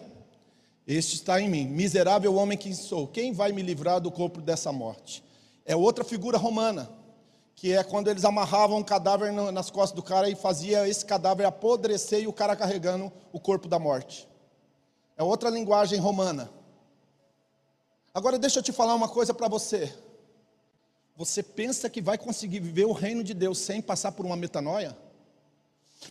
este 0.88 1.16
está 1.16 1.42
em 1.42 1.50
mim. 1.50 1.68
Miserável 1.68 2.34
homem 2.36 2.58
que 2.58 2.74
sou. 2.74 3.06
Quem 3.06 3.34
vai 3.34 3.52
me 3.52 3.62
livrar 3.62 4.00
do 4.00 4.10
corpo 4.10 4.40
dessa 4.40 4.72
morte? 4.72 5.22
É 5.66 5.76
outra 5.76 6.06
figura 6.06 6.38
romana, 6.38 6.90
que 7.56 7.74
é 7.74 7.84
quando 7.84 8.08
eles 8.08 8.24
amarravam 8.24 8.78
um 8.78 8.84
cadáver 8.84 9.34
nas 9.34 9.70
costas 9.70 9.98
do 9.98 10.02
cara 10.02 10.30
e 10.30 10.36
fazia 10.36 10.88
esse 10.88 11.06
cadáver 11.06 11.44
apodrecer 11.44 12.22
e 12.22 12.28
o 12.28 12.32
cara 12.32 12.56
carregando 12.56 13.12
o 13.34 13.40
corpo 13.40 13.68
da 13.68 13.78
morte. 13.78 14.30
É 15.18 15.24
outra 15.24 15.50
linguagem 15.50 16.00
romana. 16.00 16.50
Agora 18.14 18.40
deixa 18.40 18.60
eu 18.60 18.64
te 18.64 18.72
falar 18.72 18.96
uma 18.96 19.10
coisa 19.10 19.34
para 19.34 19.50
você. 19.50 19.94
Você 21.20 21.44
pensa 21.44 21.90
que 21.90 22.02
vai 22.02 22.18
conseguir 22.18 22.62
viver 22.62 22.86
o 22.86 22.94
reino 22.94 23.22
de 23.22 23.34
Deus 23.34 23.58
sem 23.58 23.82
passar 23.82 24.14
por 24.14 24.26
uma 24.26 24.38
metanoia? 24.38 24.98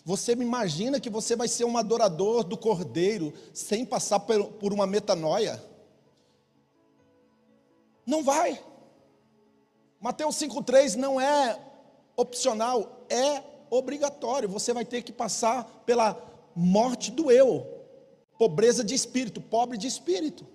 Você 0.05 0.33
imagina 0.33 1.01
que 1.01 1.09
você 1.09 1.35
vai 1.35 1.49
ser 1.49 1.65
um 1.65 1.79
adorador 1.79 2.45
do 2.45 2.59
Cordeiro 2.59 3.33
sem 3.55 3.87
passar 3.87 4.21
por 4.21 4.71
uma 4.71 4.87
metanoia? 4.87 5.65
Não 8.05 8.23
vai. 8.23 8.63
Mateus 9.99 10.37
5,3 10.37 10.97
não 10.97 11.19
é 11.19 11.59
opcional, 12.15 13.07
é 13.09 13.43
obrigatório. 13.71 14.47
Você 14.47 14.75
vai 14.75 14.85
ter 14.85 15.01
que 15.01 15.11
passar 15.11 15.65
pela 15.87 16.23
morte 16.55 17.11
do 17.11 17.31
eu, 17.31 17.67
pobreza 18.39 18.85
de 18.85 18.95
espírito, 18.95 19.41
pobre 19.41 19.79
de 19.79 19.87
espírito. 19.87 20.47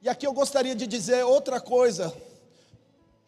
E 0.00 0.08
aqui 0.08 0.24
eu 0.24 0.32
gostaria 0.32 0.76
de 0.76 0.86
dizer 0.86 1.24
outra 1.24 1.60
coisa, 1.60 2.14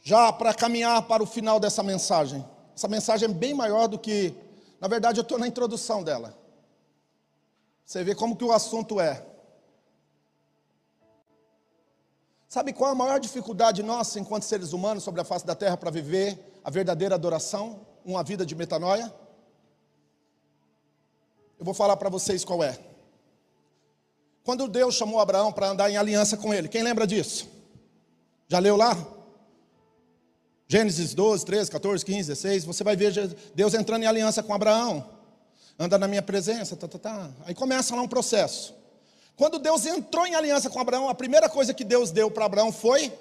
já 0.06 0.32
para 0.32 0.54
caminhar 0.54 1.02
para 1.02 1.22
o 1.22 1.26
final 1.26 1.58
dessa 1.58 1.82
mensagem. 1.82 2.44
Essa 2.74 2.88
mensagem 2.88 3.28
é 3.28 3.32
bem 3.32 3.52
maior 3.52 3.88
do 3.88 3.98
que 3.98 4.34
na 4.80 4.88
verdade, 4.88 5.18
eu 5.18 5.22
estou 5.22 5.38
na 5.38 5.46
introdução 5.46 6.02
dela. 6.02 6.36
Você 7.84 8.04
vê 8.04 8.14
como 8.14 8.36
que 8.36 8.44
o 8.44 8.52
assunto 8.52 9.00
é. 9.00 9.24
Sabe 12.48 12.72
qual 12.72 12.92
a 12.92 12.94
maior 12.94 13.18
dificuldade 13.18 13.82
nossa, 13.82 14.20
enquanto 14.20 14.44
seres 14.44 14.72
humanos, 14.72 15.02
sobre 15.02 15.20
a 15.20 15.24
face 15.24 15.46
da 15.46 15.54
terra 15.54 15.76
para 15.76 15.90
viver 15.90 16.60
a 16.62 16.70
verdadeira 16.70 17.14
adoração, 17.14 17.86
uma 18.04 18.22
vida 18.22 18.44
de 18.44 18.54
metanoia? 18.54 19.12
Eu 21.58 21.64
vou 21.64 21.74
falar 21.74 21.96
para 21.96 22.10
vocês 22.10 22.44
qual 22.44 22.62
é. 22.62 22.78
Quando 24.44 24.68
Deus 24.68 24.94
chamou 24.94 25.18
Abraão 25.18 25.52
para 25.52 25.68
andar 25.68 25.90
em 25.90 25.96
aliança 25.96 26.36
com 26.36 26.52
ele, 26.52 26.68
quem 26.68 26.82
lembra 26.82 27.06
disso? 27.06 27.48
Já 28.46 28.58
leu 28.58 28.76
lá? 28.76 28.96
Gênesis 30.68 31.14
12, 31.14 31.44
13, 31.44 31.70
14, 31.70 32.04
15, 32.04 32.28
16, 32.28 32.64
você 32.64 32.82
vai 32.82 32.96
ver 32.96 33.12
Deus 33.54 33.74
entrando 33.74 34.02
em 34.02 34.06
aliança 34.06 34.42
com 34.42 34.52
Abraão. 34.52 35.08
Anda 35.78 35.98
na 35.98 36.08
minha 36.08 36.22
presença, 36.22 36.74
tá, 36.74 36.88
tá, 36.88 36.98
tá. 36.98 37.30
Aí 37.44 37.54
começa 37.54 37.94
lá 37.94 38.02
um 38.02 38.08
processo. 38.08 38.74
Quando 39.36 39.58
Deus 39.58 39.84
entrou 39.84 40.26
em 40.26 40.34
aliança 40.34 40.70
com 40.70 40.80
Abraão, 40.80 41.08
a 41.08 41.14
primeira 41.14 41.48
coisa 41.48 41.74
que 41.74 41.84
Deus 41.84 42.10
deu 42.10 42.30
para 42.30 42.46
Abraão 42.46 42.72
foi 42.72 43.12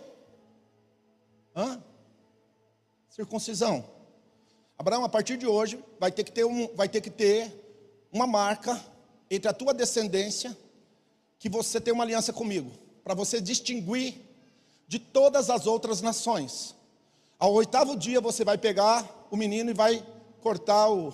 Hã? 1.56 1.82
circuncisão. 3.10 3.86
Abraão, 4.78 5.06
a 5.06 5.10
partir 5.10 5.38
de 5.38 5.48
hoje, 5.48 5.82
vai 5.98 6.12
ter 6.12 6.26
que 6.26 6.32
ter, 6.32 6.44
um, 6.44 6.68
vai 6.76 6.90
ter 6.90 7.00
que 7.00 7.10
ter 7.10 7.50
uma 8.12 8.28
marca 8.28 8.84
entre 9.32 9.50
a 9.50 9.54
tua 9.54 9.74
descendência, 9.74 10.56
que 11.40 11.48
você 11.48 11.80
tem 11.80 11.94
uma 11.94 12.04
aliança 12.04 12.34
comigo, 12.34 12.72
para 13.04 13.14
você 13.14 13.40
distinguir 13.40 14.16
de 14.86 15.00
todas 15.00 15.50
as 15.50 15.66
outras 15.66 16.02
nações. 16.02 16.76
Ao 17.38 17.54
oitavo 17.54 17.98
dia 17.98 18.22
você 18.22 18.46
vai 18.46 18.58
pegar 18.58 19.28
o 19.30 19.36
menino 19.36 19.70
e 19.70 19.74
vai 19.74 20.06
cortar 20.42 20.90
o, 20.90 21.14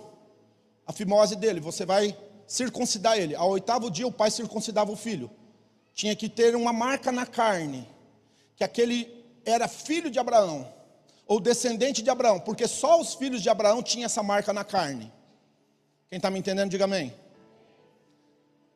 a 0.86 0.93
fimose 0.93 1.36
dele, 1.36 1.59
você 1.59 1.86
vai 1.86 2.15
circuncidar 2.45 3.17
ele. 3.17 3.36
Ao 3.36 3.49
oitavo 3.49 3.89
dia 3.89 4.05
o 4.05 4.11
pai 4.11 4.30
circuncidava 4.30 4.91
o 4.91 4.95
filho. 4.95 5.32
Tinha 5.93 6.15
que 6.15 6.30
ter 6.30 6.55
uma 6.55 6.72
marca 6.72 7.11
na 7.11 7.26
carne, 7.26 7.88
que 8.55 8.63
aquele 8.63 9.26
era 9.43 9.67
filho 9.67 10.11
de 10.11 10.19
Abraão, 10.19 10.72
ou 11.28 11.39
descendente 11.39 12.01
de 12.01 12.09
Abraão, 12.09 12.39
porque 12.39 12.67
só 12.67 12.99
os 12.99 13.15
filhos 13.15 13.41
de 13.41 13.49
Abraão 13.49 13.82
tinham 13.82 14.05
essa 14.05 14.22
marca 14.22 14.53
na 14.53 14.63
carne. 14.63 15.11
Quem 16.07 16.17
está 16.17 16.30
me 16.30 16.39
entendendo, 16.39 16.69
diga 16.69 16.86
amém. 16.86 17.13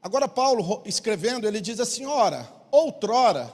Agora, 0.01 0.27
Paulo, 0.27 0.81
escrevendo, 0.85 1.47
ele 1.47 1.61
diz 1.61 1.79
assim: 1.79 2.05
ora, 2.05 2.49
outrora, 2.71 3.53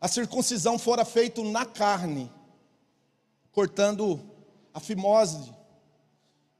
a 0.00 0.08
circuncisão 0.08 0.78
fora 0.78 1.04
feita 1.04 1.42
na 1.42 1.66
carne 1.66 2.30
cortando 3.52 4.20
a 4.72 4.80
fimose. 4.80 5.52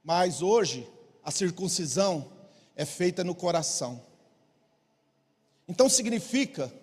Mas 0.03 0.41
hoje 0.41 0.87
a 1.23 1.31
circuncisão 1.31 2.31
é 2.75 2.85
feita 2.85 3.23
no 3.23 3.35
coração. 3.35 4.01
Então 5.67 5.87
significa 5.87 6.73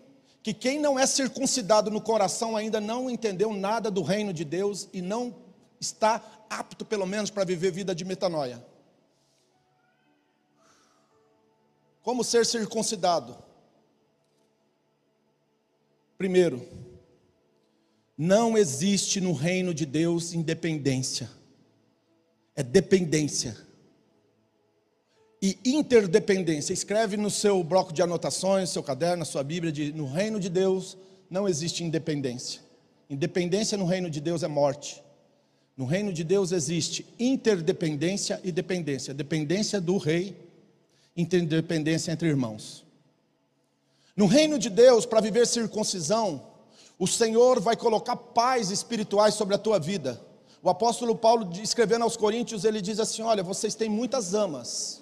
que 0.42 0.54
quem 0.54 0.78
não 0.78 0.98
é 0.98 1.06
circuncidado 1.06 1.90
no 1.90 2.00
coração 2.00 2.56
ainda 2.56 2.80
não 2.80 3.10
entendeu 3.10 3.52
nada 3.52 3.90
do 3.90 4.02
reino 4.02 4.32
de 4.32 4.44
Deus 4.44 4.88
e 4.92 5.02
não 5.02 5.34
está 5.80 6.22
apto, 6.48 6.84
pelo 6.84 7.06
menos, 7.06 7.30
para 7.30 7.44
viver 7.44 7.70
vida 7.70 7.94
de 7.94 8.04
metanoia. 8.04 8.64
Como 12.02 12.24
ser 12.24 12.46
circuncidado? 12.46 13.36
Primeiro, 16.16 16.66
não 18.18 18.58
existe 18.58 19.20
no 19.20 19.32
reino 19.32 19.72
de 19.72 19.86
Deus 19.86 20.34
independência, 20.34 21.30
é 22.56 22.64
dependência 22.64 23.56
e 25.40 25.56
interdependência. 25.64 26.72
Escreve 26.72 27.16
no 27.16 27.30
seu 27.30 27.62
bloco 27.62 27.92
de 27.92 28.02
anotações, 28.02 28.70
seu 28.70 28.82
caderno, 28.82 29.24
sua 29.24 29.44
Bíblia, 29.44 29.70
de, 29.70 29.92
no 29.92 30.10
reino 30.10 30.40
de 30.40 30.48
Deus 30.48 30.98
não 31.30 31.48
existe 31.48 31.84
independência. 31.84 32.60
Independência 33.08 33.78
no 33.78 33.86
reino 33.86 34.10
de 34.10 34.20
Deus 34.20 34.42
é 34.42 34.48
morte. 34.48 35.00
No 35.76 35.84
reino 35.84 36.12
de 36.12 36.24
Deus 36.24 36.50
existe 36.50 37.06
interdependência 37.20 38.40
e 38.42 38.50
dependência. 38.50 39.14
Dependência 39.14 39.80
do 39.80 39.96
rei, 39.96 40.36
interdependência 41.16 42.10
entre 42.10 42.28
irmãos. 42.28 42.84
No 44.16 44.26
reino 44.26 44.58
de 44.58 44.68
Deus, 44.68 45.06
para 45.06 45.20
viver 45.20 45.46
circuncisão, 45.46 46.47
o 46.98 47.06
Senhor 47.06 47.60
vai 47.60 47.76
colocar 47.76 48.16
paz 48.16 48.70
espirituais 48.70 49.34
sobre 49.34 49.54
a 49.54 49.58
tua 49.58 49.78
vida. 49.78 50.20
O 50.60 50.68
apóstolo 50.68 51.14
Paulo, 51.14 51.48
escrevendo 51.62 52.02
aos 52.02 52.16
Coríntios, 52.16 52.64
ele 52.64 52.80
diz 52.80 52.98
assim: 52.98 53.22
Olha, 53.22 53.42
vocês 53.42 53.76
têm 53.76 53.88
muitas 53.88 54.34
amas, 54.34 55.00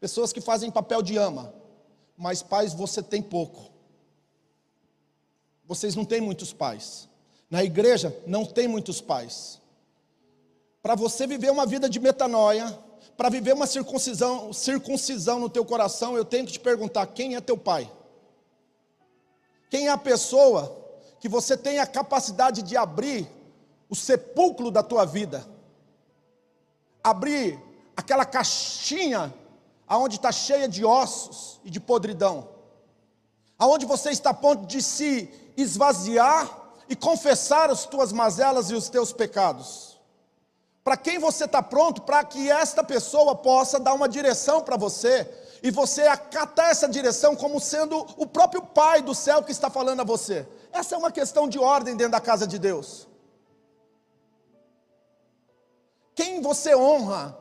pessoas 0.00 0.32
que 0.32 0.40
fazem 0.40 0.70
papel 0.70 1.00
de 1.00 1.16
ama, 1.16 1.54
mas 2.16 2.42
pais 2.42 2.74
você 2.74 3.00
tem 3.00 3.22
pouco. 3.22 3.70
Vocês 5.64 5.94
não 5.94 6.04
têm 6.04 6.20
muitos 6.20 6.52
pais. 6.52 7.08
Na 7.48 7.62
igreja 7.62 8.14
não 8.26 8.44
tem 8.44 8.66
muitos 8.66 9.00
pais. 9.00 9.60
Para 10.82 10.96
você 10.96 11.26
viver 11.26 11.50
uma 11.50 11.64
vida 11.64 11.88
de 11.88 12.00
metanoia, 12.00 12.76
para 13.16 13.28
viver 13.28 13.54
uma 13.54 13.66
circuncisão, 13.66 14.52
circuncisão 14.52 15.38
no 15.38 15.48
teu 15.48 15.64
coração, 15.64 16.16
eu 16.16 16.24
tenho 16.24 16.44
que 16.44 16.52
te 16.52 16.60
perguntar: 16.60 17.06
quem 17.06 17.36
é 17.36 17.40
teu 17.40 17.56
pai? 17.56 17.90
Quem 19.70 19.86
é 19.86 19.90
a 19.90 19.98
pessoa 19.98 20.83
que 21.24 21.28
você 21.30 21.56
tenha 21.56 21.82
a 21.82 21.86
capacidade 21.86 22.62
de 22.62 22.76
abrir 22.76 23.26
o 23.88 23.96
sepulcro 23.96 24.70
da 24.70 24.82
tua 24.82 25.06
vida, 25.06 25.48
abrir 27.02 27.58
aquela 27.96 28.26
caixinha 28.26 29.32
aonde 29.88 30.16
está 30.16 30.30
cheia 30.30 30.68
de 30.68 30.84
ossos 30.84 31.62
e 31.64 31.70
de 31.70 31.80
podridão, 31.80 32.46
aonde 33.58 33.86
você 33.86 34.10
está 34.10 34.32
a 34.32 34.34
ponto 34.34 34.66
de 34.66 34.82
se 34.82 35.30
esvaziar 35.56 36.74
e 36.90 36.94
confessar 36.94 37.70
as 37.70 37.86
tuas 37.86 38.12
mazelas 38.12 38.68
e 38.68 38.74
os 38.74 38.90
teus 38.90 39.10
pecados. 39.10 39.93
Para 40.84 40.98
quem 40.98 41.18
você 41.18 41.46
está 41.46 41.62
pronto 41.62 42.02
para 42.02 42.22
que 42.22 42.50
esta 42.50 42.84
pessoa 42.84 43.34
possa 43.34 43.80
dar 43.80 43.94
uma 43.94 44.06
direção 44.06 44.60
para 44.60 44.76
você 44.76 45.26
e 45.62 45.70
você 45.70 46.02
acatar 46.02 46.68
essa 46.68 46.86
direção 46.86 47.34
como 47.34 47.58
sendo 47.58 48.06
o 48.18 48.26
próprio 48.26 48.60
Pai 48.60 49.00
do 49.00 49.14
céu 49.14 49.42
que 49.42 49.50
está 49.50 49.70
falando 49.70 50.00
a 50.00 50.04
você. 50.04 50.46
Essa 50.70 50.94
é 50.94 50.98
uma 50.98 51.10
questão 51.10 51.48
de 51.48 51.58
ordem 51.58 51.96
dentro 51.96 52.12
da 52.12 52.20
casa 52.20 52.46
de 52.46 52.58
Deus. 52.58 53.08
Quem 56.14 56.42
você 56.42 56.76
honra? 56.76 57.34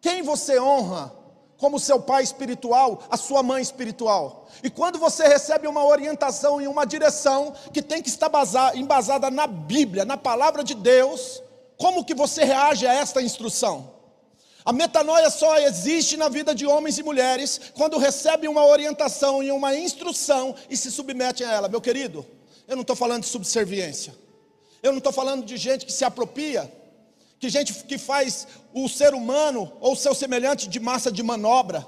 Quem 0.00 0.22
você 0.22 0.58
honra 0.58 1.12
como 1.56 1.78
seu 1.78 2.00
pai 2.00 2.24
espiritual, 2.24 3.04
a 3.08 3.16
sua 3.16 3.42
mãe 3.42 3.62
espiritual? 3.62 4.48
E 4.64 4.68
quando 4.68 4.98
você 4.98 5.28
recebe 5.28 5.68
uma 5.68 5.84
orientação 5.84 6.60
e 6.60 6.66
uma 6.66 6.84
direção 6.84 7.54
que 7.72 7.80
tem 7.80 8.02
que 8.02 8.08
estar 8.08 8.30
embasada 8.74 9.30
na 9.30 9.46
Bíblia, 9.46 10.04
na 10.04 10.16
palavra 10.16 10.64
de 10.64 10.74
Deus, 10.74 11.43
como 11.78 12.04
que 12.04 12.14
você 12.14 12.44
reage 12.44 12.86
a 12.86 12.94
esta 12.94 13.20
instrução? 13.22 13.94
A 14.64 14.72
metanoia 14.72 15.28
só 15.28 15.58
existe 15.58 16.16
na 16.16 16.28
vida 16.28 16.54
de 16.54 16.66
homens 16.66 16.98
e 16.98 17.02
mulheres 17.02 17.60
quando 17.74 17.98
recebem 17.98 18.48
uma 18.48 18.64
orientação 18.64 19.42
e 19.42 19.52
uma 19.52 19.76
instrução 19.76 20.54
e 20.70 20.76
se 20.76 20.90
submetem 20.90 21.46
a 21.46 21.52
ela. 21.52 21.68
Meu 21.68 21.82
querido, 21.82 22.24
eu 22.66 22.74
não 22.74 22.80
estou 22.80 22.96
falando 22.96 23.22
de 23.22 23.28
subserviência. 23.28 24.14
Eu 24.82 24.92
não 24.92 24.98
estou 24.98 25.12
falando 25.12 25.44
de 25.44 25.56
gente 25.58 25.84
que 25.84 25.92
se 25.92 26.04
apropria, 26.04 26.70
que 27.38 27.50
gente 27.50 27.74
que 27.84 27.98
faz 27.98 28.46
o 28.72 28.88
ser 28.88 29.12
humano 29.12 29.70
ou 29.80 29.94
seu 29.94 30.14
semelhante 30.14 30.66
de 30.66 30.80
massa 30.80 31.12
de 31.12 31.22
manobra, 31.22 31.86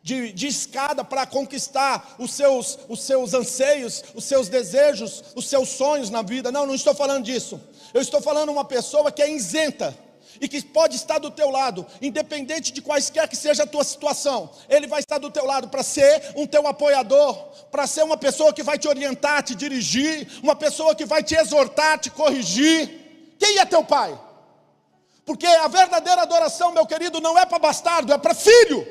de, 0.00 0.32
de 0.32 0.46
escada 0.46 1.02
para 1.02 1.26
conquistar 1.26 2.14
os 2.18 2.32
seus, 2.32 2.78
os 2.88 3.02
seus 3.02 3.34
anseios, 3.34 4.04
os 4.14 4.24
seus 4.24 4.48
desejos, 4.48 5.24
os 5.34 5.48
seus 5.48 5.70
sonhos 5.70 6.10
na 6.10 6.22
vida. 6.22 6.52
Não, 6.52 6.66
não 6.66 6.74
estou 6.74 6.94
falando 6.94 7.24
disso. 7.24 7.60
Eu 7.94 8.00
estou 8.00 8.20
falando 8.20 8.50
uma 8.50 8.64
pessoa 8.64 9.12
que 9.12 9.22
é 9.22 9.30
isenta 9.30 9.96
e 10.40 10.48
que 10.48 10.60
pode 10.62 10.96
estar 10.96 11.18
do 11.20 11.30
teu 11.30 11.48
lado, 11.48 11.86
independente 12.02 12.72
de 12.72 12.82
quaisquer 12.82 13.28
que 13.28 13.36
seja 13.36 13.62
a 13.62 13.66
tua 13.68 13.84
situação. 13.84 14.50
Ele 14.68 14.88
vai 14.88 14.98
estar 14.98 15.18
do 15.18 15.30
teu 15.30 15.44
lado 15.44 15.68
para 15.68 15.84
ser 15.84 16.32
um 16.34 16.44
teu 16.44 16.66
apoiador, 16.66 17.36
para 17.70 17.86
ser 17.86 18.02
uma 18.02 18.16
pessoa 18.16 18.52
que 18.52 18.64
vai 18.64 18.76
te 18.76 18.88
orientar, 18.88 19.44
te 19.44 19.54
dirigir, 19.54 20.26
uma 20.42 20.56
pessoa 20.56 20.92
que 20.92 21.04
vai 21.04 21.22
te 21.22 21.36
exortar, 21.36 22.00
te 22.00 22.10
corrigir. 22.10 23.36
Quem 23.38 23.60
é 23.60 23.64
teu 23.64 23.84
pai? 23.84 24.18
Porque 25.24 25.46
a 25.46 25.68
verdadeira 25.68 26.22
adoração, 26.22 26.72
meu 26.72 26.86
querido, 26.86 27.20
não 27.20 27.38
é 27.38 27.46
para 27.46 27.60
bastardo, 27.60 28.12
é 28.12 28.18
para 28.18 28.34
filho. 28.34 28.84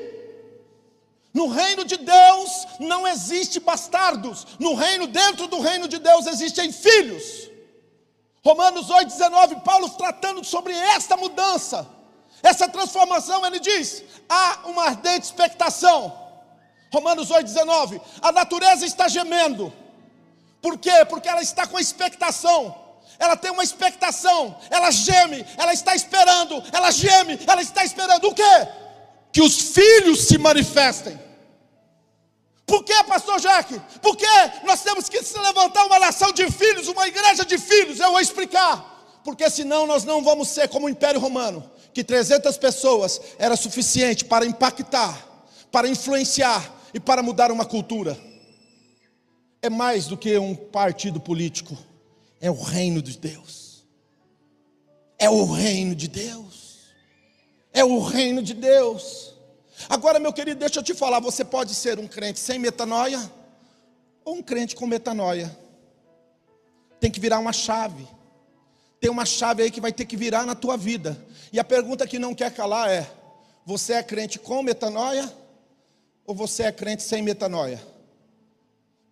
No 1.34 1.48
reino 1.48 1.84
de 1.84 1.98
Deus 1.98 2.66
não 2.80 3.06
existe 3.06 3.60
bastardos. 3.60 4.46
No 4.58 4.74
reino, 4.74 5.06
dentro 5.06 5.46
do 5.46 5.60
reino 5.60 5.86
de 5.86 5.98
Deus, 5.98 6.26
existem 6.26 6.72
filhos. 6.72 7.53
Romanos 8.44 8.88
8,19, 8.88 9.62
Paulo 9.62 9.88
tratando 9.90 10.44
sobre 10.44 10.74
esta 10.74 11.16
mudança, 11.16 11.86
essa 12.42 12.68
transformação, 12.68 13.44
ele 13.46 13.58
diz: 13.58 14.04
há 14.28 14.60
uma 14.66 14.84
ardente 14.84 15.24
expectação. 15.24 16.22
Romanos 16.92 17.30
8,19, 17.30 18.00
a 18.20 18.30
natureza 18.30 18.84
está 18.84 19.08
gemendo. 19.08 19.72
Por 20.60 20.78
quê? 20.78 21.04
Porque 21.08 21.28
ela 21.28 21.42
está 21.42 21.66
com 21.66 21.78
expectação. 21.80 22.82
Ela 23.18 23.36
tem 23.36 23.50
uma 23.50 23.62
expectação, 23.62 24.56
ela 24.70 24.90
geme, 24.90 25.46
ela 25.56 25.72
está 25.72 25.94
esperando, 25.94 26.62
ela 26.72 26.90
geme, 26.90 27.38
ela 27.46 27.62
está 27.62 27.84
esperando 27.84 28.28
o 28.28 28.34
quê? 28.34 28.68
Que 29.32 29.40
os 29.40 29.56
filhos 29.72 30.26
se 30.26 30.36
manifestem. 30.36 31.18
Por 32.66 32.82
que, 32.82 33.04
pastor 33.04 33.40
Jack? 33.40 33.80
Porque 34.00 34.26
nós 34.64 34.82
temos 34.82 35.08
que 35.08 35.22
se 35.22 35.38
levantar 35.38 35.84
uma 35.84 35.98
nação 35.98 36.32
de 36.32 36.50
filhos, 36.50 36.88
uma 36.88 37.06
igreja 37.06 37.44
de 37.44 37.58
filhos. 37.58 38.00
Eu 38.00 38.10
vou 38.10 38.20
explicar. 38.20 38.92
Porque 39.22 39.48
senão 39.50 39.86
nós 39.86 40.04
não 40.04 40.22
vamos 40.22 40.48
ser 40.48 40.68
como 40.68 40.86
o 40.86 40.88
Império 40.88 41.20
Romano, 41.20 41.68
que 41.92 42.04
300 42.04 42.56
pessoas 42.58 43.20
era 43.38 43.56
suficiente 43.56 44.24
para 44.24 44.44
impactar, 44.44 45.26
para 45.70 45.88
influenciar 45.88 46.74
e 46.92 47.00
para 47.00 47.22
mudar 47.22 47.50
uma 47.50 47.64
cultura. 47.64 48.18
É 49.62 49.70
mais 49.70 50.06
do 50.06 50.16
que 50.16 50.36
um 50.36 50.54
partido 50.54 51.18
político, 51.18 51.76
é 52.40 52.50
o 52.50 52.60
reino 52.60 53.00
de 53.00 53.18
Deus. 53.18 53.84
É 55.18 55.30
o 55.30 55.44
reino 55.44 55.94
de 55.94 56.08
Deus. 56.08 56.80
É 57.72 57.82
o 57.84 57.98
reino 58.00 58.42
de 58.42 58.52
Deus. 58.52 59.33
Agora, 59.88 60.18
meu 60.18 60.32
querido, 60.32 60.60
deixa 60.60 60.80
eu 60.80 60.82
te 60.82 60.94
falar: 60.94 61.20
você 61.20 61.44
pode 61.44 61.74
ser 61.74 61.98
um 61.98 62.06
crente 62.06 62.40
sem 62.40 62.58
metanoia 62.58 63.20
ou 64.24 64.36
um 64.36 64.42
crente 64.42 64.74
com 64.74 64.86
metanoia. 64.86 65.56
Tem 67.00 67.10
que 67.10 67.20
virar 67.20 67.38
uma 67.38 67.52
chave. 67.52 68.06
Tem 69.00 69.10
uma 69.10 69.26
chave 69.26 69.62
aí 69.62 69.70
que 69.70 69.80
vai 69.80 69.92
ter 69.92 70.06
que 70.06 70.16
virar 70.16 70.46
na 70.46 70.54
tua 70.54 70.76
vida. 70.76 71.18
E 71.52 71.58
a 71.60 71.64
pergunta 71.64 72.06
que 72.06 72.18
não 72.18 72.34
quer 72.34 72.52
calar 72.52 72.88
é: 72.90 73.10
você 73.64 73.94
é 73.94 74.02
crente 74.02 74.38
com 74.38 74.62
metanoia 74.62 75.30
ou 76.26 76.34
você 76.34 76.64
é 76.64 76.72
crente 76.72 77.02
sem 77.02 77.22
metanoia? 77.22 77.80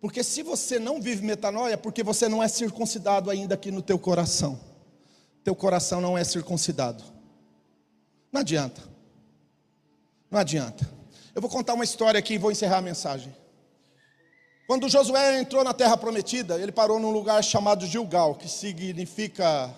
Porque 0.01 0.23
se 0.23 0.43
você 0.43 0.79
não 0.79 1.01
vive 1.01 1.25
metanoia, 1.25 1.75
é 1.75 1.77
porque 1.77 2.03
você 2.03 2.27
não 2.27 2.43
é 2.43 2.47
circuncidado 2.47 3.29
ainda 3.29 3.55
aqui 3.55 3.71
no 3.71 3.81
teu 3.81 3.97
coração. 3.97 4.59
Teu 5.43 5.55
coração 5.55 6.01
não 6.01 6.17
é 6.17 6.23
circuncidado. 6.23 7.03
Não 8.31 8.41
adianta. 8.41 8.92
Não 10.33 10.39
adianta. 10.39 10.89
Eu 11.35 11.39
vou 11.39 11.49
contar 11.49 11.75
uma 11.75 11.83
história 11.83 12.17
aqui 12.17 12.33
e 12.33 12.37
vou 12.39 12.51
encerrar 12.51 12.77
a 12.77 12.81
mensagem. 12.81 13.31
Quando 14.65 14.89
Josué 14.89 15.39
entrou 15.39 15.63
na 15.63 15.75
terra 15.75 15.95
prometida, 15.95 16.59
ele 16.59 16.71
parou 16.71 16.99
num 16.99 17.11
lugar 17.11 17.43
chamado 17.43 17.85
Gilgal, 17.85 18.33
que 18.33 18.49
significa 18.49 19.71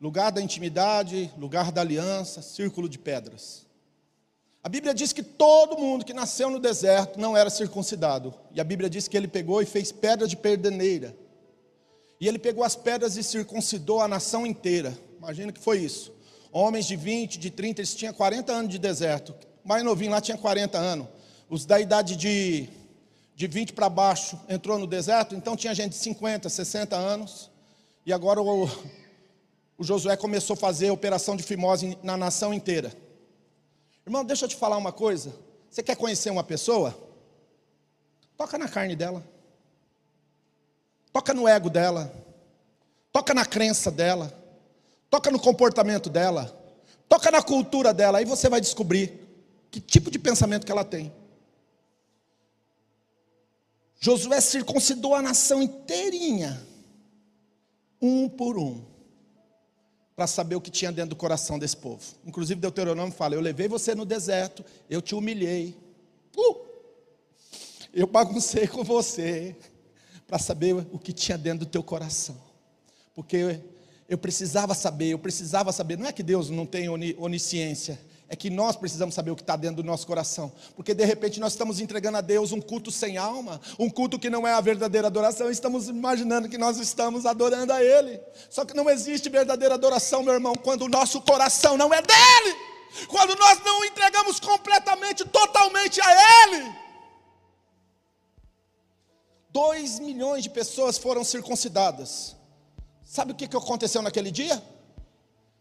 lugar 0.00 0.30
da 0.30 0.40
intimidade, 0.40 1.28
lugar 1.36 1.72
da 1.72 1.80
aliança, 1.80 2.40
círculo 2.40 2.88
de 2.88 3.00
pedras. 3.00 3.66
A 4.62 4.68
Bíblia 4.68 4.94
diz 4.94 5.12
que 5.12 5.24
todo 5.24 5.76
mundo 5.76 6.04
que 6.04 6.14
nasceu 6.14 6.50
no 6.50 6.60
deserto 6.60 7.18
não 7.18 7.36
era 7.36 7.50
circuncidado. 7.50 8.32
E 8.52 8.60
a 8.60 8.64
Bíblia 8.64 8.88
diz 8.88 9.08
que 9.08 9.16
ele 9.16 9.26
pegou 9.26 9.60
e 9.60 9.66
fez 9.66 9.90
pedra 9.90 10.28
de 10.28 10.36
perdeneira. 10.36 11.16
E 12.20 12.28
ele 12.28 12.38
pegou 12.38 12.62
as 12.62 12.76
pedras 12.76 13.16
e 13.16 13.24
circuncidou 13.24 14.00
a 14.00 14.06
nação 14.06 14.46
inteira. 14.46 14.96
Imagina 15.18 15.50
que 15.50 15.58
foi 15.58 15.78
isso. 15.80 16.12
Homens 16.52 16.86
de 16.86 16.94
20, 16.94 17.40
de 17.40 17.50
30, 17.50 17.80
eles 17.80 17.92
tinham 17.92 18.14
40 18.14 18.52
anos 18.52 18.70
de 18.70 18.78
deserto 18.78 19.49
mais 19.64 19.84
novinho 19.84 20.10
lá 20.10 20.20
tinha 20.20 20.36
40 20.36 20.78
anos. 20.78 21.06
Os 21.48 21.66
da 21.66 21.80
idade 21.80 22.16
de, 22.16 22.68
de 23.34 23.46
20 23.46 23.72
para 23.72 23.88
baixo 23.88 24.38
entrou 24.48 24.78
no 24.78 24.86
deserto, 24.86 25.34
então 25.34 25.56
tinha 25.56 25.74
gente 25.74 25.90
de 25.92 25.98
50, 25.98 26.48
60 26.48 26.96
anos. 26.96 27.50
E 28.06 28.12
agora 28.12 28.40
o, 28.40 28.68
o 29.76 29.84
Josué 29.84 30.16
começou 30.16 30.54
a 30.54 30.56
fazer 30.56 30.88
a 30.88 30.92
operação 30.92 31.36
de 31.36 31.42
fimose 31.42 31.98
na 32.02 32.16
nação 32.16 32.54
inteira. 32.54 32.92
Irmão, 34.06 34.24
deixa 34.24 34.44
eu 34.44 34.48
te 34.48 34.56
falar 34.56 34.76
uma 34.76 34.92
coisa. 34.92 35.34
Você 35.70 35.82
quer 35.82 35.96
conhecer 35.96 36.30
uma 36.30 36.42
pessoa? 36.42 36.96
Toca 38.36 38.56
na 38.58 38.68
carne 38.68 38.96
dela. 38.96 39.24
Toca 41.12 41.34
no 41.34 41.46
ego 41.46 41.68
dela. 41.68 42.12
Toca 43.12 43.34
na 43.34 43.44
crença 43.44 43.90
dela. 43.90 44.32
Toca 45.08 45.30
no 45.30 45.38
comportamento 45.38 46.08
dela. 46.08 46.56
Toca 47.08 47.30
na 47.30 47.42
cultura 47.42 47.92
dela. 47.92 48.18
Aí 48.18 48.24
você 48.24 48.48
vai 48.48 48.60
descobrir 48.60 49.29
que 49.70 49.80
tipo 49.80 50.10
de 50.10 50.18
pensamento 50.18 50.66
que 50.66 50.72
ela 50.72 50.84
tem. 50.84 51.12
Josué 54.00 54.40
circuncidou 54.40 55.14
a 55.14 55.20
nação 55.20 55.62
inteirinha, 55.62 56.60
um 58.00 58.28
por 58.28 58.58
um, 58.58 58.82
para 60.16 60.26
saber 60.26 60.54
o 60.54 60.60
que 60.60 60.70
tinha 60.70 60.90
dentro 60.90 61.10
do 61.10 61.16
coração 61.16 61.58
desse 61.58 61.76
povo. 61.76 62.02
Inclusive, 62.24 62.60
Deuteronômio 62.60 63.12
fala: 63.12 63.34
Eu 63.34 63.40
levei 63.40 63.68
você 63.68 63.94
no 63.94 64.06
deserto, 64.06 64.64
eu 64.88 65.02
te 65.02 65.14
humilhei, 65.14 65.76
uh! 66.36 66.56
eu 67.92 68.06
baguncei 68.06 68.66
com 68.66 68.82
você, 68.82 69.54
para 70.26 70.38
saber 70.38 70.74
o 70.92 70.98
que 70.98 71.12
tinha 71.12 71.36
dentro 71.36 71.66
do 71.66 71.70
teu 71.70 71.82
coração, 71.82 72.40
porque 73.14 73.60
eu 74.08 74.16
precisava 74.16 74.74
saber, 74.74 75.10
eu 75.10 75.18
precisava 75.18 75.72
saber. 75.72 75.98
Não 75.98 76.06
é 76.06 76.12
que 76.12 76.22
Deus 76.22 76.48
não 76.48 76.64
tem 76.64 76.88
onisciência, 76.88 78.00
é 78.32 78.36
que 78.36 78.48
nós 78.48 78.76
precisamos 78.76 79.12
saber 79.12 79.32
o 79.32 79.36
que 79.36 79.42
está 79.42 79.56
dentro 79.56 79.82
do 79.82 79.82
nosso 79.82 80.06
coração, 80.06 80.52
porque 80.76 80.94
de 80.94 81.04
repente 81.04 81.40
nós 81.40 81.52
estamos 81.52 81.80
entregando 81.80 82.18
a 82.18 82.20
Deus 82.20 82.52
um 82.52 82.60
culto 82.60 82.88
sem 82.88 83.18
alma, 83.18 83.60
um 83.76 83.90
culto 83.90 84.20
que 84.20 84.30
não 84.30 84.46
é 84.46 84.52
a 84.52 84.60
verdadeira 84.60 85.08
adoração, 85.08 85.50
estamos 85.50 85.88
imaginando 85.88 86.48
que 86.48 86.56
nós 86.56 86.78
estamos 86.78 87.26
adorando 87.26 87.72
a 87.72 87.82
Ele. 87.82 88.20
Só 88.48 88.64
que 88.64 88.72
não 88.72 88.88
existe 88.88 89.28
verdadeira 89.28 89.74
adoração, 89.74 90.22
meu 90.22 90.32
irmão, 90.32 90.54
quando 90.54 90.82
o 90.82 90.88
nosso 90.88 91.20
coração 91.22 91.76
não 91.76 91.92
é 91.92 92.00
dele, 92.00 92.56
quando 93.08 93.36
nós 93.36 93.60
não 93.64 93.84
entregamos 93.84 94.38
completamente, 94.38 95.24
totalmente 95.24 96.00
a 96.00 96.44
Ele. 96.44 96.72
Dois 99.50 99.98
milhões 99.98 100.44
de 100.44 100.50
pessoas 100.50 100.96
foram 100.96 101.24
circuncidadas. 101.24 102.36
Sabe 103.02 103.32
o 103.32 103.34
que 103.34 103.46
aconteceu 103.46 104.00
naquele 104.02 104.30
dia? 104.30 104.62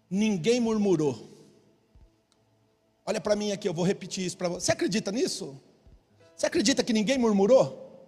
Ninguém 0.07 0.59
murmurou. 0.59 1.28
Olha 3.09 3.19
para 3.19 3.35
mim 3.35 3.51
aqui, 3.51 3.67
eu 3.67 3.73
vou 3.73 3.83
repetir 3.83 4.23
isso 4.23 4.37
para 4.37 4.47
você. 4.47 4.67
Você 4.67 4.71
acredita 4.71 5.11
nisso? 5.11 5.59
Você 6.35 6.45
acredita 6.45 6.83
que 6.83 6.93
ninguém 6.93 7.17
murmurou? 7.17 8.07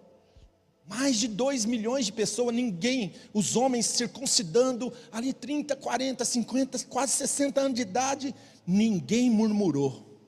Mais 0.87 1.15
de 1.15 1.27
2 1.27 1.65
milhões 1.65 2.05
de 2.05 2.11
pessoas, 2.11 2.53
ninguém, 2.53 3.11
os 3.33 3.55
homens 3.55 3.87
circuncidando, 3.87 4.93
ali 5.11 5.33
30, 5.33 5.75
40, 5.75 6.23
50, 6.23 6.79
quase 6.85 7.13
60 7.13 7.59
anos 7.59 7.73
de 7.73 7.81
idade, 7.81 8.35
ninguém 8.67 9.31
murmurou. 9.31 10.19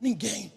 Ninguém. 0.00 0.50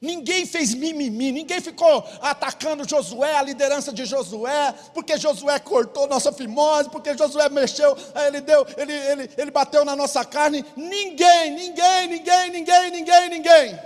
Ninguém 0.00 0.46
fez 0.46 0.72
mimimi, 0.72 1.30
ninguém 1.30 1.60
ficou 1.60 2.02
atacando 2.22 2.88
Josué, 2.88 3.36
a 3.36 3.42
liderança 3.42 3.92
de 3.92 4.06
Josué, 4.06 4.72
porque 4.94 5.18
Josué 5.18 5.58
cortou 5.58 6.06
nossa 6.06 6.32
fimose, 6.32 6.88
porque 6.88 7.14
Josué 7.14 7.50
mexeu, 7.50 7.94
ele 8.26 8.40
deu, 8.40 8.66
ele, 8.78 8.94
ele, 8.94 9.30
ele 9.36 9.50
bateu 9.50 9.84
na 9.84 9.94
nossa 9.94 10.24
carne. 10.24 10.64
Ninguém, 10.74 11.50
ninguém, 11.50 12.08
ninguém, 12.08 12.50
ninguém, 12.50 12.90
ninguém, 12.90 13.28
ninguém. 13.28 13.78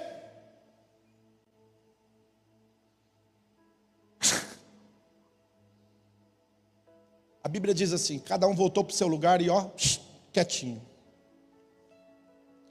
A 7.43 7.49
Bíblia 7.49 7.75
diz 7.75 7.93
assim: 7.93 8.21
cada 8.21 8.47
um 8.47 8.55
voltou 8.55 8.85
para 8.85 8.95
o 8.95 8.97
seu 8.97 9.09
lugar 9.09 9.43
e 9.43 9.51
ó, 9.51 9.67
quietinho. 10.33 10.81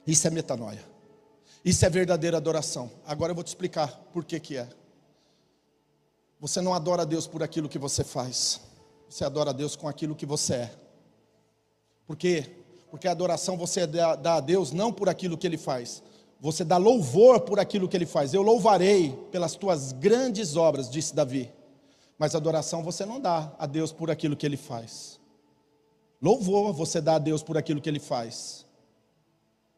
Isso 0.06 0.26
é 0.26 0.30
metanoia. 0.30 0.93
Isso 1.64 1.84
é 1.86 1.88
verdadeira 1.88 2.36
adoração. 2.36 2.90
Agora 3.06 3.30
eu 3.30 3.34
vou 3.34 3.42
te 3.42 3.48
explicar 3.48 3.88
por 4.12 4.24
que 4.24 4.38
que 4.38 4.56
é. 4.56 4.68
Você 6.38 6.60
não 6.60 6.74
adora 6.74 7.02
a 7.02 7.04
Deus 7.06 7.26
por 7.26 7.42
aquilo 7.42 7.68
que 7.68 7.78
você 7.78 8.04
faz. 8.04 8.60
Você 9.08 9.24
adora 9.24 9.50
a 9.50 9.52
Deus 9.52 9.74
com 9.74 9.88
aquilo 9.88 10.14
que 10.14 10.26
você 10.26 10.54
é. 10.54 10.74
Por 12.06 12.16
quê? 12.16 12.50
Porque 12.90 13.08
a 13.08 13.12
adoração 13.12 13.56
você 13.56 13.86
dá 13.86 14.34
a 14.34 14.40
Deus 14.40 14.72
não 14.72 14.92
por 14.92 15.08
aquilo 15.08 15.38
que 15.38 15.46
Ele 15.46 15.56
faz, 15.56 16.02
você 16.38 16.62
dá 16.62 16.76
louvor 16.76 17.40
por 17.40 17.58
aquilo 17.58 17.88
que 17.88 17.96
Ele 17.96 18.04
faz. 18.04 18.34
Eu 18.34 18.42
louvarei 18.42 19.12
pelas 19.32 19.56
tuas 19.56 19.92
grandes 19.92 20.56
obras, 20.56 20.90
disse 20.90 21.14
Davi. 21.14 21.50
Mas 22.18 22.34
adoração 22.34 22.82
você 22.82 23.06
não 23.06 23.18
dá 23.18 23.52
a 23.58 23.66
Deus 23.66 23.90
por 23.90 24.10
aquilo 24.10 24.36
que 24.36 24.44
Ele 24.44 24.56
faz. 24.58 25.18
Louvor 26.20 26.72
você 26.72 27.00
dá 27.00 27.14
a 27.14 27.18
Deus 27.18 27.42
por 27.42 27.56
aquilo 27.56 27.80
que 27.80 27.88
Ele 27.88 27.98
faz. 27.98 28.63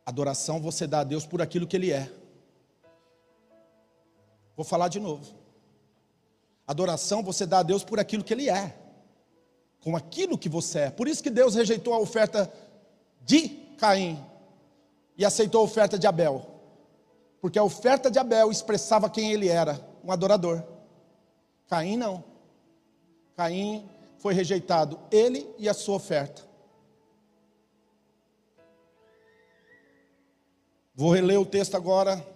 Adoração 0.06 0.60
você 0.60 0.86
dá 0.86 1.00
a 1.00 1.04
Deus 1.04 1.26
por 1.26 1.42
aquilo 1.42 1.66
que 1.66 1.76
Ele 1.76 1.90
é. 1.90 2.08
Vou 4.56 4.64
falar 4.64 4.86
de 4.86 5.00
novo. 5.00 5.34
Adoração 6.64 7.24
você 7.24 7.44
dá 7.44 7.58
a 7.58 7.62
Deus 7.64 7.82
por 7.82 7.98
aquilo 7.98 8.22
que 8.22 8.32
Ele 8.32 8.48
é, 8.48 8.76
com 9.80 9.96
aquilo 9.96 10.38
que 10.38 10.48
você 10.48 10.78
é. 10.78 10.90
Por 10.90 11.08
isso 11.08 11.22
que 11.22 11.30
Deus 11.30 11.56
rejeitou 11.56 11.92
a 11.92 11.98
oferta 11.98 12.52
de 13.24 13.48
Caim 13.78 14.24
e 15.18 15.24
aceitou 15.24 15.60
a 15.60 15.64
oferta 15.64 15.98
de 15.98 16.06
Abel, 16.06 16.46
porque 17.40 17.58
a 17.58 17.64
oferta 17.64 18.08
de 18.08 18.18
Abel 18.18 18.50
expressava 18.52 19.10
quem 19.10 19.32
ele 19.32 19.48
era, 19.48 19.80
um 20.04 20.12
adorador. 20.12 20.62
Caim 21.68 21.96
não. 21.96 22.22
Caim 23.34 23.88
foi 24.18 24.34
rejeitado, 24.34 24.98
ele 25.10 25.48
e 25.58 25.68
a 25.68 25.74
sua 25.74 25.96
oferta. 25.96 26.45
Vou 30.96 31.12
reler 31.12 31.38
o 31.38 31.44
texto 31.44 31.76
agora 31.76 32.26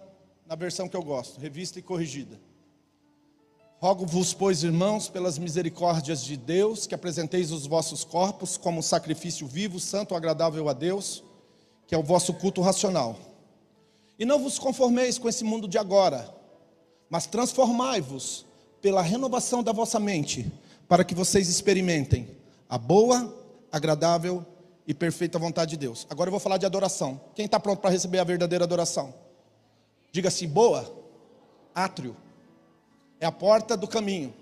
na 0.45 0.53
versão 0.53 0.87
que 0.87 0.95
eu 0.95 1.01
gosto, 1.01 1.41
revista 1.41 1.79
e 1.79 1.81
corrigida. 1.81 2.39
Rogo-vos, 3.79 4.35
pois, 4.35 4.61
irmãos, 4.61 5.09
pelas 5.09 5.39
misericórdias 5.39 6.23
de 6.23 6.37
Deus, 6.37 6.85
que 6.85 6.93
apresenteis 6.93 7.51
os 7.51 7.65
vossos 7.65 8.03
corpos 8.03 8.57
como 8.57 8.83
sacrifício 8.83 9.47
vivo, 9.47 9.79
santo, 9.79 10.13
agradável 10.13 10.69
a 10.69 10.73
Deus, 10.73 11.23
que 11.87 11.95
é 11.95 11.97
o 11.97 12.03
vosso 12.03 12.35
culto 12.35 12.61
racional. 12.61 13.17
E 14.19 14.25
não 14.25 14.37
vos 14.37 14.59
conformeis 14.59 15.17
com 15.17 15.27
esse 15.27 15.43
mundo 15.43 15.67
de 15.67 15.79
agora, 15.79 16.31
mas 17.09 17.25
transformai-vos 17.25 18.45
pela 18.79 19.01
renovação 19.01 19.63
da 19.63 19.71
vossa 19.71 19.99
mente, 19.99 20.51
para 20.87 21.03
que 21.03 21.15
vocês 21.15 21.49
experimentem 21.49 22.37
a 22.69 22.77
boa, 22.77 23.35
agradável 23.71 24.45
e 24.87 24.93
perfeita 24.93 25.37
vontade 25.37 25.71
de 25.71 25.77
Deus. 25.77 26.07
Agora 26.09 26.27
eu 26.27 26.31
vou 26.31 26.39
falar 26.39 26.57
de 26.57 26.65
adoração. 26.65 27.21
Quem 27.35 27.45
está 27.45 27.59
pronto 27.59 27.79
para 27.79 27.89
receber 27.89 28.19
a 28.19 28.23
verdadeira 28.23 28.65
adoração? 28.65 29.13
Diga 30.11 30.27
assim: 30.27 30.47
boa, 30.47 30.91
átrio 31.73 32.15
é 33.19 33.25
a 33.25 33.31
porta 33.31 33.77
do 33.77 33.87
caminho. 33.87 34.33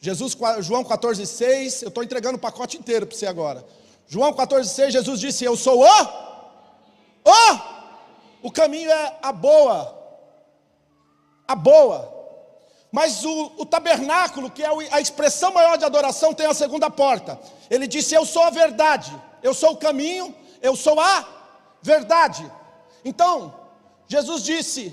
Jesus, 0.00 0.36
João 0.60 0.84
14,6, 0.84 1.82
eu 1.82 1.88
estou 1.88 2.04
entregando 2.04 2.36
o 2.36 2.40
pacote 2.40 2.76
inteiro 2.76 3.06
para 3.06 3.16
você 3.16 3.26
agora. 3.26 3.64
João 4.06 4.32
14,6, 4.32 4.90
Jesus 4.90 5.20
disse: 5.20 5.44
Eu 5.44 5.56
sou 5.56 5.82
o, 5.82 6.02
o, 7.24 8.48
o 8.48 8.50
caminho 8.50 8.90
é 8.90 9.18
a 9.22 9.32
boa, 9.32 9.98
a 11.48 11.54
boa. 11.54 12.12
Mas 12.92 13.24
o, 13.24 13.52
o 13.58 13.66
tabernáculo, 13.66 14.48
que 14.48 14.62
é 14.62 14.68
a 14.92 15.00
expressão 15.00 15.52
maior 15.52 15.76
de 15.76 15.84
adoração, 15.84 16.32
tem 16.32 16.46
a 16.46 16.54
segunda 16.54 16.88
porta. 16.88 17.40
Ele 17.68 17.88
disse: 17.88 18.14
Eu 18.14 18.24
sou 18.24 18.44
a 18.44 18.50
verdade, 18.50 19.10
eu 19.44 19.54
sou 19.54 19.74
o 19.74 19.76
caminho, 19.76 20.34
eu 20.60 20.74
sou 20.74 20.98
a 20.98 21.28
verdade. 21.80 22.50
Então, 23.04 23.54
Jesus 24.08 24.42
disse: 24.42 24.92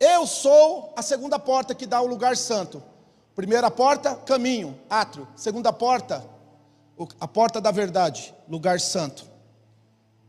eu 0.00 0.26
sou 0.26 0.94
a 0.96 1.02
segunda 1.02 1.38
porta 1.38 1.74
que 1.74 1.84
dá 1.84 1.98
ao 1.98 2.06
lugar 2.06 2.34
santo. 2.34 2.82
Primeira 3.36 3.70
porta, 3.70 4.16
caminho, 4.16 4.80
átrio. 4.88 5.28
Segunda 5.36 5.70
porta, 5.74 6.24
a 7.20 7.28
porta 7.28 7.60
da 7.60 7.70
verdade, 7.70 8.34
lugar 8.48 8.80
santo. 8.80 9.26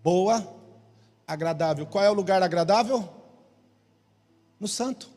Boa, 0.04 0.46
agradável. 1.26 1.86
Qual 1.86 2.04
é 2.04 2.10
o 2.10 2.14
lugar 2.14 2.44
agradável? 2.44 3.08
No 4.60 4.68
santo. 4.68 5.10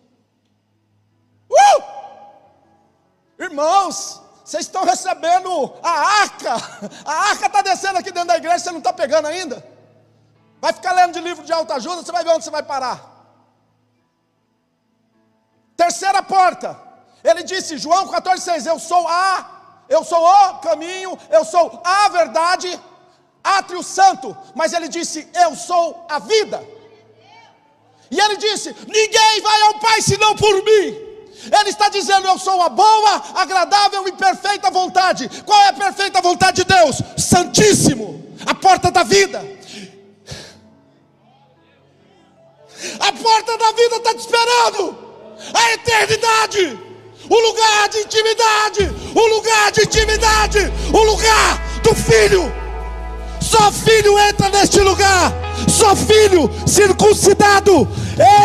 Uh! 1.50 1.82
Irmãos, 3.36 4.22
vocês 4.44 4.66
estão 4.66 4.84
recebendo 4.84 5.72
a 5.82 5.90
arca. 6.22 6.54
A 7.06 7.14
arca 7.30 7.46
está 7.46 7.62
descendo 7.62 7.98
aqui 7.98 8.12
dentro 8.12 8.28
da 8.28 8.36
igreja, 8.36 8.58
você 8.58 8.70
não 8.70 8.78
está 8.78 8.92
pegando 8.92 9.26
ainda. 9.26 9.64
Vai 10.60 10.72
ficar 10.72 10.92
lendo 10.92 11.14
de 11.14 11.20
livro 11.20 11.44
de 11.44 11.52
alta 11.52 11.74
ajuda, 11.74 12.02
você 12.02 12.12
vai 12.12 12.22
ver 12.22 12.30
onde 12.30 12.44
você 12.44 12.50
vai 12.50 12.62
parar. 12.62 13.00
Terceira 15.74 16.22
porta. 16.22 16.78
Ele 17.22 17.42
disse, 17.42 17.78
João 17.78 18.08
14,6: 18.08 18.66
Eu 18.66 18.78
sou 18.78 19.08
a, 19.08 19.84
eu 19.88 20.04
sou 20.04 20.22
o 20.22 20.58
caminho, 20.58 21.18
eu 21.30 21.44
sou 21.44 21.80
a 21.82 22.08
verdade, 22.10 22.78
átrio 23.42 23.82
santo. 23.82 24.36
Mas 24.54 24.74
ele 24.74 24.88
disse, 24.88 25.26
Eu 25.34 25.56
sou 25.56 26.06
a 26.08 26.18
vida. 26.18 26.62
E 28.10 28.20
ele 28.20 28.36
disse: 28.36 28.76
Ninguém 28.86 29.40
vai 29.40 29.62
ao 29.62 29.78
Pai 29.78 30.02
senão 30.02 30.36
por 30.36 30.54
mim. 30.62 31.13
Ele 31.60 31.70
está 31.70 31.88
dizendo: 31.88 32.26
Eu 32.26 32.38
sou 32.38 32.60
a 32.62 32.68
boa, 32.68 33.22
agradável 33.34 34.06
e 34.08 34.12
perfeita 34.12 34.70
vontade. 34.70 35.28
Qual 35.44 35.60
é 35.62 35.68
a 35.68 35.72
perfeita 35.72 36.20
vontade 36.20 36.62
de 36.62 36.64
Deus? 36.64 37.02
Santíssimo, 37.16 38.24
a 38.46 38.54
porta 38.54 38.90
da 38.90 39.02
vida. 39.02 39.44
A 43.00 43.12
porta 43.12 43.58
da 43.58 43.72
vida 43.72 43.96
está 43.96 44.14
te 44.14 44.20
esperando 44.20 45.04
a 45.54 45.72
eternidade, 45.72 46.78
o 47.28 47.40
lugar 47.40 47.88
de 47.88 47.98
intimidade, 47.98 48.94
o 49.14 49.26
lugar 49.34 49.72
de 49.72 49.82
intimidade, 49.82 50.72
o 50.92 51.02
lugar 51.04 51.62
do 51.82 51.94
filho. 51.94 52.52
Só 53.40 53.70
filho 53.70 54.18
entra 54.18 54.48
neste 54.48 54.80
lugar, 54.80 55.32
só 55.68 55.94
filho 55.94 56.50
circuncidado 56.66 57.86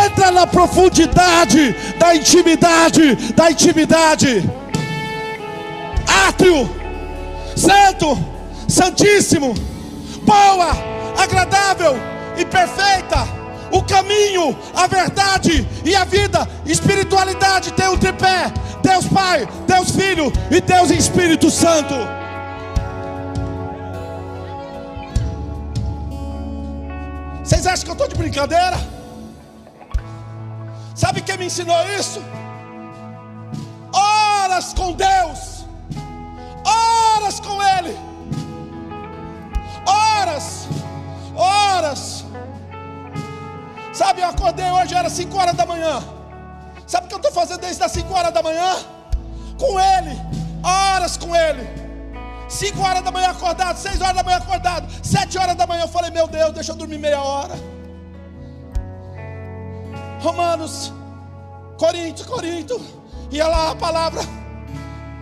entra 0.05 0.31
na 0.31 0.47
profundidade 0.47 1.75
da 1.97 2.15
intimidade, 2.15 3.15
da 3.33 3.51
intimidade. 3.51 4.49
Átrio, 6.27 6.69
santo, 7.55 8.17
santíssimo, 8.67 9.53
boa, 10.23 10.71
agradável 11.17 11.95
e 12.37 12.45
perfeita 12.45 13.39
o 13.71 13.83
caminho, 13.83 14.57
a 14.73 14.87
verdade 14.87 15.67
e 15.85 15.95
a 15.95 16.03
vida. 16.03 16.47
Espiritualidade 16.65 17.71
tem 17.73 17.87
o 17.87 17.97
tripé: 17.97 18.51
Deus 18.81 19.05
Pai, 19.07 19.47
Deus 19.67 19.91
Filho 19.91 20.31
e 20.49 20.59
Deus 20.61 20.89
Espírito 20.89 21.49
Santo. 21.49 21.93
Vocês 27.43 27.65
acham 27.65 27.83
que 27.83 27.89
eu 27.89 27.93
estou 27.93 28.07
de 28.07 28.15
brincadeira? 28.15 28.98
Sabe 31.01 31.21
quem 31.21 31.37
me 31.37 31.45
ensinou 31.45 31.81
isso? 31.99 32.21
Horas 33.93 34.73
com 34.73 34.91
Deus, 34.91 35.65
horas 36.65 37.39
com 37.39 37.57
Ele, 37.63 37.97
horas, 39.87 40.67
horas 41.35 42.25
Sabe, 43.93 44.21
eu 44.21 44.29
acordei 44.29 44.69
hoje, 44.71 44.93
era 44.95 45.09
5 45.09 45.37
horas 45.37 45.55
da 45.55 45.65
manhã. 45.65 46.01
Sabe 46.87 47.05
o 47.05 47.09
que 47.09 47.15
eu 47.15 47.17
estou 47.17 47.33
fazendo 47.33 47.61
desde 47.61 47.83
as 47.83 47.91
5 47.91 48.13
horas 48.13 48.33
da 48.33 48.41
manhã? 48.41 48.71
Com 49.57 49.79
Ele, 49.79 50.17
horas 50.63 51.17
com 51.17 51.35
Ele. 51.35 51.67
5 52.47 52.81
horas 52.81 53.03
da 53.03 53.11
manhã 53.11 53.29
acordado, 53.31 53.77
6 53.77 54.01
horas 54.01 54.15
da 54.15 54.23
manhã 54.23 54.37
acordado, 54.37 54.87
7 55.03 55.37
horas 55.37 55.55
da 55.55 55.67
manhã 55.67 55.83
eu 55.83 55.87
falei, 55.87 56.11
meu 56.11 56.27
Deus, 56.27 56.53
deixa 56.53 56.71
eu 56.71 56.75
dormir 56.75 56.97
meia 56.97 57.21
hora. 57.21 57.78
Romanos, 60.19 60.93
Corinto, 61.77 62.25
Corinto, 62.25 62.81
ia 63.31 63.47
lá 63.47 63.71
a 63.71 63.75
palavra. 63.75 64.21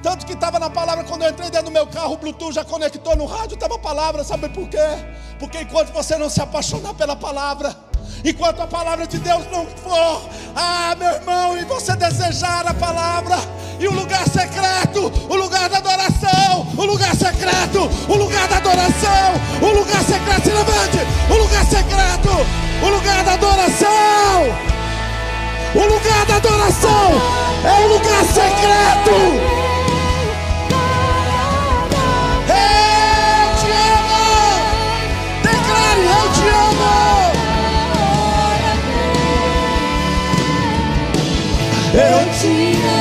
Tanto 0.02 0.26
que 0.26 0.34
estava 0.34 0.60
na 0.60 0.70
palavra, 0.70 1.04
quando 1.04 1.24
eu 1.24 1.30
entrei 1.30 1.50
dentro 1.50 1.66
do 1.68 1.72
meu 1.72 1.86
carro, 1.88 2.14
o 2.14 2.18
Bluetooth 2.18 2.54
já 2.54 2.64
conectou 2.64 3.16
no 3.16 3.26
rádio, 3.26 3.56
estava 3.56 3.76
a 3.76 3.80
palavra, 3.80 4.24
sabe 4.24 4.50
por 4.50 4.68
quê? 4.70 4.78
Porque 5.40 5.62
enquanto 5.62 5.92
você 5.92 6.18
não 6.18 6.30
se 6.30 6.42
apaixonar 6.42 6.94
pela 6.94 7.16
palavra, 7.16 7.76
enquanto 8.24 8.62
a 8.62 8.68
palavra 8.68 9.06
de 9.06 9.18
Deus 9.20 9.44
não 9.52 9.66
for, 9.66 10.30
ah, 10.56 10.96
meu 10.98 11.10
irmão, 11.10 11.58
e 11.58 11.66
você 11.66 11.96
desejar 11.96 12.66
a 12.68 12.74
palavra, 12.74 13.38
e 13.80 13.88
o 13.88 13.92
lugar 13.92 14.28
secreto, 14.28 15.12
o 15.30 15.36
lugar 15.36 15.70
da 15.70 15.78
adoração, 15.78 16.68
o 16.78 16.86
lugar 16.86 17.16
secreto, 17.16 17.90
o 18.08 18.16
lugar 18.16 18.48
da 18.48 18.58
adoração, 18.58 19.34
o 19.62 19.80
lugar 19.80 20.04
secreto, 20.04 20.44
se 20.44 20.52
levante, 20.52 20.98
o 21.30 21.36
lugar 21.36 21.66
secreto, 21.66 22.30
o 22.84 22.90
lugar 22.90 23.24
da 23.24 23.34
adoração, 23.34 24.77
o 25.78 25.86
lugar 25.86 26.26
da 26.26 26.38
adoração 26.38 27.12
é 27.64 27.86
o 27.86 27.88
lugar 27.94 28.26
secreto. 28.26 29.58
Eu 41.94 42.32
te 42.32 42.78
amo, 42.86 42.97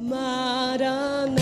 Maranata. 0.00 1.40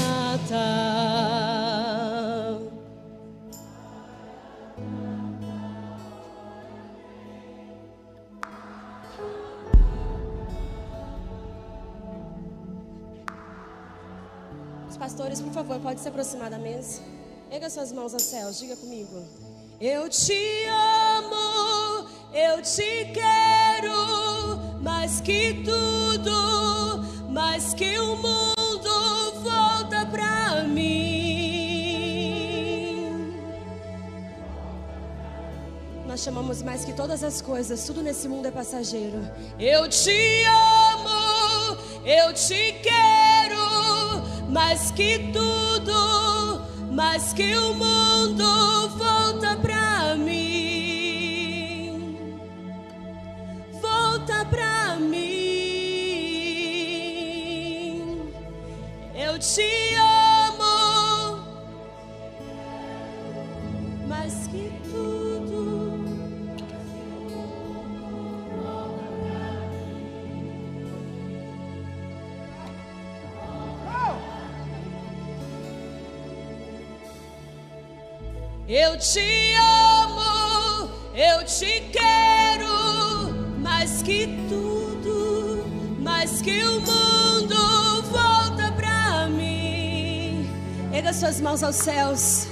Os 14.90 14.96
pastores, 14.96 15.40
por 15.40 15.52
favor, 15.52 15.78
pode 15.80 16.00
se 16.00 16.08
aproximar 16.08 16.50
da 16.50 16.58
mesa. 16.58 17.00
Erga 17.50 17.70
suas 17.70 17.92
mãos 17.92 18.12
aos 18.12 18.24
céus, 18.24 18.58
diga 18.58 18.76
comigo. 18.76 19.22
Eu 19.80 20.08
te 20.08 20.64
amo, 21.16 22.08
eu 22.34 22.60
te 22.60 23.12
quero, 23.14 24.58
mais 24.82 25.20
que 25.20 25.62
tudo, 25.64 27.04
mais 27.28 27.74
que 27.74 27.98
o 27.98 28.16
mundo 28.16 29.32
volta 29.42 30.06
pra 30.06 30.64
mim. 30.64 30.88
Nós 36.06 36.20
chamamos 36.20 36.62
mais 36.62 36.86
que 36.86 36.92
todas 36.94 37.22
as 37.22 37.42
coisas, 37.42 37.84
tudo 37.84 38.02
nesse 38.02 38.26
mundo 38.28 38.46
é 38.46 38.50
passageiro. 38.50 39.20
Eu 39.60 39.86
te 39.88 40.42
amo, 40.94 41.76
eu 42.04 42.32
te 42.32 42.72
quero, 42.82 44.22
mais 44.48 44.90
que 44.90 45.30
tudo, 45.30 46.62
mais 46.90 47.34
que 47.34 47.54
o 47.56 47.74
mundo 47.74 48.88
volta 48.96 49.54
pra 49.56 49.74
mim. 49.74 49.77
Te 78.98 79.54
amo, 79.54 80.90
eu 81.14 81.44
te 81.44 81.88
quero, 81.92 83.32
mais 83.60 84.02
que 84.02 84.26
tudo, 84.48 85.64
mais 86.00 86.42
que 86.42 86.64
o 86.64 86.80
mundo 86.80 88.02
volta 88.10 88.72
pra 88.72 89.28
mim. 89.28 90.50
Erga 90.92 91.12
suas 91.12 91.40
mãos 91.40 91.62
aos 91.62 91.76
céus. 91.76 92.48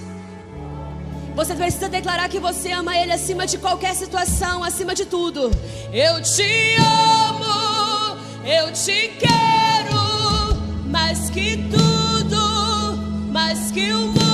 Você 1.34 1.54
precisa 1.54 1.88
declarar 1.88 2.28
que 2.28 2.38
você 2.38 2.70
ama 2.70 2.96
Ele 2.96 3.12
acima 3.12 3.44
de 3.44 3.58
qualquer 3.58 3.94
situação, 3.94 4.62
acima 4.62 4.94
de 4.94 5.04
tudo. 5.04 5.50
Eu 5.92 6.22
te 6.22 6.76
amo, 6.78 8.18
eu 8.44 8.72
te 8.72 9.08
quero, 9.18 10.62
mais 10.86 11.28
que 11.28 11.56
tudo, 11.68 12.96
mais 13.32 13.72
que 13.72 13.92
o 13.92 13.98
mundo 14.06 14.25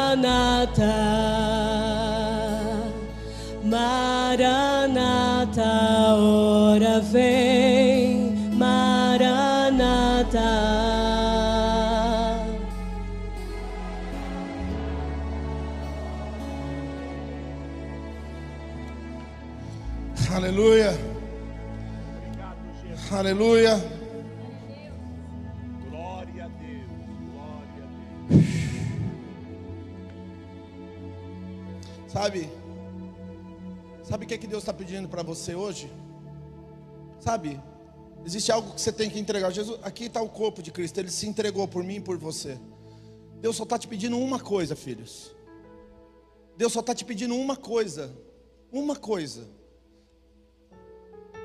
Aleluia. 23.37 23.77
Glória 25.91 26.45
a 26.47 26.49
Deus, 26.49 26.89
glória 27.31 27.85
a 27.85 27.89
Deus. 28.31 28.45
Sabe? 32.11 32.49
Sabe 34.03 34.25
o 34.25 34.29
que, 34.29 34.33
é 34.33 34.39
que 34.39 34.47
Deus 34.47 34.63
está 34.63 34.73
pedindo 34.73 35.07
para 35.07 35.23
você 35.23 35.55
hoje? 35.55 35.93
Sabe? 37.21 37.61
Existe 38.25 38.51
algo 38.51 38.73
que 38.73 38.81
você 38.81 38.91
tem 38.91 39.11
que 39.11 39.19
entregar. 39.19 39.51
Jesus, 39.51 39.79
aqui 39.83 40.05
está 40.05 40.23
o 40.23 40.31
corpo 40.31 40.63
de 40.63 40.73
Cristo. 40.73 40.97
Ele 40.97 41.11
se 41.11 41.27
entregou 41.27 41.69
por 41.69 41.85
mim 41.85 41.97
e 41.97 42.01
por 42.01 42.17
você. 42.17 42.59
Deus 43.43 43.55
só 43.55 43.65
está 43.65 43.79
te 43.79 43.87
pedindo 43.87 44.19
uma 44.19 44.41
coisa, 44.41 44.75
filhos. 44.75 45.37
Deus 46.57 46.73
só 46.73 46.81
está 46.81 46.95
te 46.95 47.05
pedindo 47.05 47.37
uma 47.37 47.55
coisa. 47.55 48.17
Uma 48.73 48.97
coisa. 48.97 49.47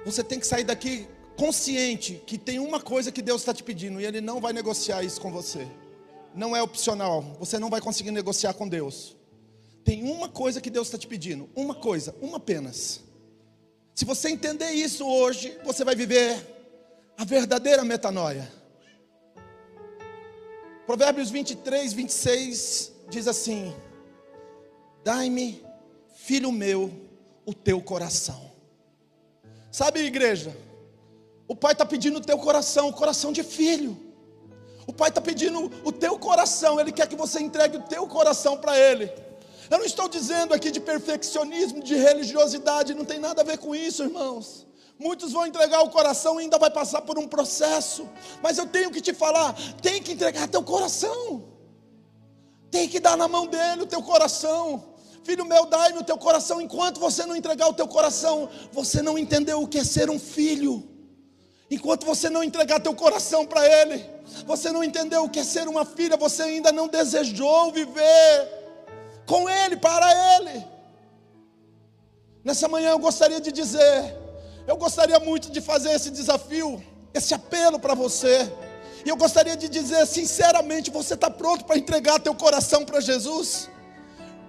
Você 0.05 0.23
tem 0.23 0.39
que 0.39 0.47
sair 0.47 0.63
daqui 0.63 1.05
consciente 1.41 2.21
que 2.27 2.37
tem 2.37 2.59
uma 2.59 2.79
coisa 2.79 3.11
que 3.11 3.19
Deus 3.19 3.41
está 3.41 3.51
te 3.51 3.63
pedindo 3.63 3.99
e 3.99 4.05
Ele 4.05 4.21
não 4.21 4.39
vai 4.39 4.53
negociar 4.53 5.01
isso 5.01 5.19
com 5.19 5.31
você. 5.31 5.67
Não 6.35 6.55
é 6.55 6.61
opcional. 6.61 7.23
Você 7.39 7.57
não 7.57 7.67
vai 7.67 7.81
conseguir 7.81 8.11
negociar 8.11 8.53
com 8.53 8.67
Deus. 8.67 9.17
Tem 9.83 10.03
uma 10.03 10.29
coisa 10.29 10.61
que 10.61 10.69
Deus 10.69 10.87
está 10.87 10.99
te 10.99 11.07
pedindo. 11.07 11.49
Uma 11.55 11.73
coisa, 11.73 12.15
uma 12.21 12.37
apenas. 12.37 13.01
Se 13.95 14.05
você 14.05 14.29
entender 14.29 14.69
isso 14.69 15.03
hoje, 15.03 15.57
você 15.63 15.83
vai 15.83 15.95
viver 15.95 16.37
a 17.17 17.25
verdadeira 17.25 17.83
metanoia. 17.83 18.47
Provérbios 20.85 21.31
23, 21.31 21.91
26 21.91 22.91
diz 23.09 23.27
assim: 23.27 23.75
Dai-me, 25.03 25.65
filho 26.17 26.51
meu, 26.51 26.91
o 27.47 27.53
teu 27.55 27.81
coração. 27.81 28.51
Sabe, 29.71 30.01
igreja? 30.01 30.55
O 31.51 31.55
pai 31.63 31.73
está 31.73 31.85
pedindo 31.85 32.17
o 32.17 32.21
teu 32.21 32.37
coração, 32.37 32.87
o 32.87 32.93
coração 32.93 33.29
de 33.33 33.43
filho. 33.43 33.99
O 34.87 34.93
pai 34.93 35.09
está 35.09 35.19
pedindo 35.19 35.69
o 35.83 35.91
teu 35.91 36.17
coração, 36.17 36.79
ele 36.79 36.93
quer 36.93 37.09
que 37.09 37.15
você 37.23 37.41
entregue 37.41 37.75
o 37.75 37.81
teu 37.81 38.07
coração 38.07 38.55
para 38.55 38.79
ele. 38.79 39.11
Eu 39.69 39.79
não 39.79 39.83
estou 39.83 40.07
dizendo 40.07 40.53
aqui 40.53 40.71
de 40.71 40.79
perfeccionismo, 40.79 41.83
de 41.83 41.93
religiosidade, 41.93 42.93
não 42.93 43.03
tem 43.03 43.19
nada 43.19 43.41
a 43.41 43.43
ver 43.43 43.57
com 43.57 43.75
isso, 43.75 44.01
irmãos. 44.01 44.65
Muitos 44.97 45.33
vão 45.33 45.45
entregar 45.45 45.81
o 45.81 45.89
coração 45.89 46.39
e 46.39 46.43
ainda 46.43 46.57
vai 46.57 46.71
passar 46.71 47.01
por 47.01 47.19
um 47.19 47.27
processo. 47.27 48.07
Mas 48.41 48.57
eu 48.57 48.65
tenho 48.65 48.89
que 48.89 49.01
te 49.01 49.13
falar, 49.13 49.53
tem 49.81 50.01
que 50.01 50.13
entregar 50.13 50.47
teu 50.47 50.63
coração. 50.63 51.49
Tem 52.69 52.87
que 52.87 52.97
dar 53.01 53.17
na 53.17 53.27
mão 53.27 53.45
dele 53.45 53.81
o 53.81 53.87
teu 53.87 54.01
coração. 54.01 54.95
Filho 55.21 55.43
meu, 55.43 55.65
dai-me 55.65 55.99
o 55.99 56.03
teu 56.03 56.17
coração. 56.17 56.61
Enquanto 56.61 56.97
você 56.97 57.25
não 57.25 57.35
entregar 57.35 57.67
o 57.67 57.73
teu 57.73 57.89
coração, 57.89 58.47
você 58.71 59.01
não 59.01 59.17
entendeu 59.17 59.61
o 59.61 59.67
que 59.67 59.79
é 59.79 59.83
ser 59.83 60.09
um 60.09 60.17
filho. 60.17 60.90
Enquanto 61.71 62.05
você 62.05 62.29
não 62.29 62.43
entregar 62.43 62.81
teu 62.81 62.93
coração 62.93 63.45
para 63.45 63.65
ele, 63.65 64.05
você 64.45 64.71
não 64.71 64.83
entendeu 64.83 65.23
o 65.23 65.29
que 65.29 65.39
é 65.39 65.43
ser 65.43 65.69
uma 65.69 65.85
filha, 65.85 66.17
você 66.17 66.43
ainda 66.43 66.69
não 66.71 66.89
desejou 66.89 67.71
viver 67.71 68.61
com 69.25 69.49
Ele, 69.49 69.77
para 69.77 70.35
Ele. 70.35 70.65
Nessa 72.43 72.67
manhã 72.67 72.89
eu 72.89 72.99
gostaria 72.99 73.39
de 73.39 73.51
dizer, 73.51 74.17
eu 74.67 74.75
gostaria 74.75 75.17
muito 75.21 75.49
de 75.49 75.61
fazer 75.61 75.91
esse 75.91 76.09
desafio, 76.09 76.83
esse 77.13 77.33
apelo 77.33 77.79
para 77.79 77.93
você. 77.93 78.51
E 79.05 79.09
eu 79.09 79.15
gostaria 79.15 79.55
de 79.55 79.69
dizer, 79.69 80.05
sinceramente, 80.05 80.91
você 80.91 81.13
está 81.13 81.29
pronto 81.29 81.63
para 81.63 81.77
entregar 81.77 82.19
teu 82.19 82.35
coração 82.35 82.83
para 82.83 82.99
Jesus? 82.99 83.69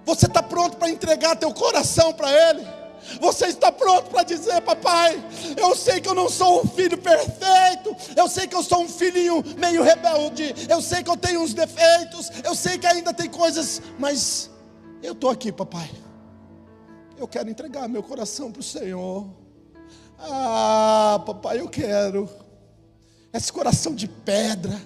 Você 0.05 0.25
está 0.25 0.43
pronto 0.43 0.75
para 0.75 0.89
entregar 0.89 1.37
teu 1.37 1.53
coração 1.53 2.11
para 2.11 2.29
Ele? 2.49 2.82
Você 3.19 3.47
está 3.47 3.71
pronto 3.71 4.09
para 4.09 4.23
dizer, 4.23 4.61
papai, 4.61 5.23
eu 5.57 5.75
sei 5.75 5.99
que 5.99 6.07
eu 6.07 6.13
não 6.13 6.29
sou 6.29 6.61
um 6.61 6.67
filho 6.67 6.97
perfeito, 6.97 7.95
eu 8.15 8.27
sei 8.27 8.47
que 8.47 8.55
eu 8.55 8.63
sou 8.63 8.81
um 8.83 8.89
filhinho 8.89 9.43
meio 9.57 9.83
rebelde, 9.83 10.53
eu 10.69 10.81
sei 10.81 11.03
que 11.03 11.09
eu 11.09 11.17
tenho 11.17 11.41
uns 11.41 11.53
defeitos, 11.53 12.31
eu 12.43 12.55
sei 12.55 12.77
que 12.77 12.87
ainda 12.87 13.13
tem 13.13 13.29
coisas, 13.29 13.81
mas 13.99 14.49
eu 15.01 15.13
estou 15.13 15.29
aqui, 15.29 15.51
papai. 15.51 15.89
Eu 17.17 17.27
quero 17.27 17.49
entregar 17.49 17.87
meu 17.87 18.01
coração 18.01 18.51
para 18.51 18.61
o 18.61 18.63
Senhor. 18.63 19.27
Ah, 20.17 21.21
papai, 21.25 21.59
eu 21.59 21.69
quero. 21.69 22.29
Esse 23.33 23.51
coração 23.51 23.93
de 23.93 24.07
pedra, 24.07 24.79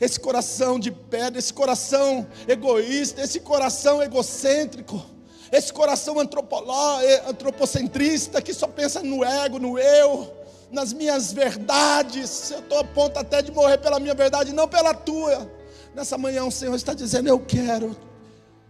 esse 0.00 0.18
coração 0.20 0.78
de 0.78 0.90
pedra, 0.90 1.38
esse 1.38 1.52
coração 1.52 2.26
egoísta, 2.46 3.22
esse 3.22 3.40
coração 3.40 4.02
egocêntrico, 4.02 5.13
esse 5.52 5.72
coração 5.72 6.16
antropocentrista 6.18 8.42
que 8.42 8.52
só 8.52 8.66
pensa 8.66 9.02
no 9.02 9.24
ego, 9.24 9.58
no 9.58 9.78
eu, 9.78 10.34
nas 10.70 10.92
minhas 10.92 11.32
verdades. 11.32 12.50
Eu 12.50 12.60
estou 12.60 12.78
a 12.78 12.84
ponto 12.84 13.18
até 13.18 13.42
de 13.42 13.52
morrer 13.52 13.78
pela 13.78 14.00
minha 14.00 14.14
verdade, 14.14 14.52
não 14.52 14.68
pela 14.68 14.94
tua. 14.94 15.50
Nessa 15.94 16.18
manhã 16.18 16.44
o 16.44 16.50
Senhor 16.50 16.74
está 16.74 16.94
dizendo: 16.94 17.28
Eu 17.28 17.40
quero 17.40 17.96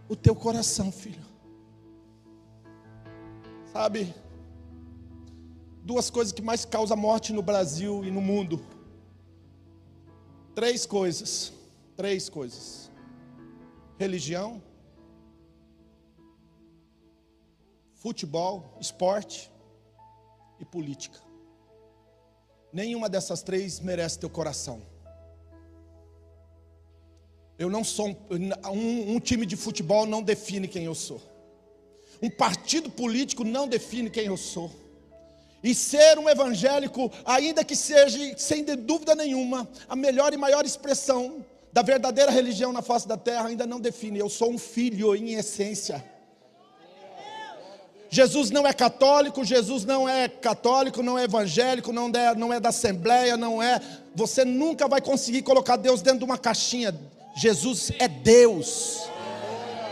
o 0.07 0.15
teu 0.15 0.35
coração, 0.35 0.91
filho. 0.91 1.25
Sabe? 3.73 4.13
Duas 5.83 6.09
coisas 6.09 6.31
que 6.31 6.41
mais 6.41 6.65
causam 6.65 6.97
morte 6.97 7.33
no 7.33 7.41
Brasil 7.41 8.05
e 8.05 8.11
no 8.11 8.21
mundo. 8.21 8.63
Três 10.53 10.85
coisas. 10.85 11.51
Três 11.95 12.27
coisas: 12.27 12.91
religião, 13.97 14.61
futebol, 18.05 18.77
esporte 18.79 19.51
e 20.59 20.63
política. 20.63 21.17
Nenhuma 22.71 23.09
dessas 23.09 23.41
três 23.41 23.79
merece 23.79 24.19
teu 24.19 24.29
coração. 24.29 24.79
Eu 27.57 27.67
não 27.67 27.83
sou 27.83 28.09
um, 28.29 29.15
um, 29.15 29.19
time 29.19 29.43
de 29.43 29.55
futebol 29.55 30.05
não 30.05 30.21
define 30.21 30.67
quem 30.67 30.83
eu 30.83 30.93
sou. 30.93 31.19
Um 32.21 32.29
partido 32.29 32.91
político 32.91 33.43
não 33.43 33.67
define 33.67 34.11
quem 34.11 34.27
eu 34.27 34.37
sou. 34.37 34.69
E 35.63 35.73
ser 35.73 36.19
um 36.19 36.29
evangélico, 36.29 37.11
ainda 37.25 37.65
que 37.65 37.75
seja, 37.75 38.37
sem 38.37 38.63
dúvida 38.63 39.15
nenhuma, 39.15 39.67
a 39.89 39.95
melhor 39.95 40.31
e 40.31 40.37
maior 40.37 40.63
expressão 40.63 41.43
da 41.73 41.81
verdadeira 41.81 42.29
religião 42.29 42.71
na 42.71 42.83
face 42.83 43.07
da 43.07 43.17
terra, 43.17 43.47
ainda 43.47 43.65
não 43.65 43.79
define. 43.79 44.19
Eu 44.19 44.29
sou 44.29 44.51
um 44.51 44.59
filho 44.59 45.15
em 45.15 45.33
essência. 45.33 46.13
Jesus 48.15 48.49
não 48.49 48.65
é 48.65 48.71
católico, 48.71 49.43
Jesus 49.43 49.83
não 49.83 50.07
é 50.07 50.29
católico, 50.29 51.03
não 51.03 51.19
é 51.19 51.25
evangélico, 51.25 51.91
não 51.91 52.09
é, 52.15 52.33
não 52.33 52.53
é 52.53 52.61
da 52.61 52.69
assembleia, 52.69 53.35
não 53.35 53.61
é. 53.61 53.81
Você 54.15 54.45
nunca 54.45 54.87
vai 54.87 55.01
conseguir 55.01 55.41
colocar 55.41 55.75
Deus 55.75 56.01
dentro 56.01 56.19
de 56.19 56.23
uma 56.23 56.37
caixinha. 56.37 56.95
Jesus 57.35 57.91
é 57.99 58.07
Deus. 58.07 59.01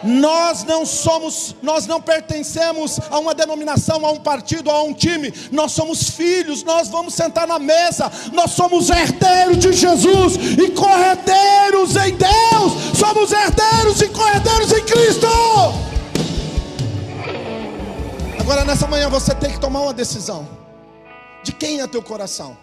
Nós 0.05 0.63
não 0.63 0.85
somos, 0.85 1.53
nós 1.61 1.85
não 1.85 2.01
pertencemos 2.01 2.97
a 3.09 3.19
uma 3.19 3.35
denominação, 3.35 4.05
a 4.05 4.11
um 4.11 4.21
partido, 4.21 4.71
a 4.71 4.81
um 4.83 4.93
time. 4.93 5.33
Nós 5.51 5.73
somos 5.73 6.09
filhos, 6.09 6.63
nós 6.63 6.87
vamos 6.87 7.13
sentar 7.13 7.45
na 7.45 7.59
mesa. 7.59 8.09
Nós 8.31 8.51
somos 8.51 8.89
herdeiros 8.89 9.57
de 9.57 9.73
Jesus 9.73 10.35
e 10.37 10.71
corredeiros 10.71 11.97
em 11.97 12.15
Deus. 12.15 12.97
Somos 12.97 13.33
herdeiros 13.33 14.01
e 14.01 14.07
corredeiros 14.07 14.71
em 14.71 14.85
Cristo. 14.85 15.92
Agora 18.43 18.65
nessa 18.65 18.85
manhã 18.85 19.07
você 19.07 19.33
tem 19.33 19.53
que 19.53 19.59
tomar 19.59 19.79
uma 19.79 19.93
decisão. 19.93 20.45
De 21.45 21.53
quem 21.53 21.79
é 21.79 21.87
teu 21.87 22.03
coração? 22.03 22.57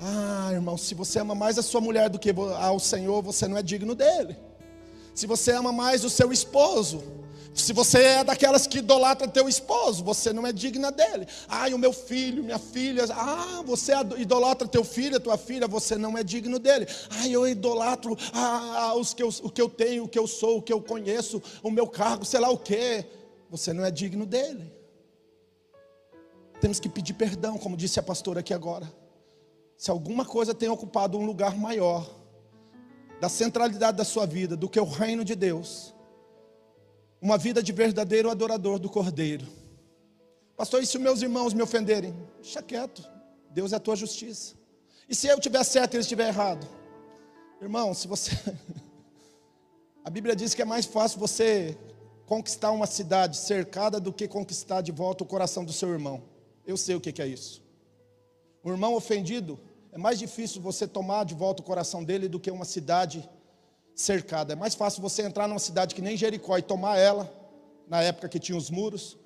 Ah, 0.00 0.48
irmão, 0.50 0.78
se 0.78 0.94
você 0.94 1.18
ama 1.18 1.34
mais 1.34 1.58
a 1.58 1.62
sua 1.62 1.82
mulher 1.82 2.08
do 2.08 2.18
que 2.18 2.34
ao 2.58 2.80
Senhor, 2.80 3.22
você 3.22 3.46
não 3.46 3.58
é 3.58 3.62
digno 3.62 3.94
dele. 3.94 4.34
Se 5.14 5.26
você 5.26 5.52
ama 5.52 5.72
mais 5.72 6.04
o 6.04 6.10
seu 6.10 6.32
esposo, 6.32 7.04
se 7.54 7.72
você 7.72 7.98
é 8.02 8.24
daquelas 8.24 8.66
que 8.66 8.78
idolatra 8.78 9.28
teu 9.28 9.48
esposo, 9.48 10.02
você 10.02 10.32
não 10.32 10.44
é 10.44 10.52
digna 10.52 10.90
dele. 10.90 11.26
Ai, 11.48 11.72
o 11.72 11.78
meu 11.78 11.92
filho, 11.92 12.42
minha 12.42 12.58
filha, 12.58 13.04
ah, 13.10 13.62
você 13.64 13.92
idolatra 14.18 14.66
teu 14.66 14.82
filho, 14.82 15.20
tua 15.20 15.38
filha, 15.38 15.68
você 15.68 15.96
não 15.96 16.18
é 16.18 16.24
digno 16.24 16.58
dele. 16.58 16.86
Ai, 17.10 17.30
eu 17.30 17.46
idolatro 17.46 18.16
ah, 18.32 18.94
os 18.96 19.14
que 19.14 19.22
eu, 19.22 19.28
o 19.42 19.50
que 19.50 19.62
eu 19.62 19.68
tenho, 19.68 20.04
o 20.04 20.08
que 20.08 20.18
eu 20.18 20.26
sou, 20.26 20.58
o 20.58 20.62
que 20.62 20.72
eu 20.72 20.82
conheço, 20.82 21.40
o 21.62 21.70
meu 21.70 21.86
cargo, 21.86 22.24
sei 22.24 22.40
lá 22.40 22.50
o 22.50 22.58
que. 22.58 23.04
Você 23.48 23.72
não 23.72 23.84
é 23.84 23.90
digno 23.90 24.26
dele. 24.26 24.72
Temos 26.60 26.80
que 26.80 26.88
pedir 26.88 27.14
perdão, 27.14 27.56
como 27.56 27.76
disse 27.76 28.00
a 28.00 28.02
pastora 28.02 28.40
aqui 28.40 28.52
agora. 28.52 28.92
Se 29.76 29.92
alguma 29.92 30.24
coisa 30.24 30.52
tem 30.52 30.68
ocupado 30.68 31.16
um 31.16 31.24
lugar 31.24 31.56
maior 31.56 32.10
da 33.20 33.28
centralidade 33.28 33.96
da 33.96 34.04
sua 34.04 34.26
vida 34.26 34.56
do 34.56 34.68
que 34.68 34.80
o 34.80 34.84
reino 34.84 35.24
de 35.24 35.36
Deus, 35.36 35.93
uma 37.24 37.38
vida 37.38 37.62
de 37.62 37.72
verdadeiro 37.72 38.30
adorador 38.30 38.78
do 38.78 38.90
Cordeiro. 38.90 39.46
Pastor, 40.58 40.82
e 40.82 40.86
se 40.86 40.98
meus 40.98 41.22
irmãos 41.22 41.54
me 41.54 41.62
ofenderem? 41.62 42.14
Deixa 42.42 42.62
quieto, 42.62 43.02
Deus 43.50 43.72
é 43.72 43.76
a 43.76 43.80
tua 43.80 43.96
justiça. 43.96 44.54
E 45.08 45.14
se 45.14 45.26
eu 45.26 45.40
tiver 45.40 45.64
certo 45.64 45.94
e 45.94 45.96
eles 45.96 46.04
estiver 46.04 46.28
errado? 46.28 46.68
Irmão, 47.62 47.94
se 47.94 48.06
você. 48.06 48.30
a 50.04 50.10
Bíblia 50.10 50.36
diz 50.36 50.52
que 50.52 50.60
é 50.60 50.66
mais 50.66 50.84
fácil 50.84 51.18
você 51.18 51.78
conquistar 52.26 52.72
uma 52.72 52.86
cidade 52.86 53.38
cercada 53.38 53.98
do 53.98 54.12
que 54.12 54.28
conquistar 54.28 54.82
de 54.82 54.92
volta 54.92 55.24
o 55.24 55.26
coração 55.26 55.64
do 55.64 55.72
seu 55.72 55.88
irmão. 55.88 56.22
Eu 56.66 56.76
sei 56.76 56.94
o 56.94 57.00
que 57.00 57.22
é 57.22 57.26
isso. 57.26 57.62
O 58.62 58.70
irmão 58.70 58.94
ofendido, 58.94 59.58
é 59.92 59.96
mais 59.96 60.18
difícil 60.18 60.60
você 60.60 60.86
tomar 60.86 61.24
de 61.24 61.34
volta 61.34 61.62
o 61.62 61.64
coração 61.64 62.04
dele 62.04 62.28
do 62.28 62.38
que 62.38 62.50
uma 62.50 62.66
cidade 62.66 63.26
cercada. 63.94 64.52
É 64.52 64.56
mais 64.56 64.74
fácil 64.74 65.00
você 65.00 65.22
entrar 65.22 65.46
numa 65.46 65.58
cidade 65.58 65.94
que 65.94 66.02
nem 66.02 66.16
Jericó 66.16 66.58
e 66.58 66.62
tomar 66.62 66.98
ela, 66.98 67.32
na 67.86 68.02
época 68.02 68.28
que 68.28 68.38
tinha 68.38 68.58
os 68.58 68.70
muros, 68.70 69.16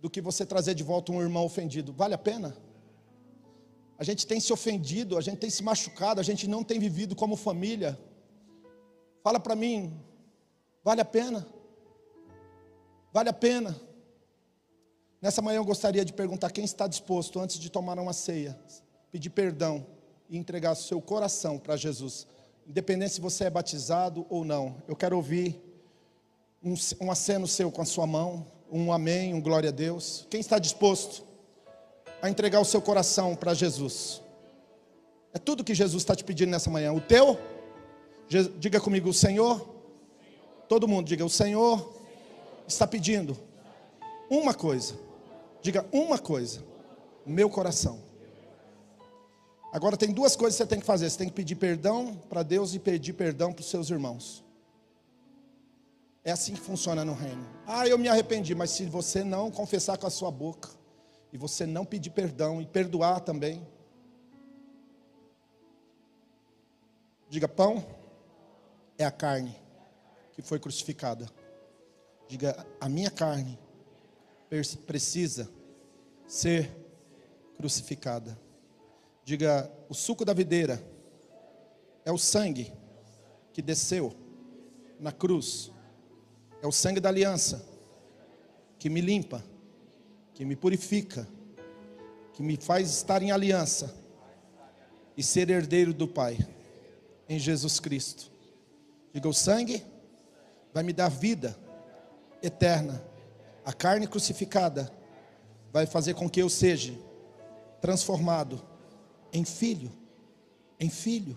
do 0.00 0.10
que 0.10 0.20
você 0.20 0.44
trazer 0.44 0.74
de 0.74 0.82
volta 0.82 1.12
um 1.12 1.20
irmão 1.20 1.44
ofendido. 1.44 1.92
Vale 1.92 2.14
a 2.14 2.18
pena? 2.18 2.56
A 3.98 4.04
gente 4.04 4.26
tem 4.26 4.38
se 4.38 4.52
ofendido, 4.52 5.16
a 5.16 5.20
gente 5.20 5.38
tem 5.38 5.50
se 5.50 5.62
machucado, 5.62 6.20
a 6.20 6.24
gente 6.24 6.46
não 6.46 6.62
tem 6.62 6.78
vivido 6.78 7.16
como 7.16 7.34
família. 7.36 7.98
Fala 9.24 9.40
para 9.40 9.56
mim, 9.56 9.92
vale 10.84 11.00
a 11.00 11.04
pena? 11.04 11.46
Vale 13.12 13.28
a 13.28 13.32
pena? 13.32 13.74
Nessa 15.20 15.42
manhã 15.42 15.56
eu 15.56 15.64
gostaria 15.64 16.04
de 16.04 16.12
perguntar 16.12 16.52
quem 16.52 16.64
está 16.64 16.86
disposto, 16.86 17.40
antes 17.40 17.58
de 17.58 17.70
tomar 17.70 17.98
uma 17.98 18.12
ceia, 18.12 18.56
pedir 19.10 19.30
perdão 19.30 19.84
e 20.28 20.36
entregar 20.38 20.76
seu 20.76 21.00
coração 21.00 21.58
para 21.58 21.76
Jesus 21.76 22.26
independente 22.68 23.14
se 23.14 23.20
você 23.20 23.44
é 23.44 23.50
batizado 23.50 24.26
ou 24.28 24.44
não. 24.44 24.76
Eu 24.86 24.94
quero 24.94 25.16
ouvir 25.16 25.58
um, 26.62 26.74
um 27.00 27.10
aceno 27.10 27.46
seu 27.46 27.72
com 27.72 27.80
a 27.80 27.86
sua 27.86 28.06
mão, 28.06 28.46
um 28.70 28.92
amém, 28.92 29.32
um 29.32 29.40
glória 29.40 29.70
a 29.70 29.72
Deus. 29.72 30.26
Quem 30.28 30.40
está 30.40 30.58
disposto 30.58 31.24
a 32.20 32.28
entregar 32.28 32.60
o 32.60 32.64
seu 32.64 32.82
coração 32.82 33.34
para 33.34 33.54
Jesus? 33.54 34.20
É 35.32 35.38
tudo 35.38 35.64
que 35.64 35.74
Jesus 35.74 36.02
está 36.02 36.14
te 36.14 36.22
pedindo 36.24 36.50
nessa 36.50 36.68
manhã. 36.68 36.92
O 36.92 37.00
teu? 37.00 37.38
Diga 38.58 38.80
comigo, 38.80 39.08
o 39.08 39.14
Senhor. 39.14 39.66
Todo 40.68 40.86
mundo 40.86 41.06
diga, 41.06 41.24
o 41.24 41.30
Senhor 41.30 41.94
está 42.66 42.86
pedindo 42.86 43.34
uma 44.28 44.52
coisa. 44.52 44.94
Diga 45.62 45.86
uma 45.90 46.18
coisa. 46.18 46.62
Meu 47.24 47.48
coração. 47.48 48.07
Agora 49.78 49.96
tem 49.96 50.12
duas 50.12 50.34
coisas 50.34 50.56
que 50.56 50.64
você 50.64 50.68
tem 50.68 50.80
que 50.80 50.84
fazer: 50.84 51.08
você 51.08 51.18
tem 51.18 51.28
que 51.28 51.34
pedir 51.34 51.54
perdão 51.54 52.16
para 52.28 52.42
Deus 52.42 52.74
e 52.74 52.80
pedir 52.80 53.12
perdão 53.12 53.52
para 53.52 53.60
os 53.60 53.70
seus 53.70 53.90
irmãos. 53.90 54.44
É 56.24 56.32
assim 56.32 56.54
que 56.54 56.60
funciona 56.60 57.04
no 57.04 57.14
reino. 57.14 57.48
Ah, 57.64 57.86
eu 57.86 57.96
me 57.96 58.08
arrependi, 58.08 58.56
mas 58.56 58.70
se 58.70 58.86
você 58.86 59.22
não 59.22 59.52
confessar 59.52 59.96
com 59.96 60.04
a 60.04 60.10
sua 60.10 60.32
boca, 60.32 60.68
e 61.32 61.38
você 61.38 61.64
não 61.64 61.84
pedir 61.84 62.10
perdão 62.10 62.60
e 62.60 62.66
perdoar 62.66 63.20
também, 63.20 63.64
diga: 67.28 67.46
pão 67.46 67.86
é 68.98 69.04
a 69.04 69.12
carne 69.12 69.54
que 70.32 70.42
foi 70.42 70.58
crucificada. 70.58 71.30
Diga: 72.26 72.66
a 72.80 72.88
minha 72.88 73.12
carne 73.12 73.56
precisa 74.84 75.48
ser 76.26 76.68
crucificada. 77.56 78.47
Diga: 79.28 79.70
o 79.90 79.94
suco 79.94 80.24
da 80.24 80.32
videira 80.32 80.82
é 82.02 82.10
o 82.10 82.16
sangue 82.16 82.72
que 83.52 83.60
desceu 83.60 84.16
na 84.98 85.12
cruz, 85.12 85.70
é 86.62 86.66
o 86.66 86.72
sangue 86.72 86.98
da 86.98 87.10
aliança 87.10 87.62
que 88.78 88.88
me 88.88 89.02
limpa, 89.02 89.44
que 90.32 90.46
me 90.46 90.56
purifica, 90.56 91.28
que 92.32 92.42
me 92.42 92.56
faz 92.56 92.88
estar 92.88 93.22
em 93.22 93.30
aliança 93.30 93.94
e 95.14 95.22
ser 95.22 95.50
herdeiro 95.50 95.92
do 95.92 96.08
Pai 96.08 96.38
em 97.28 97.38
Jesus 97.38 97.78
Cristo. 97.78 98.32
Diga: 99.12 99.28
o 99.28 99.34
sangue 99.34 99.84
vai 100.72 100.82
me 100.82 100.94
dar 100.94 101.10
vida 101.10 101.54
eterna, 102.42 103.04
a 103.62 103.74
carne 103.74 104.06
crucificada 104.06 104.90
vai 105.70 105.84
fazer 105.84 106.14
com 106.14 106.30
que 106.30 106.40
eu 106.40 106.48
seja 106.48 106.94
transformado 107.78 108.77
em 109.32 109.44
filho, 109.44 109.92
em 110.78 110.88
filho. 110.88 111.36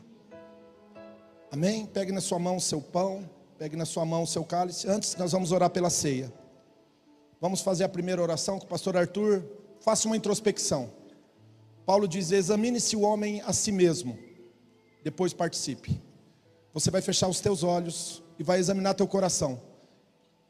Amém? 1.51 1.85
Pegue 1.85 2.11
na 2.11 2.21
sua 2.21 2.39
mão 2.39 2.57
o 2.57 2.61
seu 2.61 2.81
pão, 2.81 3.29
Pegue 3.61 3.75
na 3.75 3.85
sua 3.85 4.03
mão 4.03 4.23
o 4.23 4.27
seu 4.27 4.43
cálice. 4.43 4.89
Antes, 4.89 5.15
nós 5.17 5.33
vamos 5.33 5.51
orar 5.51 5.69
pela 5.69 5.91
ceia. 5.91 6.33
Vamos 7.39 7.61
fazer 7.61 7.83
a 7.83 7.89
primeira 7.89 8.19
oração 8.19 8.57
com 8.57 8.65
o 8.65 8.67
pastor 8.67 8.97
Arthur. 8.97 9.45
Faça 9.81 10.07
uma 10.07 10.17
introspecção. 10.17 10.89
Paulo 11.85 12.07
diz: 12.07 12.31
examine-se 12.31 12.95
o 12.95 13.01
homem 13.01 13.39
a 13.45 13.53
si 13.53 13.71
mesmo, 13.71 14.17
depois 15.03 15.31
participe. 15.31 16.01
Você 16.73 16.89
vai 16.89 17.03
fechar 17.03 17.27
os 17.27 17.39
teus 17.39 17.61
olhos 17.61 18.23
e 18.39 18.43
vai 18.43 18.57
examinar 18.57 18.95
teu 18.95 19.07
coração. 19.07 19.61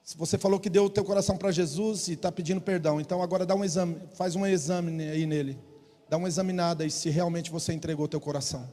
Se 0.01 0.17
você 0.17 0.37
falou 0.37 0.57
que 0.57 0.69
deu 0.69 0.85
o 0.85 0.89
teu 0.89 1.03
coração 1.03 1.35
para 1.35 1.51
Jesus 1.51 2.07
e 2.07 2.13
está 2.13 2.31
pedindo 2.31 2.61
perdão, 2.61 3.01
então 3.01 3.21
agora 3.21 3.45
dá 3.45 3.55
um 3.55 3.65
exame, 3.65 3.97
faz 4.13 4.37
um 4.37 4.47
exame 4.47 5.03
aí 5.03 5.25
nele. 5.25 5.59
Dá 6.11 6.17
uma 6.17 6.27
examinada 6.27 6.83
aí 6.83 6.91
se 6.91 7.09
realmente 7.09 7.49
você 7.49 7.71
entregou 7.71 8.05
teu 8.05 8.19
coração. 8.19 8.69